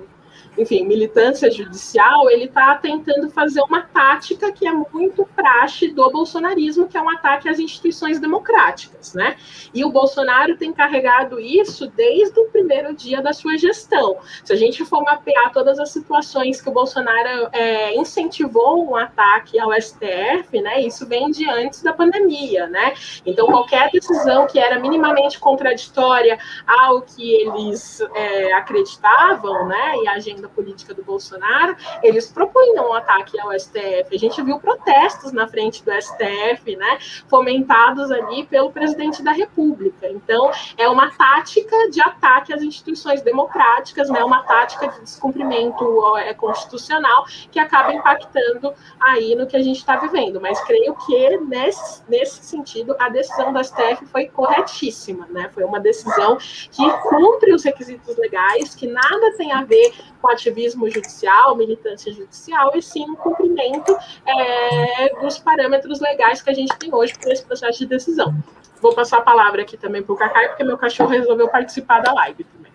Enfim, 0.58 0.86
militância 0.86 1.50
judicial, 1.50 2.30
ele 2.30 2.46
está 2.46 2.76
tentando 2.76 3.30
fazer 3.30 3.62
uma 3.62 3.82
tática 3.82 4.52
que 4.52 4.68
é 4.68 4.72
muito 4.72 5.26
praxe 5.36 5.88
do 5.90 6.10
bolsonarismo, 6.12 6.88
que 6.88 6.98
é 6.98 7.02
um 7.02 7.10
ataque 7.10 7.48
às 7.48 7.60
instituições 7.60 8.20
democráticas, 8.20 9.14
né? 9.14 9.38
E 9.74 9.86
o 9.86 9.92
Bolsonaro 9.92 10.58
tem 10.58 10.74
carregado 10.74 11.40
isso 11.40 11.88
desde 11.88 12.38
o 12.40 12.46
primeiro 12.50 12.94
dia 12.94 13.22
da 13.22 13.32
sua 13.32 13.58
gestão. 13.58 14.18
Se 14.44 14.52
a 14.52 14.56
gente 14.56 14.84
for 14.84 15.02
mapear 15.04 15.52
todas 15.54 15.80
as 15.80 15.90
situações 15.90 16.62
que 16.62 16.70
o 16.70 16.74
Bolsonaro 16.74 17.50
é, 17.54 17.96
incentivou 17.96 18.90
um 18.90 18.96
ataque 18.96 19.58
ao 19.58 19.72
STF, 19.74 20.62
né? 20.62 20.82
Isso 20.82 21.08
vem 21.08 21.32
de 21.32 21.50
antes 21.50 21.82
da 21.82 21.94
pandemia, 21.94 22.68
né? 22.68 22.94
Então, 23.26 23.48
qualquer 23.48 23.90
decisão 23.92 24.48
que 24.48 24.60
era 24.60 24.80
minimamente 24.80 25.40
contraditória 25.40 26.38
ao 26.68 27.02
que 27.02 27.36
eles 27.36 28.02
é, 28.14 28.54
acreditavam, 28.54 29.68
né? 29.68 29.96
E 30.04 30.08
a 30.10 30.20
gente 30.20 30.41
agenda 30.42 30.50
política 30.50 30.94
do 30.94 31.04
Bolsonaro, 31.04 31.76
eles 32.02 32.32
propunham 32.32 32.90
um 32.90 32.94
ataque 32.94 33.40
ao 33.40 33.52
STF. 33.58 34.08
A 34.12 34.18
gente 34.18 34.42
viu 34.42 34.60
protestos 34.60 35.32
na 35.32 35.48
frente 35.48 35.84
do 35.84 35.92
STF, 35.92 36.76
né, 36.76 36.98
fomentados 37.30 38.12
ali 38.12 38.46
pelo 38.46 38.72
presidente 38.72 39.24
da 39.24 39.32
República. 39.32 40.08
Então, 40.08 40.52
é 40.78 40.88
uma 40.88 41.12
tática 41.12 41.90
de 41.90 42.02
ataque 42.02 42.54
às 42.54 42.62
instituições 42.62 43.22
democráticas, 43.22 44.10
né, 44.10 44.24
uma 44.24 44.44
tática 44.44 44.88
de 44.88 45.00
descumprimento 45.02 46.18
é, 46.18 46.34
constitucional 46.34 47.26
que 47.52 47.60
acaba 47.60 47.94
impactando 47.94 48.74
aí 49.00 49.36
no 49.36 49.46
que 49.46 49.56
a 49.56 49.62
gente 49.62 49.78
está 49.78 49.98
vivendo. 49.98 50.42
Mas 50.42 50.60
creio 50.64 50.96
que 50.96 51.38
nesse, 51.40 52.02
nesse 52.08 52.44
sentido 52.44 52.96
a 53.00 53.10
decisão 53.10 53.54
do 53.54 53.64
STF 53.64 54.06
foi 54.08 54.28
corretíssima, 54.28 55.28
né? 55.30 55.50
Foi 55.54 55.64
uma 55.64 55.80
decisão 55.80 56.38
que 56.38 56.90
cumpre 57.04 57.54
os 57.54 57.64
requisitos 57.64 58.18
legais, 58.18 58.74
que 58.74 58.88
nada 58.88 59.36
tem 59.38 59.52
a 59.52 59.64
ver 59.64 59.94
com 60.22 60.30
ativismo 60.32 60.90
judicial, 60.90 61.56
militância 61.56 62.12
judicial, 62.12 62.72
e 62.76 62.82
sim 62.82 63.04
um 63.10 63.16
cumprimento 63.16 63.96
é, 64.26 65.22
dos 65.22 65.38
parâmetros 65.38 66.00
legais 66.00 66.42
que 66.42 66.50
a 66.50 66.54
gente 66.54 66.76
tem 66.78 66.94
hoje 66.94 67.14
para 67.18 67.32
esse 67.32 67.46
processo 67.46 67.80
de 67.80 67.86
decisão. 67.86 68.34
Vou 68.82 68.96
passar 68.96 69.20
a 69.20 69.22
palavra 69.22 69.62
aqui 69.62 69.78
também 69.78 70.02
para 70.02 70.14
o 70.14 70.18
Cacai, 70.18 70.48
porque 70.48 70.64
meu 70.64 70.78
cachorro 70.78 71.10
resolveu 71.10 71.48
participar 71.48 72.02
da 72.02 72.12
live 72.14 72.44
também. 72.44 72.72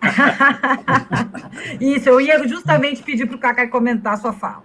Isso, 1.95 2.07
eu 2.07 2.21
ia 2.21 2.47
justamente 2.47 3.03
pedir 3.03 3.25
para 3.25 3.35
o 3.35 3.39
Cacai 3.39 3.67
comentar 3.67 4.13
a 4.13 4.17
sua 4.17 4.31
fala. 4.31 4.63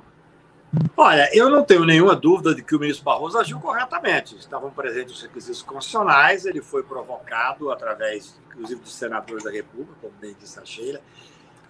Olha, 0.97 1.29
eu 1.35 1.51
não 1.51 1.63
tenho 1.65 1.85
nenhuma 1.85 2.17
dúvida 2.17 2.55
de 2.55 2.63
que 2.63 2.75
o 2.75 2.81
ministro 2.81 3.05
Barroso 3.05 3.39
agiu 3.39 3.61
corretamente. 3.61 4.37
Estavam 4.37 4.71
presentes 4.71 5.15
os 5.15 5.23
requisitos 5.23 5.61
constitucionais, 5.63 6.47
ele 6.47 6.63
foi 6.63 6.83
provocado 6.83 7.71
através, 7.71 8.41
inclusive, 8.47 8.81
dos 8.81 8.95
senadores 8.95 9.45
da 9.45 9.51
República, 9.51 9.93
como 10.01 10.15
bem 10.19 10.35
disse 10.39 10.59
a 10.59 10.65
Sheila. 10.65 11.01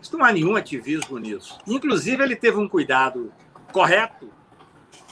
Isso 0.03 0.19
não 0.19 0.25
há 0.25 0.33
nenhum 0.33 0.57
ativismo 0.57 1.17
nisso. 1.17 1.57
Inclusive, 1.65 2.23
ele 2.23 2.35
teve 2.35 2.59
um 2.59 2.69
cuidado 2.69 3.33
correto 3.73 4.29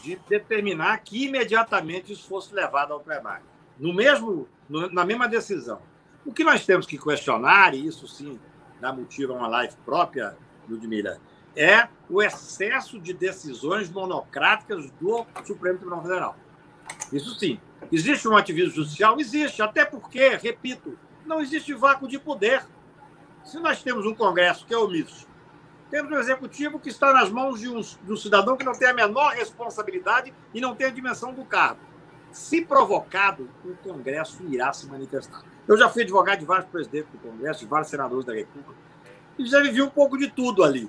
de 0.03 0.17
determinar 0.29 0.99
que 0.99 1.27
imediatamente 1.27 2.13
isso 2.13 2.27
fosse 2.27 2.53
levado 2.53 2.93
ao 2.93 2.99
plenário. 2.99 3.45
No 3.79 3.95
mesmo, 3.95 4.49
no, 4.69 4.91
na 4.91 5.05
mesma 5.05 5.29
decisão. 5.29 5.81
O 6.27 6.33
que 6.33 6.43
nós 6.43 6.67
temos 6.67 6.87
que 6.87 6.99
questionar, 6.99 7.73
e 7.73 7.87
isso 7.87 8.09
sim 8.09 8.39
dá 8.81 8.93
motivo 8.93 9.33
a 9.33 9.37
uma 9.37 9.49
live 9.49 9.75
própria, 9.85 10.37
Ludmila, 10.69 11.19
é 11.55 11.89
o 12.09 12.21
excesso 12.21 12.99
de 12.99 13.13
decisões 13.13 13.89
monocráticas 13.91 14.91
do 14.93 15.25
Supremo 15.45 15.79
Tribunal 15.79 16.03
Federal. 16.03 16.37
Isso 17.13 17.39
sim. 17.39 17.61
Existe 17.93 18.29
um 18.29 18.37
ativismo 18.37 18.75
judicial? 18.75 19.19
Existe, 19.21 19.63
até 19.63 19.85
porque, 19.85 20.37
repito, 20.37 20.99
não 21.25 21.41
existe 21.41 21.73
vácuo 21.75 22.09
de 22.09 22.19
poder. 22.19 22.65
Se 23.45 23.59
nós 23.59 23.83
temos 23.83 24.07
um 24.07 24.15
Congresso 24.15 24.67
que 24.67 24.75
é 24.75 24.79
omisso, 24.79 25.27
temos 25.91 26.13
um 26.13 26.19
executivo 26.19 26.79
que 26.79 26.89
está 26.89 27.13
nas 27.13 27.31
mãos 27.31 27.61
de 27.61 27.69
um, 27.69 27.81
de 27.81 28.13
um 28.13 28.17
cidadão 28.17 28.57
que 28.57 28.65
não 28.65 28.73
tem 28.73 28.89
a 28.89 28.95
menor 28.95 29.33
responsabilidade 29.33 30.33
e 30.55 30.61
não 30.61 30.75
tem 30.75 30.87
a 30.87 30.91
dimensão 30.91 31.35
do 31.35 31.45
cargo. 31.45 31.81
Se 32.31 32.65
provocado, 32.65 33.51
o 33.65 33.75
Congresso 33.77 34.45
irá 34.49 34.73
se 34.73 34.87
manifestar. 34.87 35.43
Eu 35.67 35.77
já 35.77 35.89
fui 35.89 36.03
advogado 36.03 36.39
de 36.39 36.45
vários 36.45 36.69
presidentes 36.69 37.11
do 37.11 37.19
Congresso, 37.19 37.61
de 37.61 37.67
vários 37.67 37.91
senadores 37.91 38.25
da 38.25 38.33
República, 38.33 38.75
e 39.37 39.47
já 39.47 39.61
vivi 39.61 39.83
um 39.83 39.91
pouco 39.91 40.17
de 40.17 40.31
tudo 40.31 40.63
ali. 40.63 40.89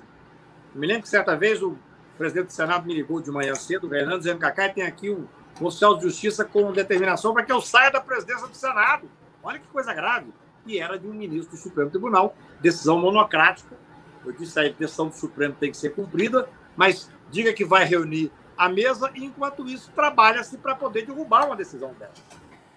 Me 0.72 0.86
lembro 0.86 1.02
que 1.02 1.08
certa 1.08 1.36
vez 1.36 1.60
o 1.62 1.76
presidente 2.16 2.46
do 2.46 2.52
Senado 2.52 2.86
me 2.86 2.94
ligou 2.94 3.20
de 3.20 3.30
manhã 3.30 3.54
cedo, 3.56 3.88
Fernando, 3.88 4.18
dizendo: 4.18 4.38
Cacai, 4.38 4.72
tem 4.72 4.84
aqui 4.84 5.10
um 5.10 5.26
oficial 5.60 5.96
de 5.96 6.04
justiça 6.04 6.44
com 6.44 6.72
determinação 6.72 7.32
para 7.34 7.42
que 7.42 7.52
eu 7.52 7.60
saia 7.60 7.90
da 7.90 8.00
presidência 8.00 8.46
do 8.46 8.54
Senado. 8.54 9.10
Olha 9.42 9.58
que 9.58 9.66
coisa 9.66 9.92
grave. 9.92 10.32
E 10.66 10.78
era 10.78 10.98
de 10.98 11.06
um 11.06 11.12
ministro 11.12 11.56
do 11.56 11.60
Supremo 11.60 11.90
Tribunal, 11.90 12.36
decisão 12.60 12.98
monocrática. 12.98 13.76
Eu 14.24 14.32
disse 14.32 14.58
a 14.58 14.68
decisão 14.68 15.08
do 15.08 15.14
Supremo 15.14 15.54
tem 15.58 15.70
que 15.70 15.76
ser 15.76 15.90
cumprida, 15.90 16.48
mas 16.76 17.10
diga 17.30 17.52
que 17.52 17.64
vai 17.64 17.84
reunir 17.84 18.30
a 18.56 18.68
mesa 18.68 19.10
e, 19.14 19.24
enquanto 19.24 19.68
isso, 19.68 19.90
trabalha-se 19.92 20.56
para 20.58 20.74
poder 20.74 21.04
derrubar 21.04 21.46
uma 21.46 21.56
decisão 21.56 21.92
dessa. 21.98 22.22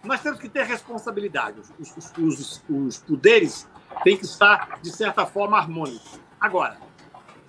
Nós 0.04 0.22
temos 0.22 0.40
que 0.40 0.50
ter 0.50 0.64
responsabilidade. 0.64 1.60
Os, 1.80 1.96
os, 1.98 2.14
os, 2.18 2.64
os 2.70 2.98
poderes 2.98 3.68
têm 4.04 4.18
que 4.18 4.26
estar, 4.26 4.80
de 4.82 4.92
certa 4.92 5.26
forma, 5.26 5.58
harmônicos. 5.58 6.20
Agora, 6.40 6.78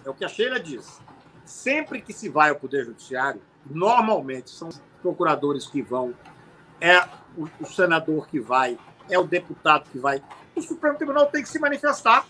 é 0.05 0.11
o 0.11 0.14
que 0.14 0.24
a 0.24 0.28
Sheila 0.28 0.61
diz. 0.61 1.01
Sempre 1.45 2.01
que 2.01 2.12
se 2.12 2.28
vai 2.28 2.51
ao 2.51 2.57
Poder 2.57 2.84
Judiciário, 2.84 3.41
normalmente 3.68 4.51
são 4.51 4.68
os 4.68 4.80
procuradores 5.03 5.66
que 5.66 5.82
vão, 5.82 6.14
é 6.80 6.99
o, 7.37 7.49
o 7.61 7.66
senador 7.66 8.26
que 8.26 8.41
vai, 8.41 8.78
é 9.11 9.19
o 9.19 9.27
deputado 9.27 9.89
que 9.91 9.99
vai. 9.99 10.23
O 10.55 10.63
Supremo 10.63 10.97
Tribunal 10.97 11.27
tem 11.27 11.43
que 11.43 11.49
se 11.49 11.59
manifestar. 11.59 12.27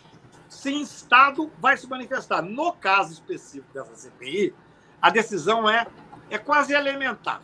Se 0.49 0.73
instado, 0.73 1.51
vai 1.59 1.77
se 1.77 1.89
manifestar. 1.89 2.43
No 2.43 2.73
caso 2.73 3.13
específico 3.13 3.73
dessa 3.73 3.95
CPI, 3.97 4.55
a 5.01 5.11
decisão 5.11 5.69
é, 5.69 5.87
é 6.31 6.39
quase 6.39 6.73
elementar. 6.73 7.43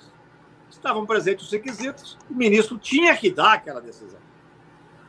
Estavam 0.71 1.05
presentes 1.05 1.47
os 1.47 1.53
requisitos, 1.53 2.19
o 2.31 2.35
ministro 2.35 2.79
tinha 2.79 3.17
que 3.17 3.31
dar 3.31 3.55
aquela 3.55 3.81
decisão. 3.81 4.21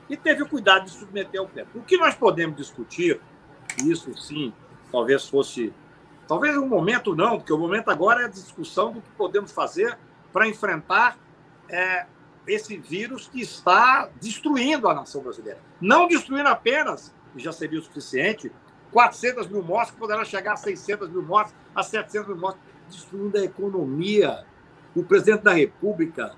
E 0.10 0.18
teve 0.18 0.44
o 0.44 0.50
cuidado 0.50 0.86
de 0.86 0.92
submeter 0.92 1.40
ao 1.40 1.48
pleno. 1.48 1.70
O 1.74 1.82
que 1.82 1.98
nós 1.98 2.14
podemos 2.14 2.58
discutir, 2.58 3.22
isso 3.84 4.16
sim, 4.18 4.54
talvez 4.92 5.28
fosse. 5.28 5.74
Talvez 6.28 6.58
um 6.58 6.68
momento 6.68 7.16
não, 7.16 7.38
porque 7.38 7.54
o 7.54 7.58
momento 7.58 7.90
agora 7.90 8.24
é 8.24 8.26
a 8.26 8.30
discussão 8.30 8.92
do 8.92 9.02
que 9.02 9.10
podemos 9.12 9.52
fazer 9.52 9.98
para 10.32 10.48
enfrentar 10.48 11.18
é, 11.70 12.06
esse 12.48 12.78
vírus 12.78 13.28
que 13.28 13.41
está 13.41 14.10
destruindo 14.22 14.88
a 14.88 14.94
nação 14.94 15.22
brasileira. 15.22 15.60
Não 15.80 16.08
destruindo 16.08 16.50
apenas, 16.50 17.14
já 17.36 17.52
seria 17.52 17.80
o 17.80 17.84
suficiente, 17.84 18.52
400 18.91 19.48
mil 19.48 19.64
mortes, 19.64 19.91
que 19.91 20.00
poderá 20.00 20.24
chegar 20.24 20.54
a 20.54 20.58
600 20.58 21.10
mil 21.10 21.24
mortes, 21.24 21.54
a 21.76 21.82
700 21.82 22.28
mil 22.28 22.38
mortes, 22.38 22.62
destruindo 22.89 23.38
a 23.38 23.44
economia. 23.44 24.46
O 24.96 25.04
presidente 25.04 25.41
da 25.41 25.54
República 25.54 26.36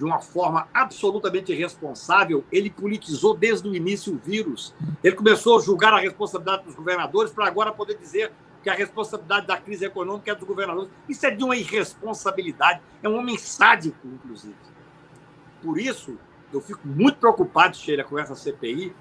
de 0.00 0.04
uma 0.04 0.18
forma 0.18 0.66
absolutamente 0.72 1.52
irresponsável, 1.52 2.42
ele 2.50 2.70
politizou 2.70 3.36
desde 3.36 3.68
o 3.68 3.76
início 3.76 4.14
o 4.14 4.16
vírus. 4.16 4.74
Ele 5.04 5.14
começou 5.14 5.58
a 5.58 5.60
julgar 5.60 5.92
a 5.92 5.98
responsabilidade 5.98 6.64
dos 6.64 6.74
governadores 6.74 7.30
para 7.30 7.46
agora 7.46 7.70
poder 7.70 7.98
dizer 7.98 8.32
que 8.62 8.70
a 8.70 8.74
responsabilidade 8.74 9.46
da 9.46 9.58
crise 9.58 9.84
econômica 9.84 10.30
é 10.32 10.34
dos 10.34 10.48
governadores. 10.48 10.90
Isso 11.06 11.26
é 11.26 11.30
de 11.30 11.44
uma 11.44 11.54
irresponsabilidade. 11.54 12.80
É 13.02 13.08
um 13.10 13.18
homem 13.18 13.36
sádico, 13.36 13.98
inclusive. 14.06 14.56
Por 15.62 15.78
isso, 15.78 16.18
eu 16.52 16.60
fico 16.60 16.80
muito 16.84 17.18
preocupado, 17.18 17.76
Sheila, 17.76 18.04
com 18.04 18.18
essa 18.18 18.34
CPI. 18.34 18.94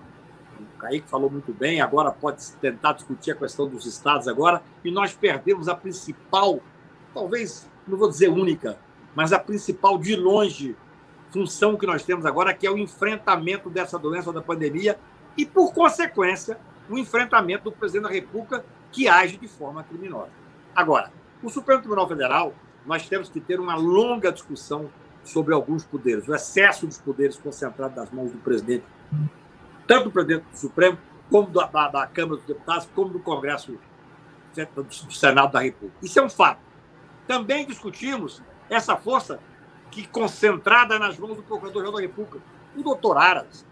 O 0.59 0.79
Kaique 0.79 1.07
falou 1.07 1.29
muito 1.29 1.53
bem, 1.53 1.81
agora 1.81 2.11
pode 2.11 2.51
tentar 2.53 2.93
discutir 2.93 3.31
a 3.31 3.35
questão 3.35 3.67
dos 3.67 3.85
estados 3.85 4.27
agora, 4.27 4.61
e 4.83 4.91
nós 4.91 5.13
perdemos 5.13 5.69
a 5.69 5.75
principal, 5.75 6.59
talvez, 7.13 7.69
não 7.87 7.97
vou 7.97 8.09
dizer 8.09 8.29
única, 8.29 8.77
mas 9.15 9.31
a 9.31 9.39
principal 9.39 9.97
de 9.97 10.15
longe 10.15 10.75
função 11.31 11.77
que 11.77 11.85
nós 11.85 12.03
temos 12.03 12.25
agora, 12.25 12.53
que 12.53 12.67
é 12.67 12.71
o 12.71 12.77
enfrentamento 12.77 13.69
dessa 13.69 13.97
doença 13.97 14.33
da 14.33 14.41
pandemia 14.41 14.99
e, 15.37 15.45
por 15.45 15.73
consequência, 15.73 16.59
o 16.89 16.97
enfrentamento 16.97 17.65
do 17.65 17.71
presidente 17.71 18.03
da 18.03 18.09
República 18.09 18.65
que 18.91 19.07
age 19.07 19.37
de 19.37 19.47
forma 19.47 19.83
criminosa. 19.83 20.31
Agora, 20.75 21.11
o 21.41 21.49
Supremo 21.49 21.81
Tribunal 21.81 22.07
Federal, 22.07 22.53
nós 22.85 23.07
temos 23.07 23.29
que 23.29 23.39
ter 23.39 23.59
uma 23.59 23.75
longa 23.75 24.31
discussão 24.31 24.89
sobre 25.29 25.53
alguns 25.53 25.83
poderes, 25.85 26.27
o 26.27 26.33
excesso 26.33 26.87
dos 26.87 26.97
poderes 26.97 27.37
concentrados 27.37 27.95
nas 27.95 28.11
mãos 28.11 28.31
do 28.31 28.37
presidente, 28.39 28.85
tanto 29.87 30.05
do 30.05 30.11
presidente 30.11 30.45
do 30.51 30.57
Supremo, 30.57 30.97
como 31.29 31.49
da, 31.49 31.65
da, 31.67 31.87
da 31.87 32.07
Câmara 32.07 32.37
dos 32.37 32.45
Deputados, 32.45 32.89
como 32.95 33.09
do 33.09 33.19
Congresso 33.19 33.77
do 34.75 35.13
Senado 35.13 35.51
da 35.51 35.59
República. 35.59 35.97
Isso 36.01 36.19
é 36.19 36.23
um 36.23 36.29
fato. 36.29 36.59
Também 37.27 37.65
discutimos 37.65 38.41
essa 38.69 38.97
força 38.97 39.39
que 39.91 40.07
concentrada 40.07 40.97
nas 40.97 41.17
mãos 41.17 41.35
do 41.35 41.43
Procurador-Geral 41.43 41.93
da 41.93 42.01
República. 42.01 42.39
O 42.75 42.83
doutor 42.83 43.17
Aras 43.17 43.65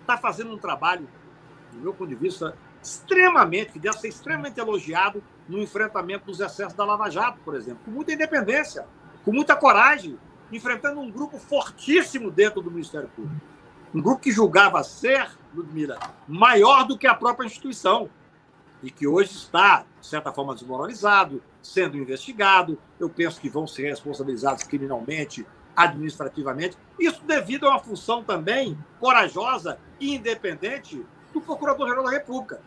está 0.00 0.16
fazendo 0.16 0.52
um 0.52 0.58
trabalho, 0.58 1.08
do 1.72 1.78
meu 1.78 1.92
ponto 1.92 2.08
de 2.08 2.14
vista, 2.14 2.56
extremamente, 2.82 3.72
que 3.72 3.78
deve 3.78 3.98
ser 3.98 4.08
extremamente 4.08 4.58
elogiado 4.58 5.22
no 5.48 5.58
enfrentamento 5.58 6.26
dos 6.26 6.40
excessos 6.40 6.74
da 6.74 6.84
Lava 6.84 7.10
Jato, 7.10 7.38
por 7.44 7.54
exemplo, 7.54 7.80
com 7.84 7.90
muita 7.90 8.12
independência, 8.12 8.86
com 9.24 9.32
muita 9.32 9.56
coragem, 9.56 10.18
enfrentando 10.52 11.00
um 11.00 11.10
grupo 11.10 11.38
fortíssimo 11.38 12.30
dentro 12.30 12.60
do 12.60 12.70
Ministério 12.70 13.08
Público. 13.08 13.40
Um 13.94 14.00
grupo 14.00 14.20
que 14.20 14.32
julgava 14.32 14.82
ser, 14.82 15.30
Ludmila, 15.54 15.98
maior 16.28 16.86
do 16.86 16.98
que 16.98 17.06
a 17.06 17.14
própria 17.14 17.46
instituição 17.46 18.10
e 18.82 18.90
que 18.90 19.06
hoje 19.06 19.32
está, 19.32 19.84
de 20.00 20.06
certa 20.06 20.32
forma, 20.32 20.54
desmoralizado, 20.54 21.42
sendo 21.62 21.96
investigado. 21.96 22.78
Eu 23.00 23.08
penso 23.08 23.40
que 23.40 23.48
vão 23.48 23.66
ser 23.66 23.88
responsabilizados 23.88 24.64
criminalmente, 24.64 25.46
administrativamente. 25.74 26.76
Isso 26.98 27.22
devido 27.24 27.66
a 27.66 27.70
uma 27.70 27.78
função 27.78 28.22
também 28.22 28.78
corajosa 29.00 29.78
e 29.98 30.14
independente 30.14 31.04
do 31.32 31.40
Procurador-Geral 31.40 32.04
da 32.04 32.10
República. 32.10 32.60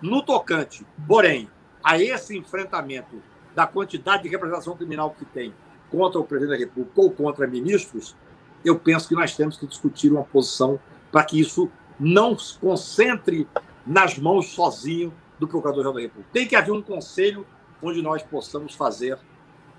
No 0.00 0.22
tocante, 0.22 0.84
porém, 1.06 1.48
a 1.82 1.98
esse 2.00 2.36
enfrentamento 2.36 3.22
da 3.54 3.66
quantidade 3.66 4.24
de 4.24 4.28
representação 4.28 4.76
criminal 4.76 5.14
que 5.16 5.24
tem 5.24 5.54
contra 5.92 6.18
o 6.18 6.24
presidente 6.24 6.58
da 6.58 6.64
República 6.64 7.00
ou 7.00 7.10
contra 7.12 7.46
ministros, 7.46 8.16
eu 8.64 8.78
penso 8.78 9.06
que 9.06 9.14
nós 9.14 9.36
temos 9.36 9.58
que 9.58 9.66
discutir 9.66 10.10
uma 10.10 10.24
posição 10.24 10.80
para 11.12 11.22
que 11.22 11.38
isso 11.38 11.70
não 12.00 12.36
se 12.36 12.58
concentre 12.58 13.46
nas 13.86 14.18
mãos 14.18 14.48
sozinho 14.48 15.12
do 15.38 15.46
Procurador-Geral 15.46 15.92
da 15.92 16.00
República. 16.00 16.30
Tem 16.32 16.48
que 16.48 16.56
haver 16.56 16.72
um 16.72 16.82
conselho 16.82 17.46
onde 17.82 18.00
nós 18.00 18.22
possamos 18.22 18.74
fazer 18.74 19.18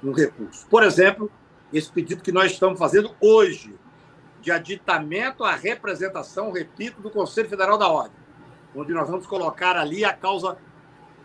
um 0.04 0.12
recurso. 0.12 0.68
Por 0.68 0.84
exemplo, 0.84 1.32
esse 1.72 1.92
pedido 1.92 2.22
que 2.22 2.32
nós 2.32 2.52
estamos 2.52 2.78
fazendo 2.78 3.12
hoje, 3.20 3.74
de 4.42 4.52
aditamento 4.52 5.44
à 5.44 5.56
representação, 5.56 6.52
repito, 6.52 7.02
do 7.02 7.10
Conselho 7.10 7.50
Federal 7.50 7.78
da 7.78 7.88
Ordem, 7.88 8.18
onde 8.76 8.94
nós 8.94 9.10
vamos 9.10 9.26
colocar 9.26 9.78
ali 9.78 10.04
a 10.04 10.12
causa, 10.12 10.58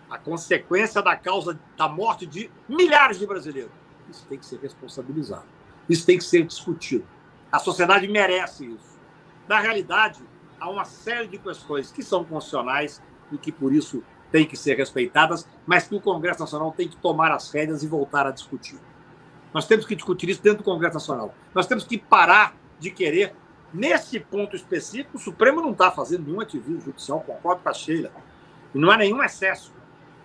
a 0.09 0.16
consequência 0.16 1.03
da 1.03 1.16
causa 1.16 1.59
da 1.76 1.89
morte 1.89 2.24
de 2.24 2.49
milhares 2.68 3.18
de 3.18 3.26
brasileiros. 3.26 3.72
Isso 4.11 4.26
tem 4.28 4.38
que 4.38 4.46
ser 4.46 4.59
responsabilizado. 4.61 5.46
Isso 5.88 6.04
tem 6.04 6.18
que 6.18 6.24
ser 6.24 6.44
discutido. 6.44 7.06
A 7.50 7.59
sociedade 7.59 8.06
merece 8.09 8.66
isso. 8.66 8.98
Na 9.48 9.59
realidade, 9.59 10.22
há 10.61 10.68
uma 10.68 10.84
série 10.84 11.26
de 11.26 11.38
questões 11.38 11.90
que 11.90 12.02
são 12.02 12.24
constitucionais 12.24 13.02
e 13.32 13.38
que, 13.38 13.50
por 13.50 13.72
isso, 13.72 14.02
têm 14.30 14.46
que 14.46 14.56
ser 14.56 14.76
respeitadas, 14.76 15.48
mas 15.66 15.88
que 15.88 15.94
o 15.94 16.00
Congresso 16.00 16.40
Nacional 16.40 16.72
tem 16.72 16.88
que 16.88 16.96
tomar 16.96 17.32
as 17.32 17.50
rédeas 17.50 17.82
e 17.82 17.86
voltar 17.86 18.26
a 18.26 18.30
discutir. 18.30 18.78
Nós 19.52 19.66
temos 19.66 19.86
que 19.86 19.94
discutir 19.94 20.28
isso 20.28 20.42
dentro 20.42 20.59
do 20.59 20.64
Congresso 20.64 20.94
Nacional. 20.94 21.34
Nós 21.54 21.66
temos 21.66 21.84
que 21.84 21.96
parar 21.96 22.54
de 22.78 22.90
querer, 22.90 23.34
nesse 23.72 24.20
ponto 24.20 24.54
específico, 24.54 25.16
o 25.16 25.20
Supremo 25.20 25.62
não 25.62 25.72
está 25.72 25.90
fazendo 25.90 26.26
nenhum 26.26 26.40
ativismo 26.40 26.80
judicial, 26.80 27.20
concordo 27.20 27.62
com 27.62 27.68
a 27.68 27.72
Sheila, 27.72 28.12
e 28.74 28.78
não 28.78 28.90
há 28.90 28.96
nenhum 28.96 29.22
excesso. 29.22 29.72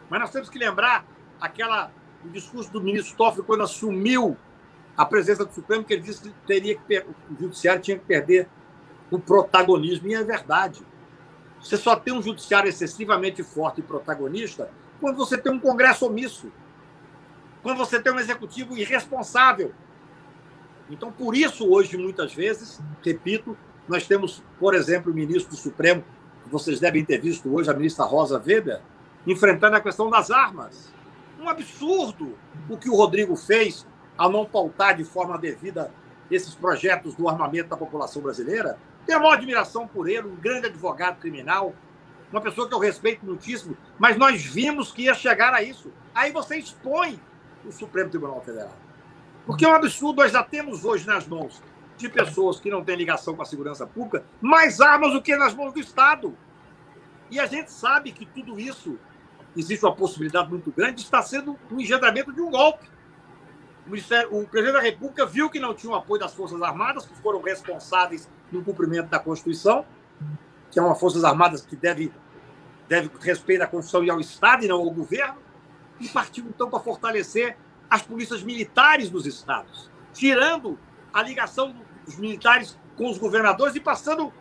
Mas 0.10 0.20
nós 0.20 0.32
temos 0.32 0.50
que 0.50 0.60
lembrar 0.60 1.06
aquela, 1.40 1.92
o 2.26 2.30
discurso 2.30 2.72
do 2.72 2.82
ministro 2.82 3.16
Toffoli 3.16 3.46
quando 3.46 3.64
assumiu 3.64 4.38
a 4.96 5.06
presença 5.06 5.44
do 5.44 5.54
Supremo, 5.54 5.84
que 5.84 5.94
ele 5.94 6.04
disse 6.04 6.22
que 6.22 6.34
teria 6.46 6.76
que 6.76 7.00
o 7.00 7.40
judiciário 7.40 7.82
tinha 7.82 7.98
que 7.98 8.06
perder 8.06 8.48
o 9.10 9.20
protagonismo, 9.20 10.08
e 10.08 10.16
é 10.16 10.24
verdade. 10.24 10.86
Você 11.60 11.78
só 11.78 11.96
tem 11.96 12.14
um 12.14 12.22
judiciário 12.22 12.70
excessivamente 12.70 13.42
forte 13.44 13.80
e 13.80 13.84
protagonista 13.84 14.70
quando 15.00 15.18
você 15.18 15.38
tem 15.38 15.52
um 15.52 15.60
Congresso 15.60 16.06
omisso, 16.06 16.52
quando 17.62 17.78
você 17.78 18.00
tem 18.00 18.14
um 18.14 18.20
executivo 18.20 18.78
irresponsável. 18.78 19.74
Então, 20.90 21.12
por 21.12 21.36
isso, 21.36 21.70
hoje, 21.70 21.98
muitas 21.98 22.34
vezes, 22.34 22.82
repito, 23.04 23.58
nós 23.88 24.06
temos, 24.06 24.44
por 24.60 24.74
exemplo, 24.76 25.12
o 25.12 25.16
ministro 25.16 25.52
do 25.52 25.58
Supremo, 25.58 26.04
que 26.44 26.50
vocês 26.50 26.80
devem 26.80 27.04
ter 27.04 27.20
visto 27.20 27.54
hoje, 27.54 27.70
a 27.70 27.74
ministra 27.74 28.06
Rosa 28.06 28.42
Weber, 28.46 28.82
enfrentando 29.26 29.76
a 29.76 29.82
questão 29.82 30.10
das 30.10 30.30
armas. 30.30 30.93
Um 31.44 31.50
absurdo 31.50 32.38
o 32.70 32.78
que 32.78 32.90
o 32.90 32.96
Rodrigo 32.96 33.36
fez 33.36 33.86
ao 34.18 34.32
não 34.32 34.46
pautar 34.46 34.96
de 34.96 35.04
forma 35.04 35.38
devida 35.38 35.92
esses 36.32 36.56
projetos 36.56 37.16
do 37.16 37.28
armamento 37.28 37.70
da 37.70 37.76
população 37.76 38.22
brasileira, 38.22 38.78
tenho 39.06 39.20
a 39.20 39.22
maior 39.22 39.34
admiração 39.34 39.86
por 39.86 40.08
ele, 40.08 40.28
um 40.28 40.36
grande 40.38 40.68
advogado 40.68 41.20
criminal, 41.20 41.74
uma 42.32 42.40
pessoa 42.40 42.68
que 42.68 42.74
eu 42.74 42.80
respeito 42.80 43.26
muitíssimo, 43.26 43.76
mas 44.00 44.16
nós 44.18 44.42
vimos 44.42 44.94
que 44.94 45.04
ia 45.04 45.14
chegar 45.14 45.54
a 45.54 45.62
isso. 45.62 45.92
Aí 46.16 46.32
você 46.32 46.58
expõe 46.58 47.20
o 47.66 47.72
Supremo 47.74 48.10
Tribunal 48.10 48.42
Federal. 48.42 48.76
Porque 49.46 49.66
é 49.66 49.68
um 49.68 49.76
absurdo, 49.76 50.22
nós 50.22 50.32
já 50.32 50.44
temos 50.44 50.86
hoje 50.86 51.06
nas 51.06 51.28
mãos 51.28 51.62
de 51.98 52.08
pessoas 52.08 52.58
que 52.58 52.70
não 52.72 52.84
têm 52.86 52.96
ligação 52.96 53.36
com 53.36 53.42
a 53.42 53.46
segurança 53.46 53.86
pública 53.86 54.24
mais 54.42 54.80
armas 54.80 55.12
do 55.12 55.22
que 55.22 55.36
nas 55.36 55.54
mãos 55.54 55.74
do 55.74 55.80
Estado. 55.82 56.36
E 57.30 57.38
a 57.38 57.46
gente 57.46 57.70
sabe 57.70 58.14
que 58.14 58.26
tudo 58.26 58.58
isso 58.58 58.98
existe 59.56 59.86
uma 59.86 59.96
possibilidade 59.96 60.50
muito 60.50 60.72
grande 60.72 60.96
de 60.96 61.02
estar 61.02 61.22
sendo 61.22 61.58
um 61.72 61.80
engendramento 61.80 62.32
de 62.32 62.42
um 62.42 62.50
golpe. 62.50 62.90
O, 63.86 64.38
o 64.38 64.48
presidente 64.48 64.74
da 64.74 64.82
República 64.82 65.26
viu 65.26 65.50
que 65.50 65.60
não 65.60 65.74
tinha 65.74 65.92
o 65.92 65.96
apoio 65.96 66.20
das 66.20 66.34
Forças 66.34 66.62
Armadas, 66.62 67.06
que 67.06 67.16
foram 67.22 67.42
responsáveis 67.42 68.30
no 68.52 68.64
cumprimento 68.64 69.10
da 69.10 69.20
Constituição, 69.20 69.86
que 70.72 70.80
é 70.80 70.82
uma 70.82 70.96
Forças 70.96 71.24
Armadas 71.24 71.62
que 71.62 71.76
deve, 71.76 72.12
deve 72.88 73.12
respeito 73.20 73.62
à 73.62 73.68
Constituição 73.68 74.04
e 74.04 74.10
ao 74.10 74.20
Estado 74.20 74.64
e 74.64 74.68
não 74.68 74.78
ao 74.78 74.90
governo, 74.90 75.38
e 76.00 76.08
partiu 76.08 76.46
então 76.46 76.70
para 76.70 76.80
fortalecer 76.80 77.58
as 77.90 78.02
polícias 78.02 78.42
militares 78.42 79.10
dos 79.10 79.26
estados, 79.26 79.92
tirando 80.14 80.80
a 81.14 81.22
ligação 81.22 81.76
dos 82.06 82.18
militares 82.18 82.78
com 82.98 83.10
os 83.10 83.18
governadores 83.18 83.76
e 83.76 83.80
passando 83.80 84.34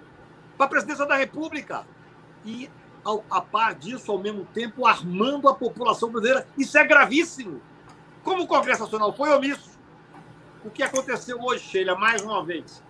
para 0.56 0.66
a 0.66 0.68
presidência 0.68 1.06
da 1.06 1.16
República. 1.16 1.86
E, 2.44 2.70
ao, 3.05 3.24
a 3.30 3.40
par 3.40 3.74
disso, 3.74 4.11
ao 4.11 4.18
mesmo 4.18 4.44
tempo, 4.46 4.86
armando 4.86 5.48
a 5.48 5.55
população 5.55 6.11
brasileira. 6.11 6.46
Isso 6.57 6.76
é 6.78 6.84
gravíssimo. 6.84 7.61
Como 8.22 8.42
o 8.42 8.46
Congresso 8.46 8.82
Nacional 8.82 9.12
foi 9.12 9.30
omisso, 9.30 9.72
o 10.64 10.70
que 10.70 10.82
aconteceu 10.82 11.40
hoje, 11.42 11.64
Sheila, 11.64 11.96
mais 11.96 12.22
uma 12.22 12.44
vez? 12.44 12.82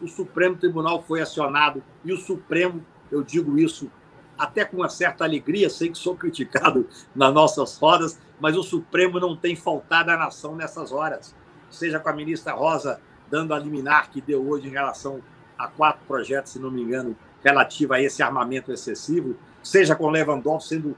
O 0.00 0.08
Supremo 0.08 0.56
Tribunal 0.56 1.02
foi 1.02 1.20
acionado 1.20 1.82
e 2.04 2.12
o 2.12 2.16
Supremo, 2.16 2.84
eu 3.10 3.22
digo 3.22 3.58
isso 3.58 3.90
até 4.38 4.64
com 4.64 4.78
uma 4.78 4.88
certa 4.88 5.24
alegria, 5.24 5.70
sei 5.70 5.90
que 5.90 5.98
sou 5.98 6.16
criticado 6.16 6.88
nas 7.14 7.32
nossas 7.32 7.78
rodas, 7.78 8.18
mas 8.40 8.56
o 8.56 8.62
Supremo 8.62 9.18
não 9.20 9.36
tem 9.36 9.56
faltado 9.56 10.10
à 10.10 10.16
nação 10.16 10.54
nessas 10.56 10.92
horas. 10.92 11.34
Seja 11.70 11.98
com 12.00 12.08
a 12.08 12.12
ministra 12.12 12.52
Rosa 12.52 13.00
dando 13.30 13.52
a 13.52 13.58
liminar 13.58 14.10
que 14.10 14.20
deu 14.20 14.46
hoje 14.48 14.68
em 14.68 14.70
relação 14.70 15.20
a 15.58 15.68
quatro 15.68 16.04
projetos, 16.06 16.52
se 16.52 16.58
não 16.58 16.70
me 16.70 16.82
engano, 16.82 17.16
relativo 17.46 17.94
a 17.94 18.00
esse 18.02 18.22
armamento 18.22 18.72
excessivo, 18.72 19.36
seja 19.62 19.94
com 19.94 20.10
Lewandowski 20.10 20.68
sendo 20.68 20.96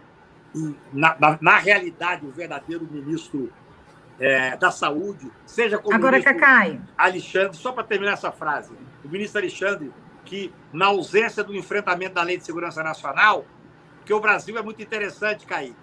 na, 0.92 1.14
na, 1.20 1.38
na 1.40 1.59
realidade, 1.59 2.24
o 2.26 2.30
verdadeiro 2.30 2.88
ministro 2.90 3.53
é, 4.18 4.57
da 4.57 4.70
Saúde, 4.70 5.30
seja 5.44 5.78
como 5.78 5.94
Agora, 5.94 6.22
Cacai. 6.22 6.80
Alexandre, 6.96 7.57
só 7.57 7.70
para 7.70 7.84
terminar 7.84 8.14
essa 8.14 8.32
frase, 8.32 8.72
o 9.05 9.09
ministro 9.09 9.40
Alexandre, 9.40 9.92
que 10.24 10.53
na 10.72 10.86
ausência 10.86 11.44
do 11.44 11.55
enfrentamento 11.55 12.14
da 12.14 12.22
Lei 12.22 12.38
de 12.38 12.44
Segurança 12.44 12.82
Nacional, 12.82 13.44
que 14.05 14.12
o 14.12 14.20
Brasil 14.20 14.57
é 14.57 14.62
muito 14.62 14.82
interessante, 14.82 15.46
Caí. 15.46 15.76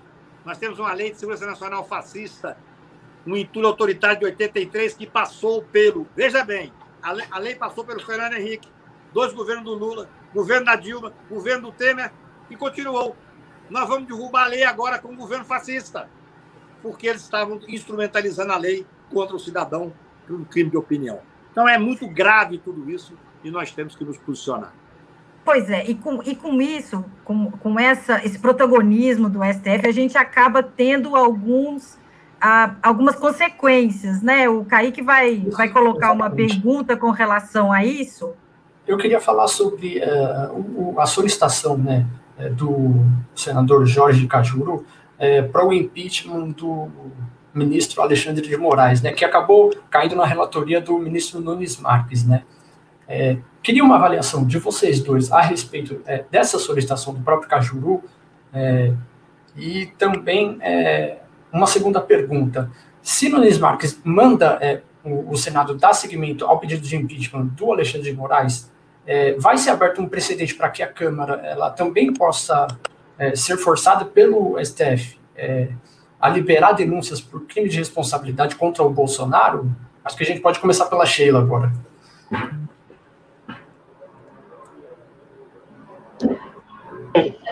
Nós 0.43 0.57
temos 0.57 0.79
uma 0.79 0.93
Lei 0.93 1.11
de 1.11 1.17
Segurança 1.17 1.45
Nacional 1.45 1.87
fascista, 1.87 2.57
um 3.25 3.37
entulho 3.37 3.67
autoritário 3.67 4.19
de 4.19 4.25
83 4.25 4.93
que 4.95 5.07
passou 5.07 5.63
pelo, 5.63 6.07
veja 6.15 6.43
bem, 6.43 6.73
a 7.01 7.11
lei, 7.11 7.27
a 7.29 7.39
lei 7.39 7.55
passou 7.55 7.83
pelo 7.83 8.03
Fernando 8.03 8.33
Henrique, 8.33 8.67
dois 9.15 9.33
governos 9.33 9.63
do 9.63 9.73
Lula, 9.73 10.09
governo 10.33 10.65
da 10.65 10.75
Dilma, 10.75 11.13
governo 11.29 11.71
do 11.71 11.71
Temer, 11.71 12.11
e 12.49 12.55
continuou 12.55 13.15
nós 13.69 13.87
vamos 13.87 14.07
derrubar 14.07 14.43
a 14.43 14.47
lei 14.47 14.63
agora 14.63 14.99
com 14.99 15.13
o 15.13 15.15
governo 15.15 15.45
fascista, 15.45 16.07
porque 16.81 17.07
eles 17.07 17.21
estavam 17.21 17.59
instrumentalizando 17.67 18.51
a 18.51 18.57
lei 18.57 18.85
contra 19.09 19.35
o 19.35 19.39
cidadão 19.39 19.93
por 20.27 20.35
um 20.35 20.43
crime 20.43 20.69
de 20.69 20.77
opinião. 20.77 21.19
Então 21.51 21.67
é 21.67 21.77
muito 21.77 22.07
grave 22.07 22.59
tudo 22.59 22.89
isso 22.89 23.17
e 23.43 23.49
nós 23.49 23.71
temos 23.71 23.95
que 23.95 24.03
nos 24.03 24.17
posicionar. 24.17 24.73
Pois 25.43 25.69
é, 25.69 25.85
e 25.85 25.95
com, 25.95 26.21
e 26.23 26.35
com 26.35 26.61
isso, 26.61 27.05
com, 27.23 27.51
com 27.51 27.79
essa, 27.79 28.23
esse 28.25 28.37
protagonismo 28.37 29.29
do 29.29 29.39
STF, 29.43 29.87
a 29.87 29.91
gente 29.91 30.17
acaba 30.17 30.61
tendo 30.61 31.15
alguns, 31.15 31.97
ah, 32.41 32.75
algumas 32.83 33.15
consequências, 33.15 34.21
né? 34.21 34.49
O 34.49 34.65
Kaique 34.65 35.01
vai, 35.01 35.45
vai 35.51 35.69
colocar 35.69 36.11
uma 36.11 36.29
pergunta 36.29 36.97
com 36.97 37.11
relação 37.11 37.71
a 37.71 37.85
isso. 37.85 38.33
Eu 38.87 38.97
queria 38.97 39.19
falar 39.19 39.47
sobre 39.47 39.99
uh, 39.99 40.99
a 40.99 41.07
solicitação 41.07 41.75
né, 41.75 42.05
é, 42.37 42.49
do 42.49 43.03
senador 43.33 43.85
Jorge 43.87 44.27
Cajuru 44.27 44.85
é, 45.17 45.41
para 45.41 45.65
o 45.65 45.73
impeachment 45.73 46.49
do 46.51 46.89
ministro 47.51 48.01
Alexandre 48.01 48.47
de 48.47 48.55
Moraes, 48.57 49.01
né, 49.01 49.11
que 49.11 49.25
acabou 49.25 49.73
caindo 49.89 50.15
na 50.15 50.25
relatoria 50.25 50.79
do 50.79 50.99
ministro 50.99 51.39
Nunes 51.39 51.79
Marques, 51.79 52.25
né. 52.25 52.43
É, 53.07 53.37
queria 53.63 53.83
uma 53.83 53.95
avaliação 53.95 54.45
de 54.45 54.59
vocês 54.59 54.99
dois 54.99 55.31
a 55.31 55.41
respeito 55.41 56.01
dessa 56.29 56.59
solicitação 56.59 57.13
do 57.13 57.21
próprio 57.21 57.47
Cajuru 57.47 58.03
e 59.55 59.85
também 59.97 60.57
uma 61.53 61.67
segunda 61.67 62.01
pergunta. 62.01 62.71
Se 63.01 63.29
Nunes 63.29 63.59
Marques 63.59 63.99
manda 64.03 64.59
o, 65.03 65.37
Senado 65.37 65.75
dar 65.75 65.93
seguimento 65.93 66.45
ao 66.45 66.59
pedido 66.59 66.81
de 66.81 66.95
impeachment 66.95 67.45
do 67.47 67.71
Alexandre 67.71 68.09
de 68.09 68.17
Moraes, 68.17 68.71
é, 69.05 69.33
vai 69.33 69.57
ser 69.57 69.69
aberto 69.69 70.01
um 70.01 70.07
precedente 70.07 70.55
para 70.55 70.69
que 70.69 70.81
a 70.81 70.87
Câmara 70.87 71.41
ela 71.45 71.69
também 71.69 72.11
possa 72.13 72.67
é, 73.17 73.35
ser 73.35 73.57
forçada 73.57 74.03
pelo 74.05 74.57
STF 74.63 75.19
é, 75.35 75.69
a 76.19 76.29
liberar 76.29 76.73
denúncias 76.73 77.21
por 77.21 77.45
crime 77.45 77.69
de 77.69 77.77
responsabilidade 77.77 78.55
contra 78.55 78.83
o 78.83 78.89
Bolsonaro? 78.89 79.69
Acho 80.03 80.17
que 80.17 80.23
a 80.23 80.25
gente 80.25 80.41
pode 80.41 80.59
começar 80.59 80.85
pela 80.85 81.05
Sheila 81.05 81.39
agora. 81.39 81.71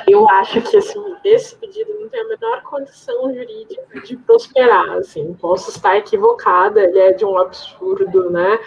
Eu 0.07 0.27
acho 0.29 0.61
que 0.61 0.77
assim, 0.77 1.01
esse 1.23 1.55
pedido 1.55 1.93
não 1.99 2.09
tem 2.09 2.19
a 2.19 2.27
menor 2.27 2.61
condição 2.63 3.33
jurídica 3.33 4.01
de 4.01 4.17
prosperar. 4.17 4.97
Assim, 4.97 5.33
posso 5.33 5.69
estar 5.69 5.97
equivocada, 5.97 6.81
ele 6.81 6.99
é 6.99 7.13
de 7.13 7.23
um 7.23 7.37
absurdo, 7.37 8.29
né? 8.29 8.59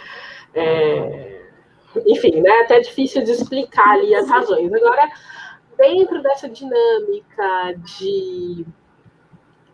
É, 0.54 1.35
enfim, 2.06 2.40
né, 2.40 2.50
até 2.60 2.80
difícil 2.80 3.22
de 3.24 3.32
explicar 3.32 3.90
ali 3.92 4.14
as 4.14 4.28
razões. 4.28 4.72
Agora, 4.72 5.10
dentro 5.78 6.22
dessa 6.22 6.48
dinâmica 6.48 7.74
de 7.78 8.66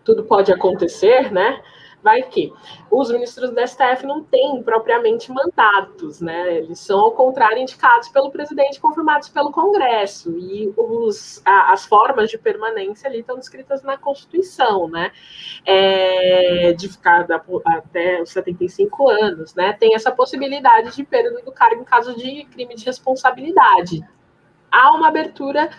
tudo 0.05 0.25
pode 0.25 0.53
acontecer, 0.53 1.33
né? 1.33 1.63
Vai 2.03 2.23
que 2.23 2.53
os 2.91 3.11
ministros 3.11 3.51
do 3.51 3.67
STF 3.67 4.05
não 4.05 4.23
têm 4.23 4.63
propriamente 4.63 5.31
mandatos, 5.31 6.21
né? 6.21 6.57
Eles 6.59 6.81
são, 6.81 6.99
ao 7.01 7.13
contrário, 7.13 7.59
indicados 7.59 8.09
pelo 8.09 8.31
presidente, 8.31 8.81
confirmados 8.81 9.29
pelo 9.29 9.53
Congresso, 9.53 10.37
e 10.39 10.73
os, 10.77 11.41
a, 11.45 11.73
as 11.73 11.87
formas 11.87 12.31
de 12.31 12.37
permanência 12.37 13.09
ali 13.09 13.21
estão 13.21 13.37
descritas 13.37 13.83
na 13.83 13.97
Constituição, 13.97 14.89
né? 14.89 15.13
É, 15.65 16.73
de 16.73 16.89
ficar 16.89 17.27
da, 17.27 17.43
até 17.67 18.21
os 18.21 18.31
75 18.31 19.09
anos, 19.09 19.55
né? 19.55 19.73
Tem 19.73 19.95
essa 19.95 20.11
possibilidade 20.11 20.95
de 20.95 21.05
perda 21.05 21.41
do 21.43 21.53
cargo 21.53 21.83
em 21.83 21.85
caso 21.85 22.17
de 22.17 22.45
crime 22.47 22.75
de 22.75 22.85
responsabilidade. 22.85 24.05
Há 24.71 24.91
uma 24.97 25.09
abertura 25.09 25.71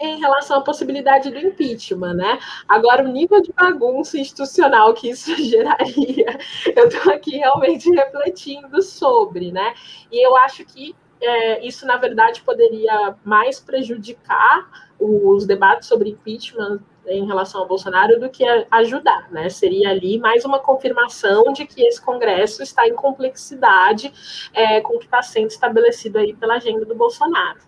em 0.00 0.18
relação 0.18 0.58
à 0.58 0.60
possibilidade 0.60 1.30
do 1.30 1.38
impeachment, 1.38 2.14
né? 2.14 2.38
Agora, 2.68 3.04
o 3.04 3.08
nível 3.08 3.40
de 3.40 3.52
bagunça 3.52 4.18
institucional 4.18 4.92
que 4.94 5.10
isso 5.10 5.34
geraria, 5.42 6.38
eu 6.74 6.88
estou 6.88 7.12
aqui 7.12 7.36
realmente 7.38 7.90
refletindo 7.90 8.82
sobre, 8.82 9.52
né? 9.52 9.74
E 10.10 10.24
eu 10.24 10.36
acho 10.36 10.64
que 10.64 10.94
é, 11.20 11.66
isso, 11.66 11.86
na 11.86 11.96
verdade, 11.96 12.42
poderia 12.42 13.16
mais 13.24 13.60
prejudicar 13.60 14.68
os 14.98 15.46
debates 15.46 15.88
sobre 15.88 16.10
impeachment 16.10 16.80
em 17.06 17.26
relação 17.26 17.60
ao 17.60 17.68
Bolsonaro 17.68 18.18
do 18.18 18.30
que 18.30 18.44
ajudar, 18.70 19.30
né? 19.30 19.48
Seria 19.48 19.90
ali 19.90 20.18
mais 20.18 20.44
uma 20.44 20.58
confirmação 20.58 21.52
de 21.52 21.66
que 21.66 21.82
esse 21.82 22.00
Congresso 22.00 22.62
está 22.62 22.86
em 22.88 22.94
complexidade 22.94 24.12
é, 24.52 24.80
com 24.80 24.96
o 24.96 24.98
que 24.98 25.04
está 25.04 25.22
sendo 25.22 25.48
estabelecido 25.48 26.18
aí 26.18 26.34
pela 26.34 26.54
agenda 26.54 26.84
do 26.84 26.94
Bolsonaro 26.94 27.60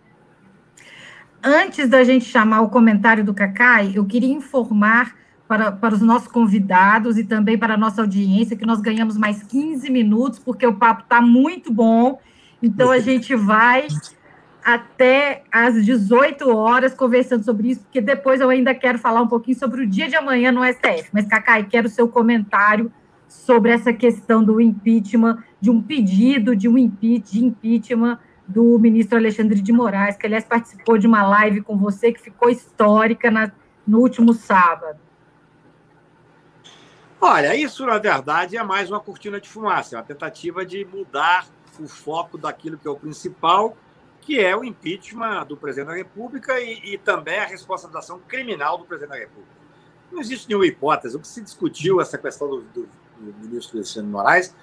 antes 1.46 1.88
da 1.88 2.02
gente 2.02 2.24
chamar 2.24 2.62
o 2.62 2.68
comentário 2.68 3.24
do 3.24 3.32
Cacai, 3.32 3.92
eu 3.94 4.04
queria 4.04 4.34
informar 4.34 5.14
para, 5.46 5.70
para 5.70 5.94
os 5.94 6.00
nossos 6.00 6.26
convidados 6.26 7.16
e 7.16 7.24
também 7.24 7.56
para 7.56 7.74
a 7.74 7.76
nossa 7.76 8.00
audiência 8.00 8.56
que 8.56 8.66
nós 8.66 8.80
ganhamos 8.80 9.16
mais 9.16 9.44
15 9.44 9.88
minutos, 9.88 10.40
porque 10.40 10.66
o 10.66 10.74
papo 10.74 11.04
está 11.04 11.22
muito 11.22 11.72
bom. 11.72 12.18
Então, 12.60 12.90
a 12.90 12.98
gente 12.98 13.36
vai 13.36 13.86
até 14.64 15.44
às 15.52 15.84
18 15.84 16.50
horas 16.50 16.92
conversando 16.92 17.44
sobre 17.44 17.70
isso, 17.70 17.82
porque 17.82 18.00
depois 18.00 18.40
eu 18.40 18.50
ainda 18.50 18.74
quero 18.74 18.98
falar 18.98 19.22
um 19.22 19.28
pouquinho 19.28 19.56
sobre 19.56 19.82
o 19.82 19.86
dia 19.86 20.08
de 20.08 20.16
amanhã 20.16 20.50
no 20.50 20.64
STF. 20.64 21.10
Mas, 21.12 21.26
Cacai, 21.26 21.62
quero 21.62 21.86
o 21.86 21.90
seu 21.90 22.08
comentário 22.08 22.90
sobre 23.28 23.70
essa 23.70 23.92
questão 23.92 24.42
do 24.42 24.60
impeachment, 24.60 25.38
de 25.60 25.70
um 25.70 25.80
pedido 25.80 26.56
de 26.56 26.68
um 26.68 26.76
impeachment, 26.76 27.30
de 27.30 27.44
impeachment 27.44 28.18
do 28.46 28.78
ministro 28.78 29.18
Alexandre 29.18 29.60
de 29.60 29.72
Moraes, 29.72 30.16
que 30.16 30.26
aliás 30.26 30.44
participou 30.44 30.96
de 30.96 31.06
uma 31.06 31.26
live 31.26 31.62
com 31.62 31.76
você 31.76 32.12
que 32.12 32.20
ficou 32.20 32.48
histórica 32.48 33.30
na, 33.30 33.50
no 33.86 33.98
último 34.00 34.32
sábado. 34.32 34.98
Olha, 37.20 37.56
isso 37.56 37.84
na 37.84 37.98
verdade 37.98 38.56
é 38.56 38.62
mais 38.62 38.90
uma 38.90 39.00
cortina 39.00 39.40
de 39.40 39.48
fumaça, 39.48 39.96
é 39.96 39.98
uma 39.98 40.04
tentativa 40.04 40.64
de 40.64 40.84
mudar 40.84 41.46
o 41.80 41.88
foco 41.88 42.38
daquilo 42.38 42.78
que 42.78 42.86
é 42.86 42.90
o 42.90 42.96
principal, 42.96 43.76
que 44.20 44.38
é 44.40 44.56
o 44.56 44.64
impeachment 44.64 45.46
do 45.46 45.56
presidente 45.56 45.88
da 45.88 45.94
República 45.94 46.60
e, 46.60 46.94
e 46.94 46.98
também 46.98 47.38
a 47.38 47.46
responsabilização 47.46 48.20
criminal 48.28 48.78
do 48.78 48.84
presidente 48.84 49.10
da 49.10 49.18
República. 49.18 49.56
Não 50.10 50.20
existe 50.20 50.48
nenhuma 50.48 50.66
hipótese. 50.66 51.16
O 51.16 51.20
que 51.20 51.28
se 51.28 51.40
discutiu 51.40 52.00
essa 52.00 52.16
questão 52.16 52.48
do, 52.48 52.60
do, 52.62 52.88
do 53.18 53.48
ministro 53.48 53.76
Alexandre 53.76 54.06
de 54.06 54.12
Moraes 54.12 54.54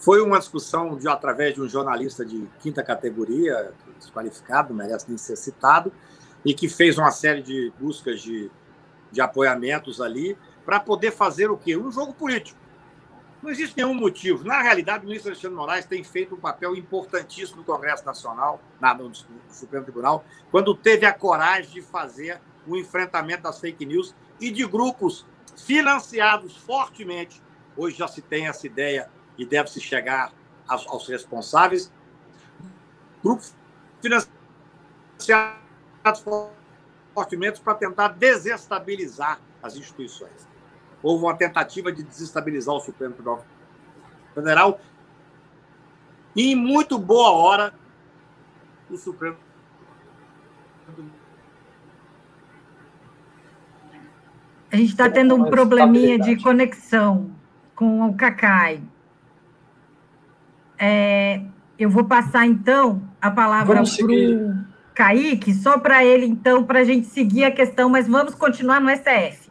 foi 0.00 0.22
uma 0.22 0.38
discussão 0.38 0.96
de, 0.96 1.06
através 1.06 1.54
de 1.54 1.60
um 1.60 1.68
jornalista 1.68 2.24
de 2.24 2.48
quinta 2.58 2.82
categoria, 2.82 3.72
desqualificado, 3.98 4.72
merece 4.72 5.06
nem 5.06 5.18
ser 5.18 5.36
citado, 5.36 5.92
e 6.42 6.54
que 6.54 6.68
fez 6.70 6.96
uma 6.96 7.10
série 7.10 7.42
de 7.42 7.70
buscas 7.78 8.22
de, 8.22 8.50
de 9.12 9.20
apoiamentos 9.20 10.00
ali 10.00 10.38
para 10.64 10.80
poder 10.80 11.10
fazer 11.10 11.50
o 11.50 11.56
quê? 11.56 11.76
Um 11.76 11.92
jogo 11.92 12.14
político. 12.14 12.58
Não 13.42 13.50
existe 13.50 13.76
nenhum 13.76 13.94
motivo. 13.94 14.42
Na 14.42 14.62
realidade, 14.62 15.04
o 15.04 15.06
ministro 15.06 15.32
Alexandre 15.32 15.56
Moraes 15.56 15.84
tem 15.84 16.02
feito 16.02 16.34
um 16.34 16.40
papel 16.40 16.74
importantíssimo 16.74 17.58
no 17.58 17.64
Congresso 17.64 18.04
Nacional, 18.04 18.60
no 18.98 19.12
Supremo 19.50 19.84
Tribunal, 19.84 20.24
quando 20.50 20.74
teve 20.74 21.04
a 21.04 21.12
coragem 21.12 21.70
de 21.72 21.82
fazer 21.82 22.40
o 22.66 22.74
enfrentamento 22.74 23.42
das 23.42 23.60
fake 23.60 23.84
news 23.84 24.14
e 24.40 24.50
de 24.50 24.66
grupos 24.66 25.26
financiados 25.56 26.56
fortemente. 26.56 27.42
Hoje 27.76 27.98
já 27.98 28.08
se 28.08 28.22
tem 28.22 28.46
essa 28.46 28.66
ideia 28.66 29.10
e 29.40 29.46
deve-se 29.46 29.80
chegar 29.80 30.32
aos, 30.68 30.86
aos 30.86 31.08
responsáveis. 31.08 31.90
Grupos 33.24 33.54
financiados 34.02 34.30
fortemente 37.14 37.58
para 37.60 37.74
tentar 37.74 38.08
desestabilizar 38.08 39.40
as 39.62 39.76
instituições. 39.76 40.46
Houve 41.02 41.24
uma 41.24 41.34
tentativa 41.34 41.90
de 41.90 42.02
desestabilizar 42.02 42.74
o 42.74 42.80
Supremo 42.80 43.14
Tribunal 43.14 43.44
Federal 44.34 44.78
e, 46.36 46.52
em 46.52 46.54
muito 46.54 46.98
boa 46.98 47.30
hora, 47.30 47.74
o 48.90 48.96
Supremo 48.98 49.38
A 54.72 54.76
gente 54.76 54.90
está 54.90 55.10
tendo 55.10 55.34
um 55.34 55.44
probleminha 55.44 56.16
de 56.18 56.40
conexão 56.40 57.30
com 57.74 58.08
o 58.08 58.14
Cacai. 58.14 58.80
É, 60.80 61.42
eu 61.78 61.90
vou 61.90 62.04
passar, 62.04 62.46
então, 62.46 63.02
a 63.20 63.30
palavra 63.30 63.82
para 63.82 63.84
o 63.84 64.64
Kaique, 64.94 65.52
só 65.52 65.78
para 65.78 66.04
ele, 66.04 66.24
então, 66.26 66.64
para 66.64 66.80
a 66.80 66.84
gente 66.84 67.06
seguir 67.06 67.44
a 67.44 67.50
questão, 67.50 67.90
mas 67.90 68.08
vamos 68.08 68.34
continuar 68.34 68.80
no 68.80 68.90
STF. 68.90 69.50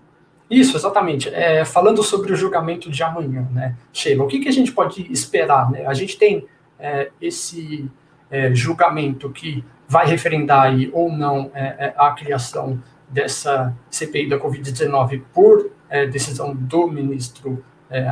Isso, 0.49 0.75
exatamente. 0.75 1.29
É, 1.29 1.63
falando 1.63 2.01
sobre 2.01 2.33
o 2.33 2.35
julgamento 2.35 2.89
de 2.89 3.03
amanhã, 3.03 3.47
né, 3.51 3.75
Sheila, 3.93 4.23
o 4.23 4.27
que, 4.27 4.39
que 4.39 4.49
a 4.49 4.51
gente 4.51 4.71
pode 4.71 5.11
esperar? 5.11 5.69
Né? 5.69 5.85
A 5.85 5.93
gente 5.93 6.17
tem 6.17 6.47
é, 6.79 7.11
esse 7.21 7.89
é, 8.31 8.53
julgamento 8.55 9.29
que 9.29 9.63
vai 9.87 10.07
referendar 10.07 10.63
aí, 10.63 10.89
ou 10.91 11.11
não 11.11 11.51
é, 11.53 11.61
é, 11.61 11.93
a 11.95 12.11
criação 12.11 12.81
dessa 13.07 13.75
CPI 13.89 14.29
da 14.29 14.39
Covid-19 14.39 15.23
por 15.33 15.71
decisão 16.11 16.53
do 16.53 16.87
ministro 16.87 17.65
é, 17.89 18.07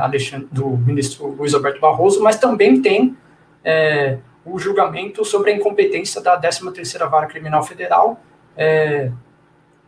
do 0.50 0.68
ministro 0.70 1.28
Luiz 1.28 1.54
Alberto 1.54 1.80
Barroso, 1.80 2.22
mas 2.22 2.36
também 2.38 2.80
tem 2.82 3.16
é, 3.64 4.18
o 4.44 4.58
julgamento 4.58 5.24
sobre 5.24 5.50
a 5.50 5.54
incompetência 5.54 6.20
da 6.20 6.40
13ª 6.40 7.08
Vara 7.08 7.26
Criminal 7.26 7.62
Federal 7.62 8.20
é, 8.56 9.10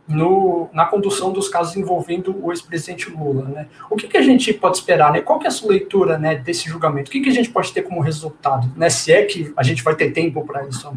no, 0.07 0.69
na 0.73 0.85
condução 0.85 1.31
dos 1.31 1.47
casos 1.49 1.75
envolvendo 1.75 2.35
o 2.43 2.51
ex-presidente 2.51 3.09
Lula. 3.09 3.43
Né? 3.45 3.67
O 3.89 3.95
que, 3.95 4.07
que, 4.07 4.17
a 4.17 4.21
gente 4.21 4.53
pode 4.53 4.77
esperar? 4.77 5.11
Né? 5.11 5.21
Qual 5.21 5.39
que 5.39 5.45
é 5.45 5.49
a 5.49 5.51
sua 5.51 5.71
leitura 5.71 6.17
né, 6.17 6.35
desse 6.35 6.69
julgamento? 6.69 7.09
O 7.09 7.11
que, 7.11 7.21
que 7.21 7.29
a 7.29 7.33
gente 7.33 7.49
pode 7.49 7.71
ter 7.71 7.81
como 7.81 8.01
resultado? 8.01 8.69
Né? 8.75 8.89
Se 8.89 9.11
é 9.11 9.23
que 9.25 9.53
a 9.55 9.63
gente 9.63 9.83
vai 9.83 9.95
ter 9.95 10.11
tempo 10.11 10.45
para 10.45 10.65
isso. 10.67 10.91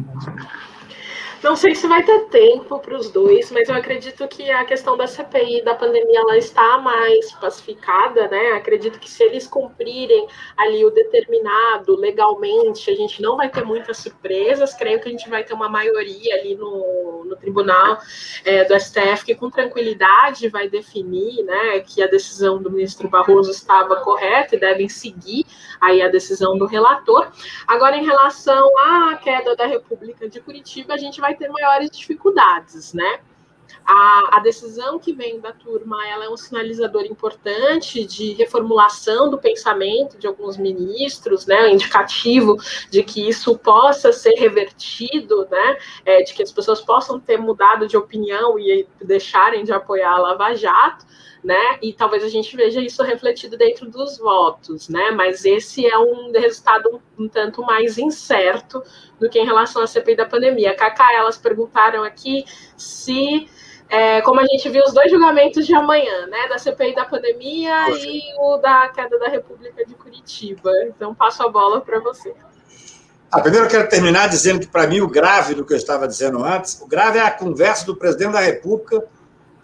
Não 1.43 1.55
sei 1.55 1.75
se 1.75 1.87
vai 1.87 2.03
ter 2.03 2.25
tempo 2.29 2.79
para 2.79 2.95
os 2.95 3.09
dois, 3.11 3.51
mas 3.51 3.69
eu 3.69 3.75
acredito 3.75 4.27
que 4.27 4.49
a 4.49 4.65
questão 4.65 4.97
da 4.97 5.05
CPI 5.05 5.63
da 5.63 5.75
pandemia 5.75 6.19
ela 6.19 6.37
está 6.37 6.77
mais 6.79 7.31
pacificada, 7.33 8.27
né? 8.27 8.53
Acredito 8.53 8.99
que 8.99 9.09
se 9.09 9.23
eles 9.23 9.47
cumprirem 9.47 10.27
ali 10.57 10.83
o 10.83 10.89
determinado 10.89 11.95
legalmente, 11.95 12.89
a 12.89 12.95
gente 12.95 13.21
não 13.21 13.37
vai 13.37 13.49
ter 13.49 13.63
muitas 13.63 13.97
surpresas. 13.97 14.73
Creio 14.73 14.99
que 14.99 15.07
a 15.07 15.11
gente 15.11 15.29
vai 15.29 15.43
ter 15.43 15.53
uma 15.53 15.69
maioria 15.69 16.35
ali 16.35 16.55
no, 16.55 17.25
no 17.25 17.35
tribunal 17.35 17.99
é, 18.43 18.63
do 18.63 18.79
STF 18.79 19.25
que 19.25 19.35
com 19.35 19.49
tranquilidade 19.49 20.49
vai 20.49 20.67
definir, 20.67 21.43
né, 21.43 21.79
que 21.81 22.01
a 22.01 22.07
decisão 22.07 22.61
do 22.61 22.71
ministro 22.71 23.09
Barroso 23.09 23.51
estava 23.51 23.97
correta 23.97 24.55
e 24.55 24.59
devem 24.59 24.89
seguir 24.89 25.45
aí 25.85 26.01
a 26.01 26.09
decisão 26.09 26.57
do 26.57 26.65
relator. 26.65 27.31
Agora, 27.67 27.95
em 27.97 28.05
relação 28.05 28.69
à 28.77 29.15
queda 29.15 29.55
da 29.55 29.65
República 29.65 30.27
de 30.27 30.39
Curitiba, 30.41 30.93
a 30.93 30.97
gente 30.97 31.21
vai 31.21 31.35
ter 31.35 31.49
maiores 31.49 31.89
dificuldades, 31.89 32.93
né? 32.93 33.19
A, 33.85 34.37
a, 34.37 34.39
decisão 34.39 34.97
que 34.97 35.13
vem 35.13 35.39
da 35.39 35.51
turma 35.51 36.07
ela 36.07 36.25
é 36.25 36.29
um 36.29 36.37
sinalizador 36.37 37.03
importante 37.03 38.03
de 38.03 38.33
reformulação 38.33 39.29
do 39.29 39.37
pensamento 39.37 40.17
de 40.17 40.25
alguns 40.25 40.57
ministros, 40.57 41.45
né, 41.45 41.69
indicativo 41.71 42.57
de 42.89 43.03
que 43.03 43.27
isso 43.27 43.57
possa 43.57 44.11
ser 44.11 44.35
revertido, 44.39 45.47
né, 45.51 45.77
é, 46.03 46.23
de 46.23 46.33
que 46.33 46.41
as 46.41 46.51
pessoas 46.51 46.81
possam 46.81 47.19
ter 47.19 47.37
mudado 47.37 47.87
de 47.87 47.95
opinião 47.95 48.57
e 48.57 48.87
deixarem 49.03 49.63
de 49.63 49.71
apoiar 49.71 50.13
a 50.13 50.19
Lava 50.19 50.55
Jato 50.55 51.05
né? 51.45 51.77
E 51.79 51.93
talvez 51.93 52.23
a 52.23 52.27
gente 52.27 52.57
veja 52.57 52.81
isso 52.81 53.03
refletido 53.03 53.55
dentro 53.55 53.87
dos 53.87 54.17
votos, 54.17 54.89
né? 54.89 55.11
Mas 55.11 55.45
esse 55.45 55.85
é 55.85 55.97
um 55.97 56.31
resultado 56.31 56.89
um, 57.17 57.25
um 57.25 57.29
tanto 57.29 57.61
mais 57.61 57.99
incerto 57.99 58.83
do 59.19 59.29
que 59.29 59.39
em 59.39 59.45
relação 59.45 59.83
à 59.83 59.87
CPI 59.87 60.15
da 60.15 60.25
pandemia. 60.25 60.75
Cacá, 60.75 61.13
elas 61.13 61.37
perguntaram 61.37 62.03
aqui 62.03 62.45
se 62.75 63.47
é, 63.87 64.21
como 64.21 64.39
a 64.39 64.45
gente 64.47 64.67
viu 64.69 64.83
os 64.83 64.93
dois 64.93 65.11
julgamentos 65.11 65.67
de 65.67 65.75
amanhã, 65.75 66.25
né? 66.25 66.47
Da 66.49 66.57
CPI 66.57 66.95
da 66.95 67.05
pandemia 67.05 67.85
Poxa. 67.85 68.07
e 68.07 68.21
o 68.39 68.57
da 68.57 68.89
queda 68.89 69.19
da 69.19 69.29
República 69.29 69.85
de 69.85 69.93
Curitiba. 69.93 70.71
Então, 70.87 71.13
passo 71.13 71.43
a 71.43 71.49
bola 71.49 71.79
para 71.79 71.99
você. 71.99 72.33
Ah, 73.31 73.39
primeiro 73.39 73.67
eu 73.67 73.69
quero 73.69 73.87
terminar 73.87 74.29
dizendo 74.29 74.61
que, 74.61 74.67
para 74.67 74.87
mim, 74.87 75.01
o 75.01 75.07
grave 75.07 75.53
do 75.53 75.63
que 75.63 75.73
eu 75.73 75.77
estava 75.77 76.07
dizendo 76.07 76.43
antes, 76.43 76.81
o 76.81 76.87
grave 76.87 77.19
é 77.19 77.21
a 77.21 77.29
conversa 77.29 77.85
do 77.85 77.95
presidente 77.95 78.31
da 78.31 78.39
República 78.39 79.03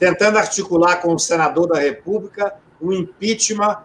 tentando 0.02 0.40
articular 0.40 0.96
com 0.96 1.14
o 1.14 1.20
senador 1.20 1.68
da 1.68 1.78
República 1.78 2.56
um 2.82 2.92
impeachment 2.92 3.84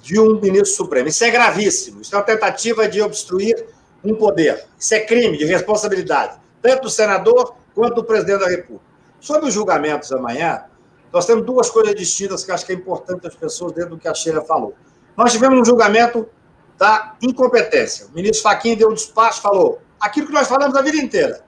de 0.00 0.18
um 0.18 0.40
ministro 0.40 0.74
supremo. 0.74 1.08
Isso 1.08 1.22
é 1.22 1.30
gravíssimo. 1.30 2.00
Isso 2.00 2.14
é 2.14 2.18
uma 2.18 2.24
tentativa 2.24 2.88
de 2.88 3.02
obstruir 3.02 3.66
um 4.02 4.14
poder. 4.14 4.64
Isso 4.78 4.94
é 4.94 5.00
crime 5.00 5.36
de 5.36 5.44
responsabilidade, 5.44 6.40
tanto 6.62 6.84
do 6.84 6.90
senador 6.90 7.54
quanto 7.74 7.96
do 7.96 8.04
presidente 8.04 8.40
da 8.40 8.48
República. 8.48 8.82
Sobre 9.20 9.48
os 9.48 9.52
julgamentos 9.52 10.10
amanhã, 10.10 10.64
nós 11.12 11.26
temos 11.26 11.44
duas 11.44 11.68
coisas 11.68 11.94
distintas 11.94 12.42
que 12.42 12.50
acho 12.50 12.64
que 12.64 12.72
é 12.72 12.74
importante 12.74 13.26
as 13.26 13.34
pessoas, 13.34 13.72
dentro 13.72 13.90
do 13.90 13.98
que 13.98 14.08
a 14.08 14.14
Sheila 14.14 14.40
falou. 14.40 14.74
Nós 15.14 15.32
tivemos 15.32 15.60
um 15.60 15.64
julgamento 15.66 16.26
da 16.78 17.14
incompetência. 17.20 18.06
O 18.06 18.14
ministro 18.14 18.42
Fachin 18.42 18.74
deu 18.74 18.88
um 18.88 18.94
despacho, 18.94 19.42
falou 19.42 19.82
aquilo 20.00 20.28
que 20.28 20.32
nós 20.32 20.48
falamos 20.48 20.74
a 20.74 20.80
vida 20.80 20.96
inteira. 20.96 21.44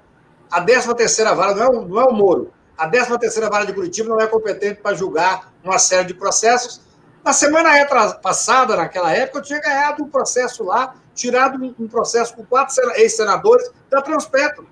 A 0.51 0.61
13 0.61 0.95
terceira 0.95 1.35
vara 1.35 1.55
não 1.55 1.63
é, 1.63 1.69
o, 1.71 1.89
não 1.89 2.01
é 2.03 2.05
o 2.05 2.13
Moro. 2.13 2.53
A 2.81 2.89
13 2.89 3.19
terceira 3.19 3.51
vara 3.51 3.67
de 3.67 3.75
Curitiba 3.75 4.09
não 4.09 4.19
é 4.19 4.27
competente 4.27 4.81
para 4.81 4.97
julgar 4.97 5.53
uma 5.63 5.79
série 5.79 6.07
de 6.07 6.15
processos. 6.15 6.81
Na 7.23 7.31
semana 7.31 7.69
passada, 8.23 8.75
naquela 8.75 9.13
época, 9.13 9.41
eu 9.41 9.43
tinha 9.43 9.61
ganhado 9.61 10.03
um 10.03 10.09
processo 10.09 10.65
lá, 10.65 10.95
tirado 11.15 11.63
um 11.79 11.87
processo 11.87 12.35
com 12.35 12.43
quatro 12.43 12.75
ex-senadores 12.93 13.71
da 13.91 14.01
Transpetro. 14.01 14.67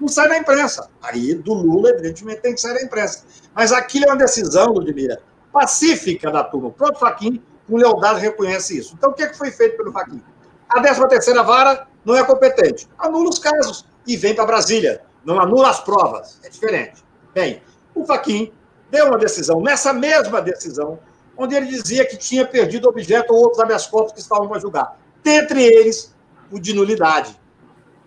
Não 0.00 0.08
sai 0.08 0.30
da 0.30 0.38
imprensa. 0.38 0.88
Aí, 1.02 1.34
do 1.34 1.52
Lula, 1.52 1.90
evidentemente, 1.90 2.40
tem 2.40 2.54
que 2.54 2.60
sair 2.62 2.72
da 2.72 2.82
imprensa. 2.84 3.26
Mas 3.54 3.70
aquilo 3.70 4.06
é 4.06 4.08
uma 4.08 4.16
decisão, 4.16 4.68
Ludmira, 4.72 5.20
pacífica 5.52 6.30
da 6.30 6.42
turma. 6.42 6.68
O 6.68 6.72
próprio 6.72 7.00
Faquim 7.00 7.42
com 7.68 7.76
lealdade 7.76 8.20
reconhece 8.20 8.78
isso. 8.78 8.94
Então, 8.96 9.10
o 9.10 9.12
que, 9.12 9.24
é 9.24 9.28
que 9.28 9.36
foi 9.36 9.50
feito 9.50 9.76
pelo 9.76 9.92
Fachin? 9.92 10.22
A 10.70 10.80
13 10.80 11.34
vara 11.44 11.86
não 12.02 12.16
é 12.16 12.24
competente. 12.24 12.88
Anula 12.98 13.28
os 13.28 13.38
casos 13.38 13.86
e 14.06 14.16
vem 14.16 14.34
para 14.34 14.46
Brasília. 14.46 15.02
Não 15.22 15.38
anula 15.38 15.68
as 15.68 15.80
provas. 15.80 16.40
É 16.42 16.48
diferente. 16.48 17.11
Bem, 17.34 17.62
o 17.94 18.04
Fachin 18.04 18.52
deu 18.90 19.06
uma 19.06 19.18
decisão, 19.18 19.60
nessa 19.60 19.92
mesma 19.92 20.40
decisão, 20.40 20.98
onde 21.36 21.54
ele 21.54 21.66
dizia 21.66 22.06
que 22.06 22.16
tinha 22.16 22.46
perdido 22.46 22.88
objeto 22.88 23.32
ou 23.32 23.40
outros 23.40 23.60
habeas 23.60 23.86
corpus 23.86 24.12
que 24.12 24.20
estavam 24.20 24.48
para 24.48 24.60
julgar. 24.60 24.98
Dentre 25.22 25.62
eles, 25.62 26.14
o 26.50 26.58
de 26.58 26.74
nulidade. 26.74 27.40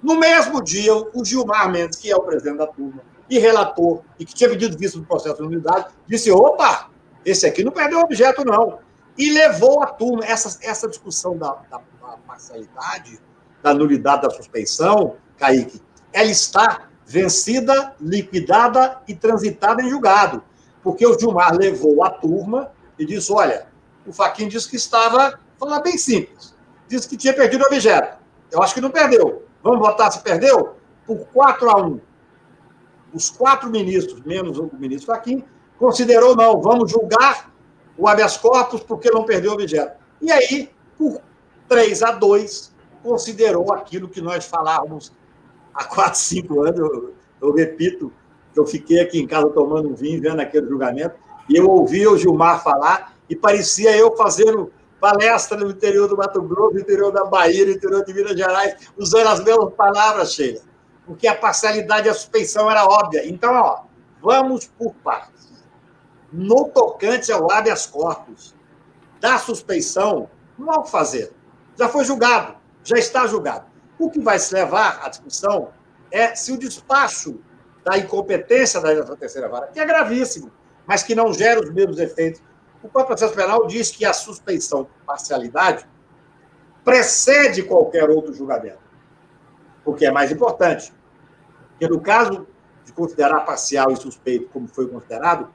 No 0.02 0.20
mesmo 0.20 0.62
dia, 0.62 0.94
o 0.94 1.26
Gilmar 1.26 1.72
Mendes, 1.72 1.98
que 1.98 2.12
é 2.12 2.16
o 2.16 2.22
presidente 2.22 2.58
da 2.58 2.68
turma 2.68 3.02
e 3.28 3.40
relator, 3.40 4.02
e 4.20 4.26
que 4.26 4.36
tinha 4.36 4.50
pedido 4.50 4.78
visto 4.78 5.00
do 5.00 5.06
processo 5.06 5.38
de 5.38 5.42
nulidade, 5.42 5.88
disse: 6.06 6.32
opa, 6.32 6.92
esse 7.26 7.48
aqui 7.48 7.64
não 7.64 7.72
perdeu 7.72 8.00
objeto, 8.00 8.46
não 8.46 8.86
e 9.18 9.32
levou 9.32 9.82
a 9.82 9.88
turma, 9.88 10.26
essa, 10.26 10.60
essa 10.62 10.88
discussão 10.88 11.38
da, 11.38 11.54
da, 11.70 11.78
da 11.78 12.18
parcialidade, 12.28 13.20
da 13.62 13.74
nulidade 13.74 14.24
da 14.24 14.30
suspeição, 14.30 15.16
Kaique, 15.38 15.82
ela 16.12 16.30
está 16.30 16.90
vencida, 17.06 17.96
liquidada 18.00 19.02
e 19.08 19.16
transitada 19.16 19.82
em 19.82 19.90
julgado. 19.90 20.44
Porque 20.84 21.06
o 21.06 21.18
Gilmar 21.18 21.56
levou 21.56 22.04
a 22.04 22.10
turma 22.10 22.72
e 22.98 23.06
disse: 23.06 23.32
olha, 23.32 23.68
o 24.06 24.12
Faquinho 24.12 24.50
disse 24.50 24.70
que 24.70 24.76
estava, 24.76 25.40
falar 25.60 25.82
bem 25.82 25.98
simples, 25.98 26.56
disse 26.88 27.08
que 27.08 27.18
tinha 27.18 27.34
perdido 27.34 27.64
o 27.64 27.68
objeto. 27.68 28.18
Eu 28.52 28.62
acho 28.62 28.74
que 28.74 28.82
não 28.82 28.92
perdeu. 28.92 29.44
Vamos 29.64 29.80
votar 29.80 30.12
se 30.12 30.22
perdeu? 30.22 30.76
Por 31.06 31.26
4 31.28 31.70
a 31.70 31.82
1. 31.82 32.00
Os 33.14 33.30
quatro 33.30 33.70
ministros, 33.70 34.22
menos 34.26 34.58
o 34.58 34.70
ministro 34.74 35.08
Faquinho, 35.08 35.44
considerou 35.80 36.36
não, 36.36 36.62
vamos 36.62 36.92
julgar 36.92 37.52
o 37.98 38.08
habeas 38.08 38.38
corpus 38.38 38.82
porque 38.82 39.10
não 39.10 39.24
perdeu 39.24 39.52
o 39.52 39.54
objeto. 39.54 39.98
E 40.22 40.32
aí, 40.32 40.70
por 40.98 41.22
3 41.68 42.04
a 42.04 42.12
2, 42.12 42.74
considerou 43.02 43.74
aquilo 43.74 44.10
que 44.10 44.22
nós 44.22 44.46
falávamos 44.46 45.14
há 45.76 45.84
4, 45.84 46.18
5 46.20 46.62
anos. 46.62 46.80
Eu, 46.80 47.14
eu 47.42 47.54
repito, 47.54 48.12
eu 48.56 48.66
fiquei 48.66 49.02
aqui 49.02 49.20
em 49.20 49.28
casa 49.28 49.50
tomando 49.50 49.90
um 49.90 49.94
vinho, 49.94 50.22
vendo 50.22 50.40
aquele 50.40 50.68
julgamento, 50.68 51.16
e 51.50 51.58
eu 51.58 51.70
ouvi 51.70 52.08
o 52.08 52.18
Gilmar 52.18 52.64
falar, 52.64 53.14
e 53.30 53.36
parecia 53.36 53.96
eu 53.96 54.16
fazendo 54.16 54.72
palestra 55.00 55.58
no 55.58 55.70
interior 55.70 56.08
do 56.08 56.18
Mato 56.18 56.42
Grosso, 56.42 56.74
no 56.74 56.80
interior 56.80 57.12
da 57.12 57.26
Bahia, 57.26 57.66
no 57.66 57.72
interior 57.72 58.04
de 58.04 58.14
Minas 58.14 58.38
Gerais, 58.38 58.76
usando 58.98 59.28
as 59.28 59.44
mesmas 59.44 59.74
palavras, 59.74 60.34
Sheila, 60.34 60.62
porque 61.06 61.28
a 61.28 61.36
parcialidade 61.36 62.08
e 62.08 62.10
a 62.10 62.14
suspeição 62.14 62.72
era 62.72 62.86
óbvia. 62.86 63.28
Então, 63.28 63.54
ó, 63.54 63.82
vamos 64.22 64.66
por 64.66 64.96
partes 65.04 65.36
no 66.32 66.70
tocante 66.70 67.32
ao 67.32 67.52
habeas 67.52 67.86
corpus 67.86 68.56
da 69.20 69.38
suspeição, 69.38 70.30
não 70.58 70.72
há 70.72 70.80
o 70.80 70.84
que 70.84 70.92
fazer. 70.92 71.32
Já 71.78 71.88
foi 71.88 72.04
julgado, 72.04 72.56
já 72.84 72.98
está 72.98 73.26
julgado. 73.28 73.66
O 73.98 74.10
que 74.10 74.20
vai 74.20 74.38
se 74.40 74.54
levar 74.54 75.02
à 75.04 75.10
discussão 75.10 75.70
é 76.12 76.36
se 76.36 76.52
o 76.52 76.58
despacho 76.58 77.40
da 77.84 77.98
incompetência 77.98 78.82
da 78.82 79.16
terceira 79.16 79.48
vara, 79.48 79.68
que 79.68 79.80
é 79.80 79.86
gravíssimo, 79.86 80.52
mas 80.86 81.04
que 81.04 81.14
não 81.14 81.32
gera 81.34 81.62
os 81.62 81.72
mesmos 81.72 82.00
efeitos. 82.00 82.42
O 82.82 82.90
próprio 82.90 83.16
processo 83.16 83.34
penal 83.34 83.66
diz 83.68 83.92
que 83.92 84.06
a 84.06 84.14
suspeição 84.14 84.84
de 84.84 84.90
parcialidade 85.06 85.88
precede 86.84 87.64
qualquer 87.64 88.10
outro 88.10 88.34
julgamento, 88.34 88.80
porque 89.84 90.06
é 90.06 90.12
mais 90.12 90.32
importante. 90.32 90.94
Porque 91.72 91.88
no 91.88 92.00
caso 92.00 92.48
de 92.84 92.94
considerar 92.94 93.42
parcial 93.42 93.92
e 93.92 93.96
suspeito 93.96 94.50
como 94.50 94.68
foi 94.68 94.88
considerado, 94.88 95.50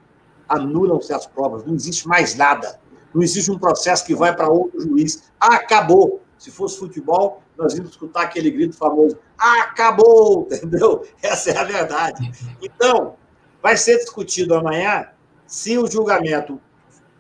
anulam-se 0.49 1.13
as 1.13 1.27
provas, 1.27 1.65
não 1.65 1.75
existe 1.75 2.09
mais 2.09 2.35
nada. 2.35 2.79
Não 3.15 3.23
existe 3.23 3.51
um 3.51 3.59
processo 3.59 4.05
que 4.05 4.15
vai 4.15 4.35
para 4.35 4.49
outro 4.49 4.81
juiz. 4.81 5.33
Acabou. 5.39 6.21
Se 6.41 6.51
fosse 6.51 6.79
futebol, 6.79 7.43
nós 7.55 7.75
íamos 7.75 7.91
escutar 7.91 8.23
aquele 8.23 8.51
grito 8.51 8.75
famoso: 8.75 9.19
acabou, 9.37 10.49
entendeu? 10.51 11.07
Essa 11.23 11.51
é 11.51 11.59
a 11.59 11.65
verdade. 11.65 12.33
Então, 12.63 13.17
vai 13.63 13.77
ser 13.77 13.99
discutido 13.99 14.55
amanhã 14.55 15.11
se 15.47 15.77
o 15.77 15.87
julgamento, 15.87 16.59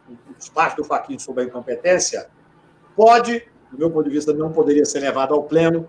o 0.08 0.34
despacho 0.38 0.78
do 0.78 0.84
Faquinho 0.84 1.20
sobre 1.20 1.42
a 1.42 1.46
incompetência, 1.46 2.30
pode, 2.96 3.46
do 3.70 3.76
meu 3.76 3.90
ponto 3.90 4.04
de 4.04 4.10
vista, 4.10 4.32
não 4.32 4.50
poderia 4.50 4.86
ser 4.86 5.00
levado 5.00 5.34
ao 5.34 5.42
pleno, 5.42 5.86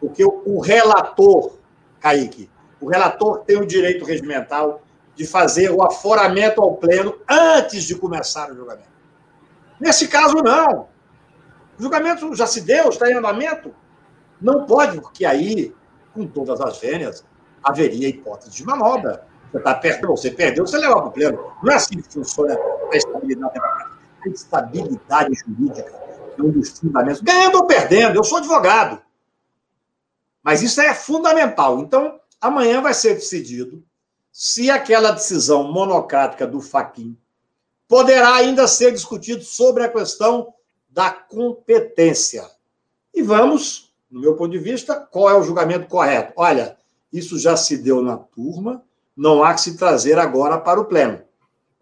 porque 0.00 0.24
o 0.24 0.58
relator, 0.58 1.58
Kaique, 2.00 2.48
o 2.80 2.88
relator 2.88 3.40
tem 3.40 3.58
o 3.58 3.66
direito 3.66 4.02
regimental 4.02 4.80
de 5.14 5.26
fazer 5.26 5.70
o 5.70 5.82
aforamento 5.82 6.62
ao 6.62 6.76
pleno 6.76 7.18
antes 7.28 7.84
de 7.84 7.94
começar 7.96 8.50
o 8.50 8.56
julgamento. 8.56 8.88
Nesse 9.78 10.08
caso, 10.08 10.36
não. 10.36 10.88
O 11.78 11.82
julgamento 11.82 12.34
já 12.34 12.46
se 12.46 12.62
deu, 12.62 12.88
está 12.88 13.10
em 13.10 13.14
andamento. 13.14 13.74
Não 14.40 14.66
pode, 14.66 15.00
porque 15.00 15.24
aí, 15.24 15.74
com 16.14 16.26
todas 16.26 16.60
as 16.60 16.78
vênias, 16.78 17.24
haveria 17.62 18.08
hipótese 18.08 18.50
de 18.50 18.64
manobra. 18.64 19.26
Você 19.50 19.58
está 19.58 19.74
perto, 19.74 20.08
você 20.08 20.30
perdeu, 20.30 20.66
você 20.66 20.76
leva 20.76 20.96
para 20.96 21.08
o 21.08 21.12
pleno. 21.12 21.52
Não 21.62 21.72
é 21.72 21.76
assim 21.76 22.00
que 22.00 22.12
funciona 22.12 22.54
a 22.54 22.96
estabilidade 22.96 23.54
democrática. 23.54 23.96
A 24.24 24.28
estabilidade 24.28 25.34
jurídica 25.34 25.92
é 26.38 26.42
um 26.42 26.50
dos 26.50 26.78
fundamentos. 26.78 27.20
Ganhando 27.20 27.56
ou 27.56 27.66
perdendo, 27.66 28.16
eu 28.16 28.24
sou 28.24 28.38
advogado. 28.38 29.00
Mas 30.42 30.62
isso 30.62 30.80
é 30.80 30.94
fundamental. 30.94 31.80
Então, 31.80 32.20
amanhã 32.40 32.80
vai 32.80 32.94
ser 32.94 33.14
decidido 33.14 33.84
se 34.32 34.70
aquela 34.70 35.12
decisão 35.12 35.72
monocrática 35.72 36.46
do 36.46 36.60
Faquin 36.60 37.16
poderá 37.88 38.34
ainda 38.34 38.66
ser 38.66 38.92
discutido 38.92 39.42
sobre 39.42 39.84
a 39.84 39.88
questão 39.88 40.52
da 40.96 41.10
competência. 41.10 42.42
E 43.14 43.20
vamos, 43.20 43.94
no 44.10 44.18
meu 44.18 44.34
ponto 44.34 44.52
de 44.52 44.58
vista, 44.58 44.94
qual 44.94 45.28
é 45.28 45.34
o 45.38 45.42
julgamento 45.42 45.86
correto? 45.88 46.32
Olha, 46.34 46.78
isso 47.12 47.38
já 47.38 47.54
se 47.54 47.76
deu 47.76 48.00
na 48.00 48.16
turma, 48.16 48.82
não 49.14 49.44
há 49.44 49.52
que 49.52 49.60
se 49.60 49.76
trazer 49.76 50.18
agora 50.18 50.56
para 50.56 50.80
o 50.80 50.86
pleno. 50.86 51.20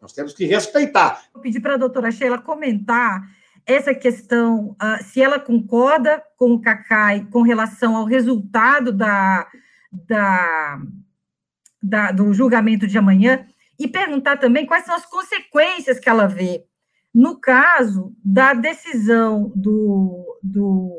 Nós 0.03 0.13
temos 0.13 0.33
que 0.33 0.45
respeitar. 0.45 1.23
Vou 1.33 1.41
pedir 1.41 1.61
para 1.61 1.75
a 1.75 1.77
doutora 1.77 2.11
Sheila 2.11 2.39
comentar 2.39 3.23
essa 3.65 3.95
questão, 3.95 4.71
uh, 4.83 5.05
se 5.05 5.23
ela 5.23 5.39
concorda 5.39 6.21
com 6.37 6.53
o 6.53 6.61
Cacai 6.61 7.27
com 7.31 7.43
relação 7.43 7.95
ao 7.95 8.05
resultado 8.05 8.93
da, 8.93 9.47
da 9.93 10.81
da, 11.81 12.11
do 12.11 12.33
julgamento 12.33 12.87
de 12.87 12.97
amanhã 12.97 13.47
e 13.79 13.87
perguntar 13.87 14.39
também 14.39 14.65
quais 14.65 14.87
são 14.87 14.95
as 14.95 15.05
consequências 15.05 16.01
que 16.01 16.09
ela 16.09 16.27
vê 16.27 16.65
no 17.15 17.39
caso 17.39 18.15
da 18.25 18.53
decisão 18.53 19.53
do, 19.55 20.39
do, 20.43 20.93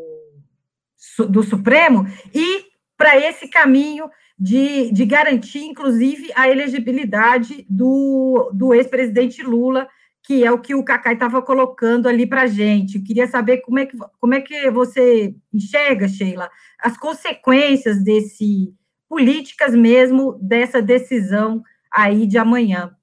do 1.27 1.43
Supremo 1.43 2.07
e 2.33 2.63
para 2.97 3.17
esse 3.17 3.49
caminho 3.49 4.09
de, 4.39 4.91
de 4.91 5.05
garantir, 5.05 5.63
inclusive, 5.65 6.31
a 6.35 6.49
elegibilidade 6.49 7.65
do, 7.69 8.51
do 8.53 8.73
ex-presidente 8.73 9.43
Lula, 9.43 9.87
que 10.23 10.43
é 10.43 10.51
o 10.51 10.59
que 10.59 10.73
o 10.73 10.83
Cacai 10.83 11.13
estava 11.13 11.41
colocando 11.41 12.07
ali 12.07 12.25
para 12.25 12.43
a 12.43 12.47
gente. 12.47 12.97
Eu 12.97 13.03
queria 13.03 13.27
saber 13.27 13.57
como 13.57 13.79
é, 13.79 13.85
que, 13.85 13.97
como 14.19 14.33
é 14.33 14.41
que 14.41 14.69
você 14.71 15.35
enxerga, 15.53 16.07
Sheila, 16.07 16.49
as 16.79 16.97
consequências 16.97 18.03
desse, 18.03 18.73
políticas 19.07 19.75
mesmo 19.75 20.37
dessa 20.41 20.81
decisão 20.81 21.63
aí 21.91 22.25
de 22.27 22.37
amanhã. 22.37 22.95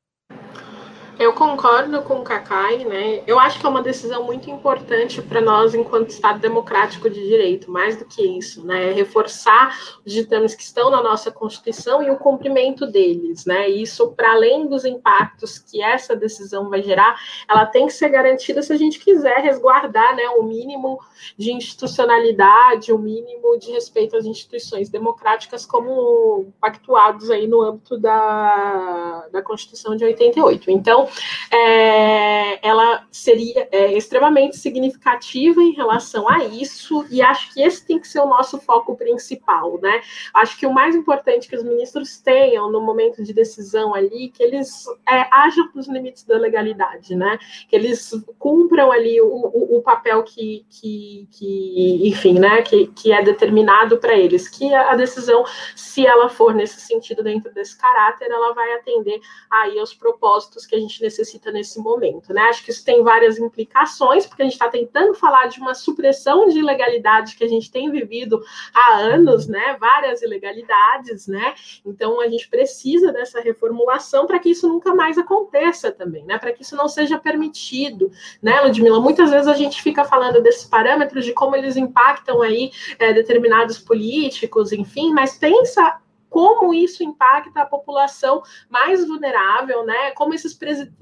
Eu 1.22 1.32
concordo 1.32 2.02
com 2.02 2.14
o 2.14 2.24
Kakai, 2.24 2.78
né? 2.78 3.22
Eu 3.28 3.38
acho 3.38 3.60
que 3.60 3.64
é 3.64 3.68
uma 3.68 3.80
decisão 3.80 4.24
muito 4.24 4.50
importante 4.50 5.22
para 5.22 5.40
nós 5.40 5.72
enquanto 5.72 6.10
Estado 6.10 6.40
democrático 6.40 7.08
de 7.08 7.24
direito, 7.24 7.70
mais 7.70 7.96
do 7.96 8.04
que 8.04 8.20
isso, 8.20 8.66
né? 8.66 8.90
Reforçar 8.90 9.72
os 10.04 10.12
ditames 10.12 10.52
que 10.52 10.64
estão 10.64 10.90
na 10.90 11.00
nossa 11.00 11.30
Constituição 11.30 12.02
e 12.02 12.10
o 12.10 12.16
cumprimento 12.16 12.88
deles, 12.88 13.46
né? 13.46 13.68
Isso, 13.68 14.10
para 14.16 14.32
além 14.32 14.66
dos 14.66 14.84
impactos 14.84 15.60
que 15.60 15.80
essa 15.80 16.16
decisão 16.16 16.68
vai 16.68 16.82
gerar, 16.82 17.14
ela 17.48 17.66
tem 17.66 17.86
que 17.86 17.92
ser 17.92 18.08
garantida 18.08 18.60
se 18.60 18.72
a 18.72 18.76
gente 18.76 18.98
quiser 18.98 19.38
resguardar, 19.42 20.16
né, 20.16 20.28
o 20.30 20.42
mínimo 20.42 20.98
de 21.38 21.52
institucionalidade, 21.52 22.92
o 22.92 22.98
mínimo 22.98 23.56
de 23.60 23.70
respeito 23.70 24.16
às 24.16 24.24
instituições 24.24 24.88
democráticas 24.88 25.64
como 25.64 26.52
pactuados 26.60 27.30
aí 27.30 27.46
no 27.46 27.62
âmbito 27.62 27.96
da, 27.96 29.28
da 29.30 29.40
Constituição 29.40 29.94
de 29.94 30.04
88. 30.04 30.68
Então, 30.68 31.06
é, 31.50 32.66
ela 32.66 33.06
seria 33.10 33.68
é, 33.70 33.92
extremamente 33.92 34.56
significativa 34.56 35.62
em 35.62 35.72
relação 35.72 36.28
a 36.28 36.44
isso, 36.44 37.06
e 37.10 37.22
acho 37.22 37.52
que 37.52 37.62
esse 37.62 37.86
tem 37.86 37.98
que 37.98 38.08
ser 38.08 38.20
o 38.20 38.26
nosso 38.26 38.58
foco 38.58 38.96
principal, 38.96 39.78
né? 39.80 40.00
Acho 40.34 40.58
que 40.58 40.66
o 40.66 40.72
mais 40.72 40.94
importante 40.94 41.48
que 41.48 41.56
os 41.56 41.62
ministros 41.62 42.18
tenham 42.18 42.70
no 42.70 42.80
momento 42.80 43.22
de 43.22 43.32
decisão 43.32 43.94
ali, 43.94 44.28
que 44.28 44.42
eles 44.42 44.84
é, 45.08 45.26
ajam 45.32 45.70
nos 45.74 45.88
limites 45.88 46.24
da 46.24 46.36
legalidade, 46.36 47.14
né? 47.14 47.38
Que 47.68 47.76
eles 47.76 48.10
cumpram 48.38 48.90
ali 48.90 49.20
o, 49.20 49.26
o, 49.26 49.78
o 49.78 49.82
papel 49.82 50.22
que, 50.22 50.66
que, 50.68 51.28
que, 51.30 52.08
enfim, 52.08 52.38
né? 52.38 52.62
Que, 52.62 52.88
que 52.88 53.12
é 53.12 53.22
determinado 53.22 53.98
para 53.98 54.14
eles, 54.14 54.48
que 54.48 54.74
a 54.74 54.94
decisão, 54.96 55.44
se 55.76 56.06
ela 56.06 56.28
for 56.28 56.54
nesse 56.54 56.80
sentido 56.80 57.22
dentro 57.22 57.52
desse 57.52 57.78
caráter, 57.78 58.30
ela 58.30 58.52
vai 58.52 58.72
atender 58.74 59.20
aí 59.50 59.78
aos 59.78 59.94
propósitos 59.94 60.66
que 60.66 60.74
a 60.74 60.80
gente 60.80 60.91
necessita 61.00 61.52
nesse 61.52 61.78
momento, 61.78 62.32
né? 62.32 62.42
Acho 62.42 62.64
que 62.64 62.70
isso 62.70 62.84
tem 62.84 63.02
várias 63.02 63.38
implicações, 63.38 64.26
porque 64.26 64.42
a 64.42 64.44
gente 64.44 64.54
está 64.54 64.68
tentando 64.68 65.14
falar 65.14 65.46
de 65.46 65.60
uma 65.60 65.74
supressão 65.74 66.48
de 66.48 66.58
ilegalidade 66.58 67.36
que 67.36 67.44
a 67.44 67.48
gente 67.48 67.70
tem 67.70 67.90
vivido 67.90 68.42
há 68.74 68.96
anos, 68.96 69.46
né? 69.46 69.76
Várias 69.78 70.22
ilegalidades, 70.22 71.26
né? 71.26 71.54
Então 71.86 72.20
a 72.20 72.28
gente 72.28 72.48
precisa 72.48 73.12
dessa 73.12 73.40
reformulação 73.40 74.26
para 74.26 74.38
que 74.38 74.50
isso 74.50 74.68
nunca 74.68 74.94
mais 74.94 75.16
aconteça 75.16 75.92
também, 75.92 76.24
né? 76.24 76.38
Para 76.38 76.52
que 76.52 76.62
isso 76.62 76.76
não 76.76 76.88
seja 76.88 77.18
permitido, 77.18 78.10
né, 78.42 78.60
Ludmila? 78.60 79.00
Muitas 79.00 79.30
vezes 79.30 79.46
a 79.46 79.54
gente 79.54 79.80
fica 79.80 80.04
falando 80.04 80.42
desses 80.42 80.64
parâmetros 80.64 81.24
de 81.24 81.32
como 81.32 81.54
eles 81.54 81.76
impactam 81.76 82.42
aí 82.42 82.72
é, 82.98 83.12
determinados 83.12 83.78
políticos, 83.78 84.72
enfim, 84.72 85.12
mas 85.12 85.36
pensa 85.38 86.01
como 86.32 86.72
isso 86.72 87.04
impacta 87.04 87.60
a 87.60 87.66
população 87.66 88.42
mais 88.70 89.06
vulnerável, 89.06 89.84
né? 89.84 90.12
Como 90.12 90.32
esses 90.32 90.58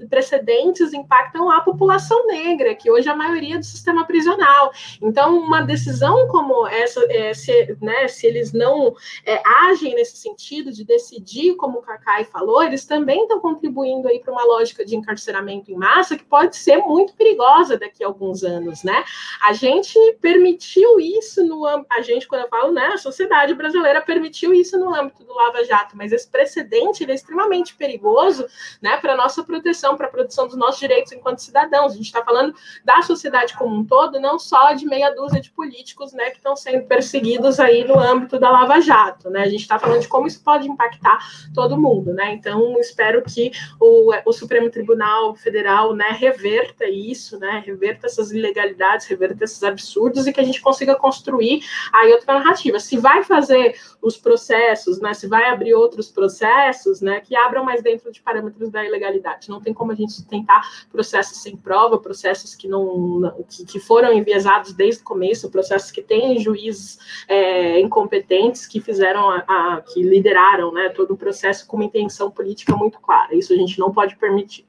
precedentes 0.09 0.93
impactam 0.93 1.49
a 1.49 1.61
população 1.61 2.27
negra, 2.27 2.75
que 2.75 2.91
hoje 2.91 3.07
é 3.07 3.11
a 3.13 3.15
maioria 3.15 3.57
do 3.57 3.63
sistema 3.63 4.05
prisional. 4.05 4.73
Então, 5.01 5.39
uma 5.39 5.61
decisão 5.61 6.27
como 6.27 6.67
essa, 6.67 7.01
é, 7.09 7.33
se, 7.33 7.77
né, 7.81 8.09
se 8.09 8.27
eles 8.27 8.51
não 8.51 8.93
é, 9.25 9.41
agem 9.69 9.95
nesse 9.95 10.17
sentido 10.17 10.69
de 10.69 10.83
decidir, 10.83 11.55
como 11.55 11.79
o 11.79 11.81
Kakai 11.81 12.25
falou, 12.25 12.61
eles 12.61 12.85
também 12.85 13.21
estão 13.21 13.39
contribuindo 13.39 14.09
aí 14.09 14.19
para 14.19 14.33
uma 14.33 14.43
lógica 14.43 14.83
de 14.83 14.97
encarceramento 14.97 15.71
em 15.71 15.75
massa 15.75 16.17
que 16.17 16.25
pode 16.25 16.57
ser 16.57 16.77
muito 16.79 17.13
perigosa 17.13 17.77
daqui 17.77 18.03
a 18.03 18.07
alguns 18.07 18.43
anos, 18.43 18.83
né? 18.83 19.05
A 19.41 19.53
gente 19.53 19.97
permitiu 20.19 20.99
isso 20.99 21.41
no 21.45 21.65
a 21.65 22.01
gente 22.01 22.27
quando 22.27 22.41
eu 22.41 22.49
falo, 22.49 22.73
né, 22.73 22.87
a 22.87 22.97
sociedade 22.97 23.53
brasileira 23.53 24.01
permitiu 24.01 24.53
isso 24.53 24.77
no 24.77 24.93
âmbito 24.93 25.20
do 25.25 25.33
Lava 25.33 25.63
Jato, 25.63 25.95
mas 25.95 26.11
esse 26.11 26.29
precedente 26.29 27.09
é 27.09 27.13
extremamente 27.13 27.75
perigoso 27.75 28.45
né, 28.81 28.97
para 28.97 29.13
a 29.13 29.17
nossa 29.17 29.43
proteção, 29.43 29.95
para 29.95 30.07
a 30.07 30.09
proteção 30.09 30.47
dos 30.47 30.55
nossos 30.55 30.79
direitos 30.79 31.11
enquanto 31.11 31.39
cidadãos. 31.39 31.93
A 31.93 31.95
gente 31.95 32.05
está 32.05 32.23
falando 32.23 32.53
da 32.83 33.01
sociedade 33.01 33.55
como 33.55 33.75
um 33.75 33.85
todo, 33.85 34.19
não 34.19 34.39
só 34.39 34.73
de 34.73 34.85
meia 34.85 35.11
dúzia 35.11 35.41
de 35.41 35.51
políticos 35.51 36.13
né, 36.13 36.29
que 36.29 36.37
estão 36.37 36.55
sendo 36.55 36.85
perseguidos 36.85 37.59
aí 37.59 37.83
no 37.83 37.99
âmbito 37.99 38.39
da 38.39 38.49
Lava 38.49 38.79
Jato. 38.81 39.29
Né? 39.29 39.41
A 39.41 39.49
gente 39.49 39.61
está 39.61 39.77
falando 39.79 40.01
de 40.01 40.07
como 40.07 40.27
isso 40.27 40.43
pode 40.43 40.67
impactar 40.67 41.19
todo 41.53 41.77
mundo. 41.77 42.13
Né? 42.13 42.33
Então, 42.33 42.79
espero 42.79 43.21
que 43.23 43.51
o, 43.79 44.11
o 44.25 44.33
Supremo 44.33 44.69
Tribunal 44.69 45.35
Federal 45.35 45.95
né, 45.95 46.09
reverta 46.11 46.87
isso, 46.87 47.39
né, 47.39 47.63
reverta 47.65 48.07
essas 48.07 48.31
ilegalidades, 48.31 49.07
reverta 49.07 49.43
esses 49.43 49.63
absurdos 49.63 50.27
e 50.27 50.33
que 50.33 50.39
a 50.39 50.43
gente 50.43 50.61
consiga 50.61 50.95
construir 50.95 51.63
aí 51.93 52.11
outra 52.11 52.35
narrativa. 52.35 52.79
Se 52.79 52.97
vai 52.97 53.23
fazer 53.23 53.79
os 54.01 54.17
processos, 54.17 54.99
né, 54.99 55.10
se 55.13 55.27
vai 55.27 55.49
abrir 55.49 55.73
outros 55.73 56.09
processos, 56.09 57.01
né, 57.01 57.21
que 57.21 57.35
abram 57.35 57.63
mais 57.63 57.81
dentro 57.81 58.11
de 58.11 58.21
parâmetros 58.21 58.69
da 58.69 58.85
ilegalidade. 58.85 59.49
Não 59.49 59.61
tem 59.61 59.73
como 59.73 59.91
a 59.91 59.95
gente 59.95 60.25
tentar 60.25 60.61
processos 60.91 61.41
sem 61.41 61.55
prova, 61.55 61.97
processos 61.99 62.55
que 62.55 62.67
não 62.67 63.33
que, 63.49 63.65
que 63.65 63.79
foram 63.79 64.13
enviesados 64.13 64.73
desde 64.73 65.01
o 65.01 65.05
começo, 65.05 65.49
processos 65.49 65.91
que 65.91 66.01
têm 66.01 66.39
juízes 66.39 66.97
é, 67.27 67.79
incompetentes 67.79 68.67
que 68.67 68.79
fizeram 68.79 69.29
a, 69.29 69.37
a, 69.47 69.81
que 69.81 70.01
lideraram, 70.01 70.71
né, 70.71 70.89
todo 70.89 71.13
o 71.13 71.17
processo 71.17 71.67
com 71.67 71.77
uma 71.77 71.85
intenção 71.85 72.29
política 72.31 72.75
muito 72.75 72.99
clara. 72.99 73.35
Isso 73.35 73.53
a 73.53 73.55
gente 73.55 73.79
não 73.79 73.91
pode 73.91 74.15
permitir. 74.17 74.65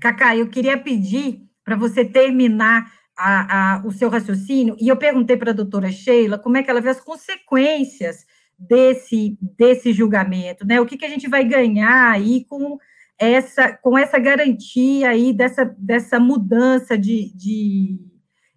Cacá, 0.00 0.36
eu 0.36 0.48
queria 0.48 0.78
pedir 0.78 1.42
para 1.64 1.76
você 1.76 2.04
terminar 2.04 2.92
a, 3.16 3.76
a, 3.76 3.86
o 3.86 3.90
seu 3.90 4.08
raciocínio, 4.10 4.76
e 4.78 4.88
eu 4.88 4.96
perguntei 4.96 5.36
para 5.36 5.50
a 5.50 5.54
doutora 5.54 5.90
Sheila 5.90 6.38
como 6.38 6.56
é 6.58 6.62
que 6.62 6.70
ela 6.70 6.80
vê 6.80 6.90
as 6.90 7.00
consequências 7.00 8.26
desse, 8.58 9.38
desse 9.40 9.92
julgamento, 9.92 10.66
né? 10.66 10.80
O 10.80 10.86
que, 10.86 10.96
que 10.96 11.04
a 11.04 11.08
gente 11.08 11.28
vai 11.28 11.44
ganhar 11.44 12.10
aí 12.10 12.44
com 12.44 12.78
essa, 13.18 13.72
com 13.72 13.96
essa 13.96 14.18
garantia 14.18 15.10
aí 15.10 15.32
dessa, 15.32 15.64
dessa 15.78 16.18
mudança 16.18 16.96
de, 16.96 17.32
de, 17.34 17.98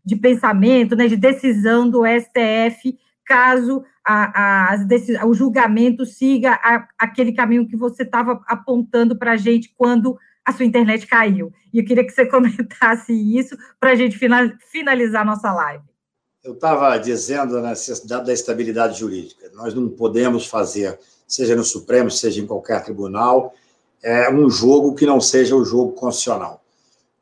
de 0.06 0.16
pensamento, 0.16 0.95
né? 0.95 1.08
De 1.08 1.16
decisão 1.16 1.89
do 1.89 2.04
STF, 2.06 2.97
caso 3.26 3.84
a, 4.06 4.72
a, 4.74 5.26
o 5.26 5.34
julgamento 5.34 6.06
siga 6.06 6.54
a, 6.64 6.88
aquele 6.97 7.34
caminho 7.34 7.68
que 7.68 7.76
você 7.76 8.04
estava 8.04 8.41
apontando 8.47 9.18
para 9.18 9.34
a 9.34 9.38
gente 9.38 9.74
quando 9.78 10.18
a 10.45 10.52
sua 10.52 10.66
internet 10.66 11.06
caiu. 11.06 11.52
E 11.74 11.80
eu 11.80 11.86
queria 11.86 12.04
que 12.04 12.12
você 12.12 12.26
comentasse 12.28 13.14
isso 13.14 13.56
para 13.80 13.91
a 13.91 13.95
gente 13.95 14.18
finalizar 14.72 15.26
nossa 15.26 15.52
live. 15.54 15.89
Eu 16.42 16.54
estava 16.54 16.98
dizendo 16.98 17.58
a 17.58 17.62
necessidade 17.62 18.26
da 18.26 18.32
estabilidade 18.32 18.98
jurídica. 18.98 19.52
Nós 19.54 19.74
não 19.74 19.90
podemos 19.90 20.46
fazer, 20.46 20.98
seja 21.28 21.54
no 21.54 21.66
Supremo, 21.66 22.10
seja 22.10 22.40
em 22.40 22.48
qualquer 22.48 22.82
tribunal, 22.82 23.54
é, 24.02 24.34
um 24.34 24.50
jogo 24.50 24.96
que 24.96 25.06
não 25.06 25.20
seja 25.20 25.54
o 25.54 25.66
jogo 25.66 25.92
constitucional. 25.92 26.64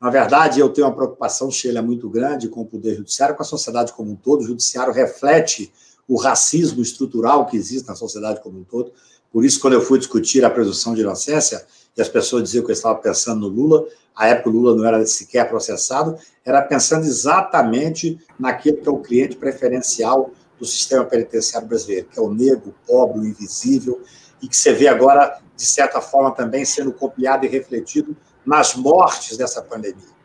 Na 0.00 0.08
verdade, 0.08 0.60
eu 0.60 0.68
tenho 0.68 0.86
uma 0.86 0.94
preocupação, 0.94 1.50
Sheila, 1.50 1.82
muito 1.82 2.08
grande 2.08 2.48
com 2.48 2.60
o 2.60 2.64
Poder 2.64 2.94
Judiciário, 2.94 3.34
com 3.34 3.42
a 3.42 3.46
sociedade 3.46 3.92
como 3.92 4.12
um 4.12 4.14
todo. 4.14 4.42
O 4.42 4.46
Judiciário 4.46 4.92
reflete 4.92 5.72
o 6.06 6.16
racismo 6.16 6.80
estrutural 6.80 7.44
que 7.46 7.56
existe 7.56 7.88
na 7.88 7.96
sociedade 7.96 8.40
como 8.40 8.60
um 8.60 8.64
todo. 8.64 8.92
Por 9.32 9.44
isso, 9.44 9.58
quando 9.58 9.74
eu 9.74 9.80
fui 9.80 9.98
discutir 9.98 10.44
a 10.44 10.50
presunção 10.50 10.94
de 10.94 11.00
inocência, 11.00 11.66
e 11.98 12.00
as 12.00 12.08
pessoas 12.08 12.44
diziam 12.44 12.64
que 12.64 12.70
eu 12.70 12.74
estava 12.74 12.94
pensando 12.94 13.40
no 13.40 13.48
Lula, 13.48 13.84
a 14.14 14.28
época 14.28 14.50
o 14.50 14.52
Lula 14.52 14.76
não 14.76 14.84
era 14.84 15.04
sequer 15.04 15.48
processado, 15.48 16.16
era 16.44 16.62
pensando 16.62 17.04
exatamente 17.04 18.24
naquilo 18.38 18.76
que 18.76 18.88
é 18.88 18.92
o 18.92 19.00
cliente 19.00 19.36
preferencial 19.36 20.30
do 20.60 20.64
sistema 20.64 21.04
penitenciário 21.04 21.66
brasileiro, 21.66 22.06
que 22.06 22.18
é 22.18 22.22
o 22.22 22.32
negro, 22.32 22.68
o 22.68 22.86
pobre, 22.86 23.18
o 23.18 23.26
invisível, 23.26 24.00
e 24.40 24.46
que 24.46 24.56
você 24.56 24.72
vê 24.72 24.86
agora, 24.86 25.40
de 25.56 25.66
certa 25.66 26.00
forma, 26.00 26.30
também 26.30 26.64
sendo 26.64 26.92
copiado 26.92 27.44
e 27.44 27.48
refletido 27.48 28.16
nas 28.46 28.76
mortes 28.76 29.36
dessa 29.36 29.60
pandemia. 29.60 30.16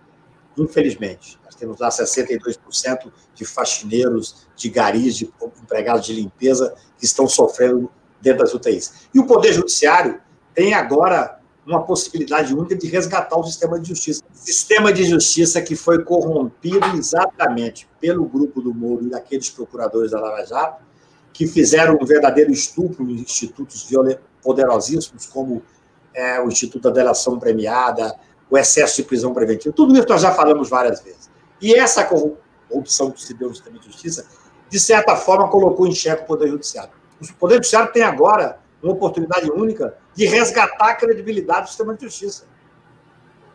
Infelizmente, 0.56 1.40
nós 1.44 1.56
temos 1.56 1.80
lá 1.80 1.90
62% 1.90 3.12
de 3.34 3.46
faxineiros, 3.46 4.46
de 4.56 4.70
garis, 4.70 5.16
de 5.16 5.34
empregados 5.62 6.06
de 6.06 6.14
limpeza 6.14 6.76
que 7.00 7.06
estão 7.06 7.28
sofrendo 7.28 7.92
dentro 8.22 8.44
das 8.44 8.54
UTIs. 8.54 9.08
E 9.12 9.20
o 9.20 9.26
Poder 9.26 9.54
Judiciário 9.54 10.22
tem 10.54 10.76
agora 10.76 11.42
uma 11.66 11.84
possibilidade 11.84 12.54
única 12.54 12.76
de 12.76 12.88
resgatar 12.88 13.38
o 13.38 13.44
sistema 13.44 13.80
de 13.80 13.90
justiça. 13.90 14.24
Sistema 14.34 14.92
de 14.92 15.04
justiça 15.06 15.62
que 15.62 15.76
foi 15.76 16.04
corrompido 16.04 16.86
exatamente 16.98 17.88
pelo 18.00 18.26
grupo 18.26 18.62
do 18.62 18.74
Moro 18.74 19.06
e 19.06 19.10
daqueles 19.10 19.50
procuradores 19.50 20.12
da 20.12 20.20
Lava 20.20 20.46
Jato, 20.46 20.84
que 21.32 21.48
fizeram 21.48 21.98
um 22.00 22.06
verdadeiro 22.06 22.52
estupro 22.52 23.10
em 23.10 23.14
institutos 23.14 23.88
poderosíssimos, 24.42 25.26
como 25.26 25.64
é, 26.14 26.40
o 26.40 26.48
Instituto 26.48 26.84
da 26.84 26.92
Delação 26.92 27.40
Premiada, 27.40 28.14
o 28.50 28.58
excesso 28.58 28.98
de 28.98 29.04
prisão 29.04 29.34
preventiva. 29.34 29.74
Tudo 29.74 29.94
isso 29.98 30.06
nós 30.08 30.22
já 30.22 30.32
falamos 30.32 30.70
várias 30.70 31.02
vezes. 31.02 31.32
E 31.62 31.74
essa 31.74 32.04
corrupção 32.04 33.10
que 33.10 33.24
se 33.24 33.34
deu 33.34 33.50
no 33.50 33.56
sistema 33.56 33.80
de 33.80 33.86
justiça, 33.86 34.28
de 34.70 34.80
certa 34.80 35.16
forma, 35.16 35.48
colocou 35.48 35.88
em 35.88 35.96
xeque 35.96 36.24
o 36.24 36.26
Poder 36.26 36.50
Judiciário. 36.50 36.92
O 37.22 37.34
Poder 37.36 37.56
Judiciário 37.56 37.92
tem 37.92 38.04
agora 38.04 38.60
uma 38.82 38.94
oportunidade 38.94 39.50
única 39.50 39.98
de 40.16 40.26
resgatar 40.26 40.90
a 40.90 40.96
credibilidade 40.96 41.64
do 41.64 41.68
sistema 41.70 41.96
de 41.96 42.06
justiça. 42.06 42.46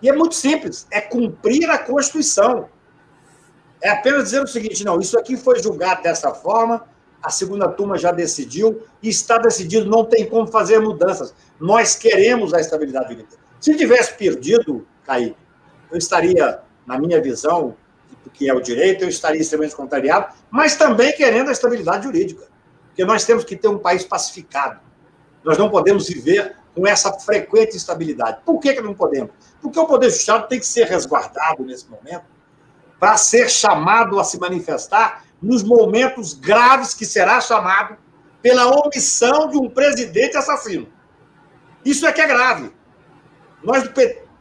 E 0.01 0.09
é 0.09 0.13
muito 0.13 0.35
simples, 0.35 0.87
é 0.91 1.01
cumprir 1.01 1.69
a 1.71 1.79
Constituição. 1.79 2.69
É 3.83 3.91
apenas 3.91 4.25
dizer 4.25 4.43
o 4.43 4.47
seguinte, 4.47 4.85
não, 4.85 5.01
isso 5.01 5.19
aqui 5.19 5.37
foi 5.37 5.63
julgado 5.63 6.03
dessa 6.03 6.35
forma, 6.35 6.85
a 7.23 7.31
segunda 7.31 7.69
turma 7.69 7.97
já 7.97 8.13
decidiu, 8.13 8.83
e 9.03 9.09
está 9.09 9.39
decidido, 9.39 9.89
não 9.89 10.05
tem 10.05 10.29
como 10.29 10.47
fazer 10.47 10.79
mudanças. 10.81 11.35
Nós 11.61 11.95
queremos 11.95 12.55
a 12.55 12.61
estabilidade 12.61 13.11
jurídica. 13.11 13.37
Se 13.61 13.77
tivesse 13.77 14.15
perdido, 14.15 14.87
Kaique, 15.05 15.37
eu 15.91 15.99
estaria, 15.99 16.61
na 16.87 16.99
minha 16.99 17.21
visão, 17.21 17.77
que 18.33 18.49
é 18.49 18.55
o 18.55 18.61
direito, 18.61 19.03
eu 19.03 19.09
estaria 19.09 19.41
extremamente 19.41 19.75
contrariado, 19.75 20.33
mas 20.51 20.77
também 20.77 21.13
querendo 21.13 21.49
a 21.49 21.53
estabilidade 21.53 22.05
jurídica. 22.05 22.47
Porque 22.89 23.05
nós 23.05 23.25
temos 23.25 23.45
que 23.45 23.57
ter 23.57 23.69
um 23.69 23.79
país 23.79 24.05
pacificado. 24.05 24.81
Nós 25.49 25.57
não 25.57 25.71
podemos 25.71 26.07
viver 26.07 26.57
com 26.75 26.87
essa 26.87 27.11
frequente 27.11 27.75
instabilidade. 27.75 28.41
Por 28.45 28.61
que, 28.61 28.75
que 28.75 28.83
não 28.83 28.93
podemos? 28.93 29.31
Porque 29.63 29.81
o 29.81 29.87
Poder 29.87 30.11
Judiciário 30.11 30.47
tem 30.47 30.61
que 30.61 30.67
ser 30.67 30.85
resguardado 30.85 31.65
nesse 31.65 31.89
momento 31.89 32.27
para 33.01 33.17
ser 33.17 33.49
chamado 33.49 34.21
a 34.21 34.25
se 34.25 34.39
manifestar 34.39 35.25
nos 35.41 35.63
momentos 35.63 36.35
graves 36.35 36.93
que 36.93 37.07
será 37.07 37.41
chamado 37.41 37.97
pela 38.43 38.67
omissão 38.67 39.49
de 39.49 39.57
um 39.57 39.71
presidente 39.71 40.37
assassino. 40.37 40.87
Isso 41.83 42.07
é 42.07 42.13
que 42.13 42.21
é 42.21 42.27
grave. 42.27 42.71
Nós 43.65 43.91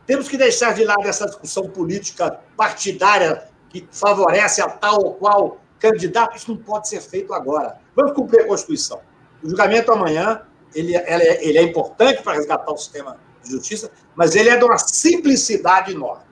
temos 0.05 0.27
que 0.27 0.35
deixar 0.35 0.73
de 0.73 0.83
lado 0.83 1.07
essa 1.07 1.25
discussão 1.25 1.69
política 1.69 2.41
partidária 2.57 3.47
que 3.69 3.87
favorece 3.93 4.61
a 4.61 4.67
tal 4.67 5.01
ou 5.05 5.13
qual 5.13 5.61
candidato. 5.79 6.35
Isso 6.35 6.51
não 6.51 6.57
pode 6.57 6.89
ser 6.89 6.99
feito 6.99 7.33
agora. 7.33 7.79
Vamos 7.95 8.11
cumprir 8.11 8.41
a 8.41 8.47
Constituição. 8.47 8.99
O 9.41 9.47
julgamento 9.49 9.89
amanhã 9.93 10.41
ele, 10.79 10.95
é, 10.95 11.47
ele 11.47 11.57
é 11.57 11.63
importante 11.63 12.21
para 12.21 12.33
resgatar 12.33 12.71
o 12.71 12.77
sistema 12.77 13.17
de 13.43 13.51
justiça, 13.51 13.89
mas 14.15 14.35
ele 14.35 14.49
é 14.49 14.57
de 14.57 14.63
uma 14.63 14.77
simplicidade 14.77 15.91
enorme. 15.91 16.23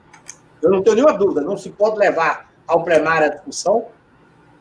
Eu 0.62 0.70
não 0.70 0.82
tenho 0.82 0.96
nenhuma 0.96 1.14
dúvida, 1.14 1.40
não 1.40 1.56
se 1.56 1.70
pode 1.70 1.98
levar 1.98 2.50
ao 2.66 2.84
plenário 2.84 3.26
a 3.26 3.30
discussão. 3.30 3.86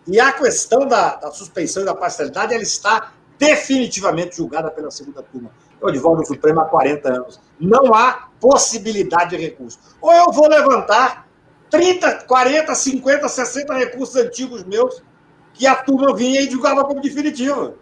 E 0.08 0.20
a 0.20 0.32
questão 0.32 0.88
da, 0.88 1.16
da 1.16 1.32
suspensão 1.32 1.84
e 1.84 1.86
da 1.86 1.96
parcialidade, 1.96 2.54
ela 2.54 2.64
está 2.64 3.14
definitivamente 3.38 4.38
julgada 4.38 4.70
pela 4.72 4.90
segunda 4.92 5.22
turma. 5.24 5.52
Eu 5.82 5.90
advogo 5.90 6.18
no 6.18 6.26
Supremo 6.26 6.62
há 6.62 6.66
40 6.66 7.10
anos. 7.10 7.40
Não 7.60 7.94
há 7.94 8.30
possibilidade 8.40 9.32
de 9.32 9.38
recurso. 9.38 9.80
Ou 10.02 10.14
eu 10.14 10.32
vou 10.32 10.48
levantar 10.48 11.28
30, 11.70 12.24
40, 12.26 12.74
50, 12.74 13.28
60 13.28 13.74
recursos 13.74 14.16
antigos 14.16 14.64
meus 14.64 15.04
que 15.54 15.66
a 15.66 15.76
turma 15.76 16.16
vinha 16.16 16.42
e 16.42 16.50
julgava 16.50 16.84
como 16.86 17.02
definitiva. 17.02 17.76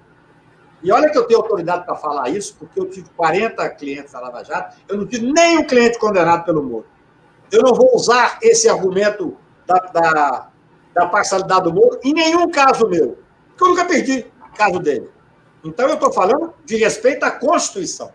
E 0.84 0.92
olha 0.92 1.10
que 1.10 1.18
eu 1.18 1.24
tenho 1.24 1.40
autoridade 1.40 1.86
para 1.86 1.96
falar 1.96 2.30
isso, 2.30 2.56
porque 2.60 2.80
eu 2.80 2.90
tive 2.90 3.10
40 3.16 3.70
clientes 3.70 4.12
da 4.12 4.20
Lava 4.20 4.44
Jato, 4.44 4.78
eu 4.88 4.98
não 4.98 5.08
tive 5.08 5.32
nenhum 5.32 5.64
cliente 5.64 5.98
condenado 5.98 6.44
pelo 6.44 6.62
Moro. 6.62 6.86
Eu 7.50 7.62
não 7.62 7.74
vou 7.74 7.96
usar 7.96 8.38
esse 8.42 8.68
argumento 8.68 9.38
da, 9.66 9.76
da, 9.76 10.50
da 10.94 11.06
parcialidade 11.08 11.64
do 11.64 11.74
Moro 11.74 12.00
em 12.04 12.14
nenhum 12.14 12.52
caso 12.52 12.88
meu, 12.90 13.18
porque 13.48 13.64
eu 13.64 13.68
nunca 13.70 13.86
perdi 13.86 14.26
caso 14.56 14.80
dele. 14.80 15.10
Então, 15.64 15.88
eu 15.88 15.94
estou 15.94 16.12
falando 16.12 16.54
de 16.66 16.76
respeito 16.76 17.24
à 17.24 17.32
Constituição. 17.32 18.12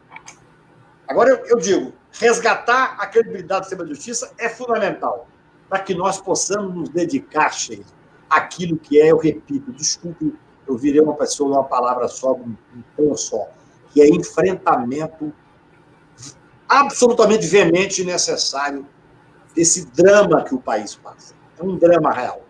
Agora, 1.09 1.31
eu, 1.31 1.47
eu 1.47 1.57
digo, 1.57 1.95
resgatar 2.12 2.97
a 2.99 3.07
credibilidade 3.07 3.61
do 3.61 3.64
sistema 3.64 3.85
de 3.85 3.95
justiça 3.95 4.33
é 4.37 4.49
fundamental 4.49 5.27
para 5.69 5.81
que 5.81 5.95
nós 5.95 6.21
possamos 6.21 6.75
nos 6.75 6.89
dedicar, 6.91 7.51
Sheila, 7.53 7.85
àquilo 8.29 8.77
que 8.77 9.01
é, 9.01 9.11
eu 9.11 9.16
repito, 9.16 9.73
desculpe, 9.73 10.35
eu 10.69 10.77
virei 10.77 11.01
uma 11.01 11.14
pessoa 11.14 11.51
uma 11.51 11.64
palavra 11.64 12.07
só, 12.09 12.33
um, 12.35 12.55
tom 12.97 13.16
só, 13.16 13.49
que 13.91 14.03
é 14.03 14.09
enfrentamento 14.09 15.33
absolutamente 16.69 17.47
veemente 17.47 18.03
e 18.03 18.05
necessário 18.05 18.87
desse 19.55 19.87
drama 19.87 20.45
que 20.45 20.55
o 20.55 20.59
país 20.59 20.95
passa. 20.95 21.35
É 21.59 21.64
um 21.64 21.77
drama 21.77 22.12
real. 22.12 22.43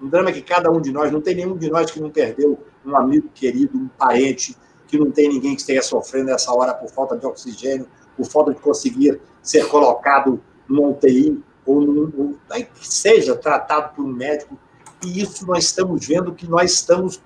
Um 0.00 0.08
drama 0.08 0.30
que 0.30 0.40
cada 0.40 0.70
um 0.70 0.80
de 0.80 0.92
nós, 0.92 1.10
não 1.10 1.20
tem 1.20 1.34
nenhum 1.34 1.56
de 1.56 1.68
nós 1.68 1.90
que 1.90 2.00
não 2.00 2.10
perdeu 2.10 2.58
um 2.84 2.96
amigo 2.96 3.28
querido, 3.34 3.76
um 3.76 3.88
parente, 3.88 4.56
que 4.86 4.98
não 4.98 5.10
tem 5.10 5.28
ninguém 5.28 5.54
que 5.54 5.60
esteja 5.62 5.82
sofrendo 5.82 6.26
nessa 6.26 6.52
hora 6.52 6.72
por 6.72 6.88
falta 6.88 7.16
de 7.16 7.26
oxigênio, 7.26 7.88
por 8.16 8.26
falta 8.26 8.54
de 8.54 8.60
conseguir 8.60 9.20
ser 9.42 9.66
colocado 9.68 10.40
numa 10.68 10.88
UTI 10.88 11.42
ou, 11.66 11.80
num, 11.80 12.12
ou 12.16 12.34
que 12.48 12.86
seja 12.86 13.34
tratado 13.34 13.94
por 13.94 14.04
um 14.04 14.12
médico. 14.12 14.56
E 15.04 15.20
isso 15.20 15.46
nós 15.46 15.64
estamos 15.64 16.06
vendo 16.06 16.32
que 16.32 16.46
nós 16.46 16.72
estamos 16.72 17.20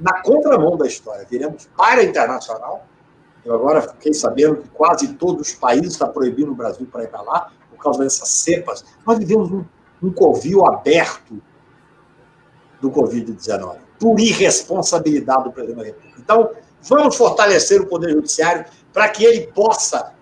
na 0.00 0.22
contramão 0.22 0.76
da 0.76 0.86
história. 0.86 1.26
Viremos 1.28 1.68
para 1.76 2.02
internacional. 2.02 2.86
Eu 3.44 3.54
agora 3.54 3.82
fiquei 3.82 4.12
sabendo 4.12 4.56
que 4.56 4.68
quase 4.70 5.14
todos 5.14 5.48
os 5.48 5.54
países 5.54 5.92
estão 5.92 6.08
proibindo 6.08 6.50
o 6.52 6.54
Brasil 6.54 6.86
para 6.90 7.04
ir 7.04 7.08
para 7.08 7.22
lá 7.22 7.50
por 7.70 7.82
causa 7.82 8.02
dessas 8.02 8.28
cepas. 8.28 8.84
Nós 9.06 9.18
vivemos 9.18 9.50
um, 9.50 9.64
um 10.02 10.12
covil 10.12 10.66
aberto 10.66 11.40
do 12.80 12.90
Covid-19 12.90 13.76
por 13.98 14.18
irresponsabilidade 14.20 15.44
do 15.44 15.52
presidente 15.52 15.78
da 15.78 15.84
República. 15.84 16.20
Então, 16.20 16.50
vamos 16.82 17.16
fortalecer 17.16 17.80
o 17.80 17.86
Poder 17.86 18.10
Judiciário 18.12 18.64
para 18.92 19.08
que 19.08 19.24
ele 19.24 19.46
possa 19.48 20.12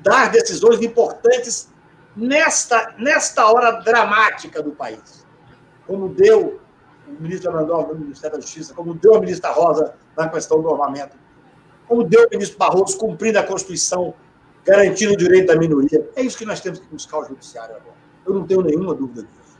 dar 0.00 0.30
decisões 0.30 0.82
importantes 0.82 1.70
nesta, 2.16 2.94
nesta 2.98 3.46
hora 3.46 3.72
dramática 3.80 4.62
do 4.62 4.72
país. 4.72 5.26
Como 5.86 6.08
deu 6.08 6.60
o 7.06 7.22
ministro 7.22 7.50
Arnaldo 7.50 7.94
no 7.94 8.00
Ministério 8.00 8.36
da 8.36 8.42
Justiça, 8.42 8.74
como 8.74 8.94
deu 8.94 9.16
a 9.16 9.20
ministra 9.20 9.50
Rosa 9.50 9.94
na 10.16 10.28
questão 10.28 10.60
do 10.60 10.70
armamento, 10.70 11.16
como 11.86 12.04
deu 12.04 12.26
o 12.26 12.30
ministro 12.30 12.58
Barroso 12.58 12.96
cumprindo 12.96 13.38
a 13.38 13.42
Constituição, 13.42 14.14
garantindo 14.64 15.12
o 15.12 15.16
direito 15.16 15.48
da 15.48 15.56
minoria. 15.56 16.08
É 16.16 16.22
isso 16.22 16.38
que 16.38 16.46
nós 16.46 16.60
temos 16.60 16.78
que 16.78 16.86
buscar 16.86 17.18
o 17.18 17.24
Judiciário 17.24 17.74
agora. 17.76 17.96
Eu 18.26 18.34
não 18.34 18.46
tenho 18.46 18.62
nenhuma 18.62 18.94
dúvida 18.94 19.22
disso. 19.22 19.58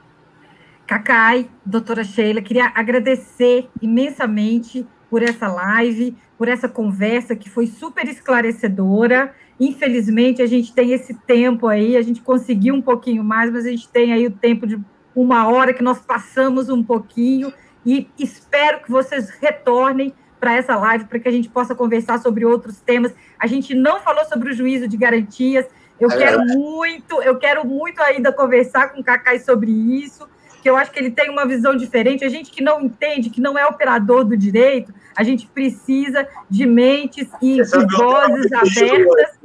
Cacai, 0.86 1.51
doutora 1.64 2.05
Sheila, 2.05 2.40
queria 2.43 2.70
agradecer 2.74 3.68
imensamente 3.80 4.86
por 5.11 5.22
essa 5.22 5.47
live, 5.47 6.16
por 6.38 6.49
essa 6.49 6.68
conversa 6.68 7.36
que 7.36 7.51
foi 7.51 7.66
super 7.66 8.07
esclarecedora. 8.09 9.34
Infelizmente, 9.61 10.40
a 10.43 10.47
gente 10.47 10.72
tem 10.72 10.93
esse 10.93 11.14
tempo 11.14 11.66
aí, 11.66 11.97
a 11.97 12.03
gente 12.03 12.20
conseguiu 12.20 12.74
um 12.74 12.82
pouquinho 12.82 13.22
mais, 13.22 13.51
mas 13.51 13.66
a 13.66 13.70
gente 13.70 13.88
tem 13.88 14.12
aí 14.12 14.26
o 14.26 14.30
tempo 14.30 14.66
de 14.66 14.80
uma 15.15 15.49
hora 15.49 15.73
que 15.73 15.83
nós 15.83 16.01
passamos 16.01 16.69
um 16.69 16.83
pouquinho 16.83 17.53
e 17.85 18.09
espero 18.19 18.81
que 18.81 18.91
vocês 18.91 19.31
retornem 19.31 20.15
para 20.39 20.55
essa 20.55 20.77
live 20.77 21.05
para 21.05 21.19
que 21.19 21.29
a 21.29 21.33
gente 21.33 21.49
possa 21.49 21.75
conversar 21.75 22.19
sobre 22.19 22.45
outros 22.45 22.81
temas. 22.81 23.15
A 23.39 23.47
gente 23.47 23.75
não 23.75 24.01
falou 24.01 24.25
sobre 24.25 24.51
o 24.51 24.53
juízo 24.53 24.89
de 24.89 24.97
garantias. 24.97 25.67
Eu 26.01 26.11
é 26.11 26.17
quero 26.17 26.45
muito, 26.45 27.23
eu 27.23 27.39
quero 27.39 27.67
muito 27.67 28.01
ainda 28.03 28.33
conversar 28.33 28.89
com 28.89 29.01
o 29.01 29.05
Cacai 29.05 29.39
sobre 29.39 29.71
isso 29.71 30.29
que 30.63 30.71
eu 30.71 30.77
acho 30.77 30.93
que 30.93 30.99
ele 31.01 31.11
tem 31.11 31.29
uma 31.29 31.45
visão 31.45 31.77
diferente. 31.77 32.25
A 32.25 32.29
gente 32.29 32.51
que 32.51 32.63
não 32.63 32.81
entende, 32.81 33.29
que 33.29 33.41
não 33.41 33.59
é 33.59 33.67
operador 33.67 34.25
do 34.25 34.37
direito, 34.37 34.95
a 35.17 35.25
gente 35.25 35.47
precisa 35.49 36.27
de 36.49 36.65
mentes 36.65 37.29
e 37.43 37.61
de 37.61 37.97
vozes 37.97 38.53
abertas. 38.53 39.39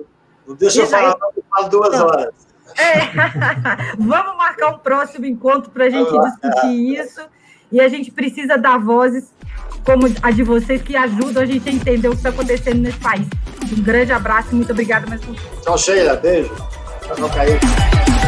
Não 0.47 0.55
deixa 0.55 0.81
eu 0.81 0.87
falar, 0.87 1.17
eu 1.35 1.43
falo 1.49 1.69
duas 1.69 1.87
então, 1.89 2.05
horas. 2.05 2.46
É. 2.77 3.95
Vamos 3.97 4.37
marcar 4.37 4.69
um 4.69 4.77
próximo 4.77 5.25
encontro 5.25 5.71
para 5.71 5.85
a 5.85 5.89
gente 5.89 6.11
discutir 6.11 6.99
isso. 6.99 7.21
E 7.71 7.81
a 7.81 7.87
gente 7.89 8.11
precisa 8.11 8.57
dar 8.57 8.77
vozes 8.77 9.33
como 9.83 10.07
a 10.21 10.31
de 10.31 10.43
vocês 10.43 10.81
que 10.81 10.95
ajudam 10.95 11.43
a 11.43 11.45
gente 11.45 11.67
a 11.67 11.71
entender 11.71 12.07
o 12.07 12.11
que 12.11 12.17
está 12.17 12.29
acontecendo 12.29 12.81
nesse 12.81 12.97
país. 12.99 13.27
Um 13.71 13.81
grande 13.81 14.11
abraço 14.11 14.49
e 14.51 14.55
muito 14.55 14.71
obrigada 14.71 15.07
mais 15.07 15.21
uma 15.23 15.33
vez. 15.33 15.61
Tchau, 15.61 15.77
Sheila. 15.77 16.15
Beijo. 16.15 16.53
Tchau, 17.15 17.29
Caí. 17.29 18.26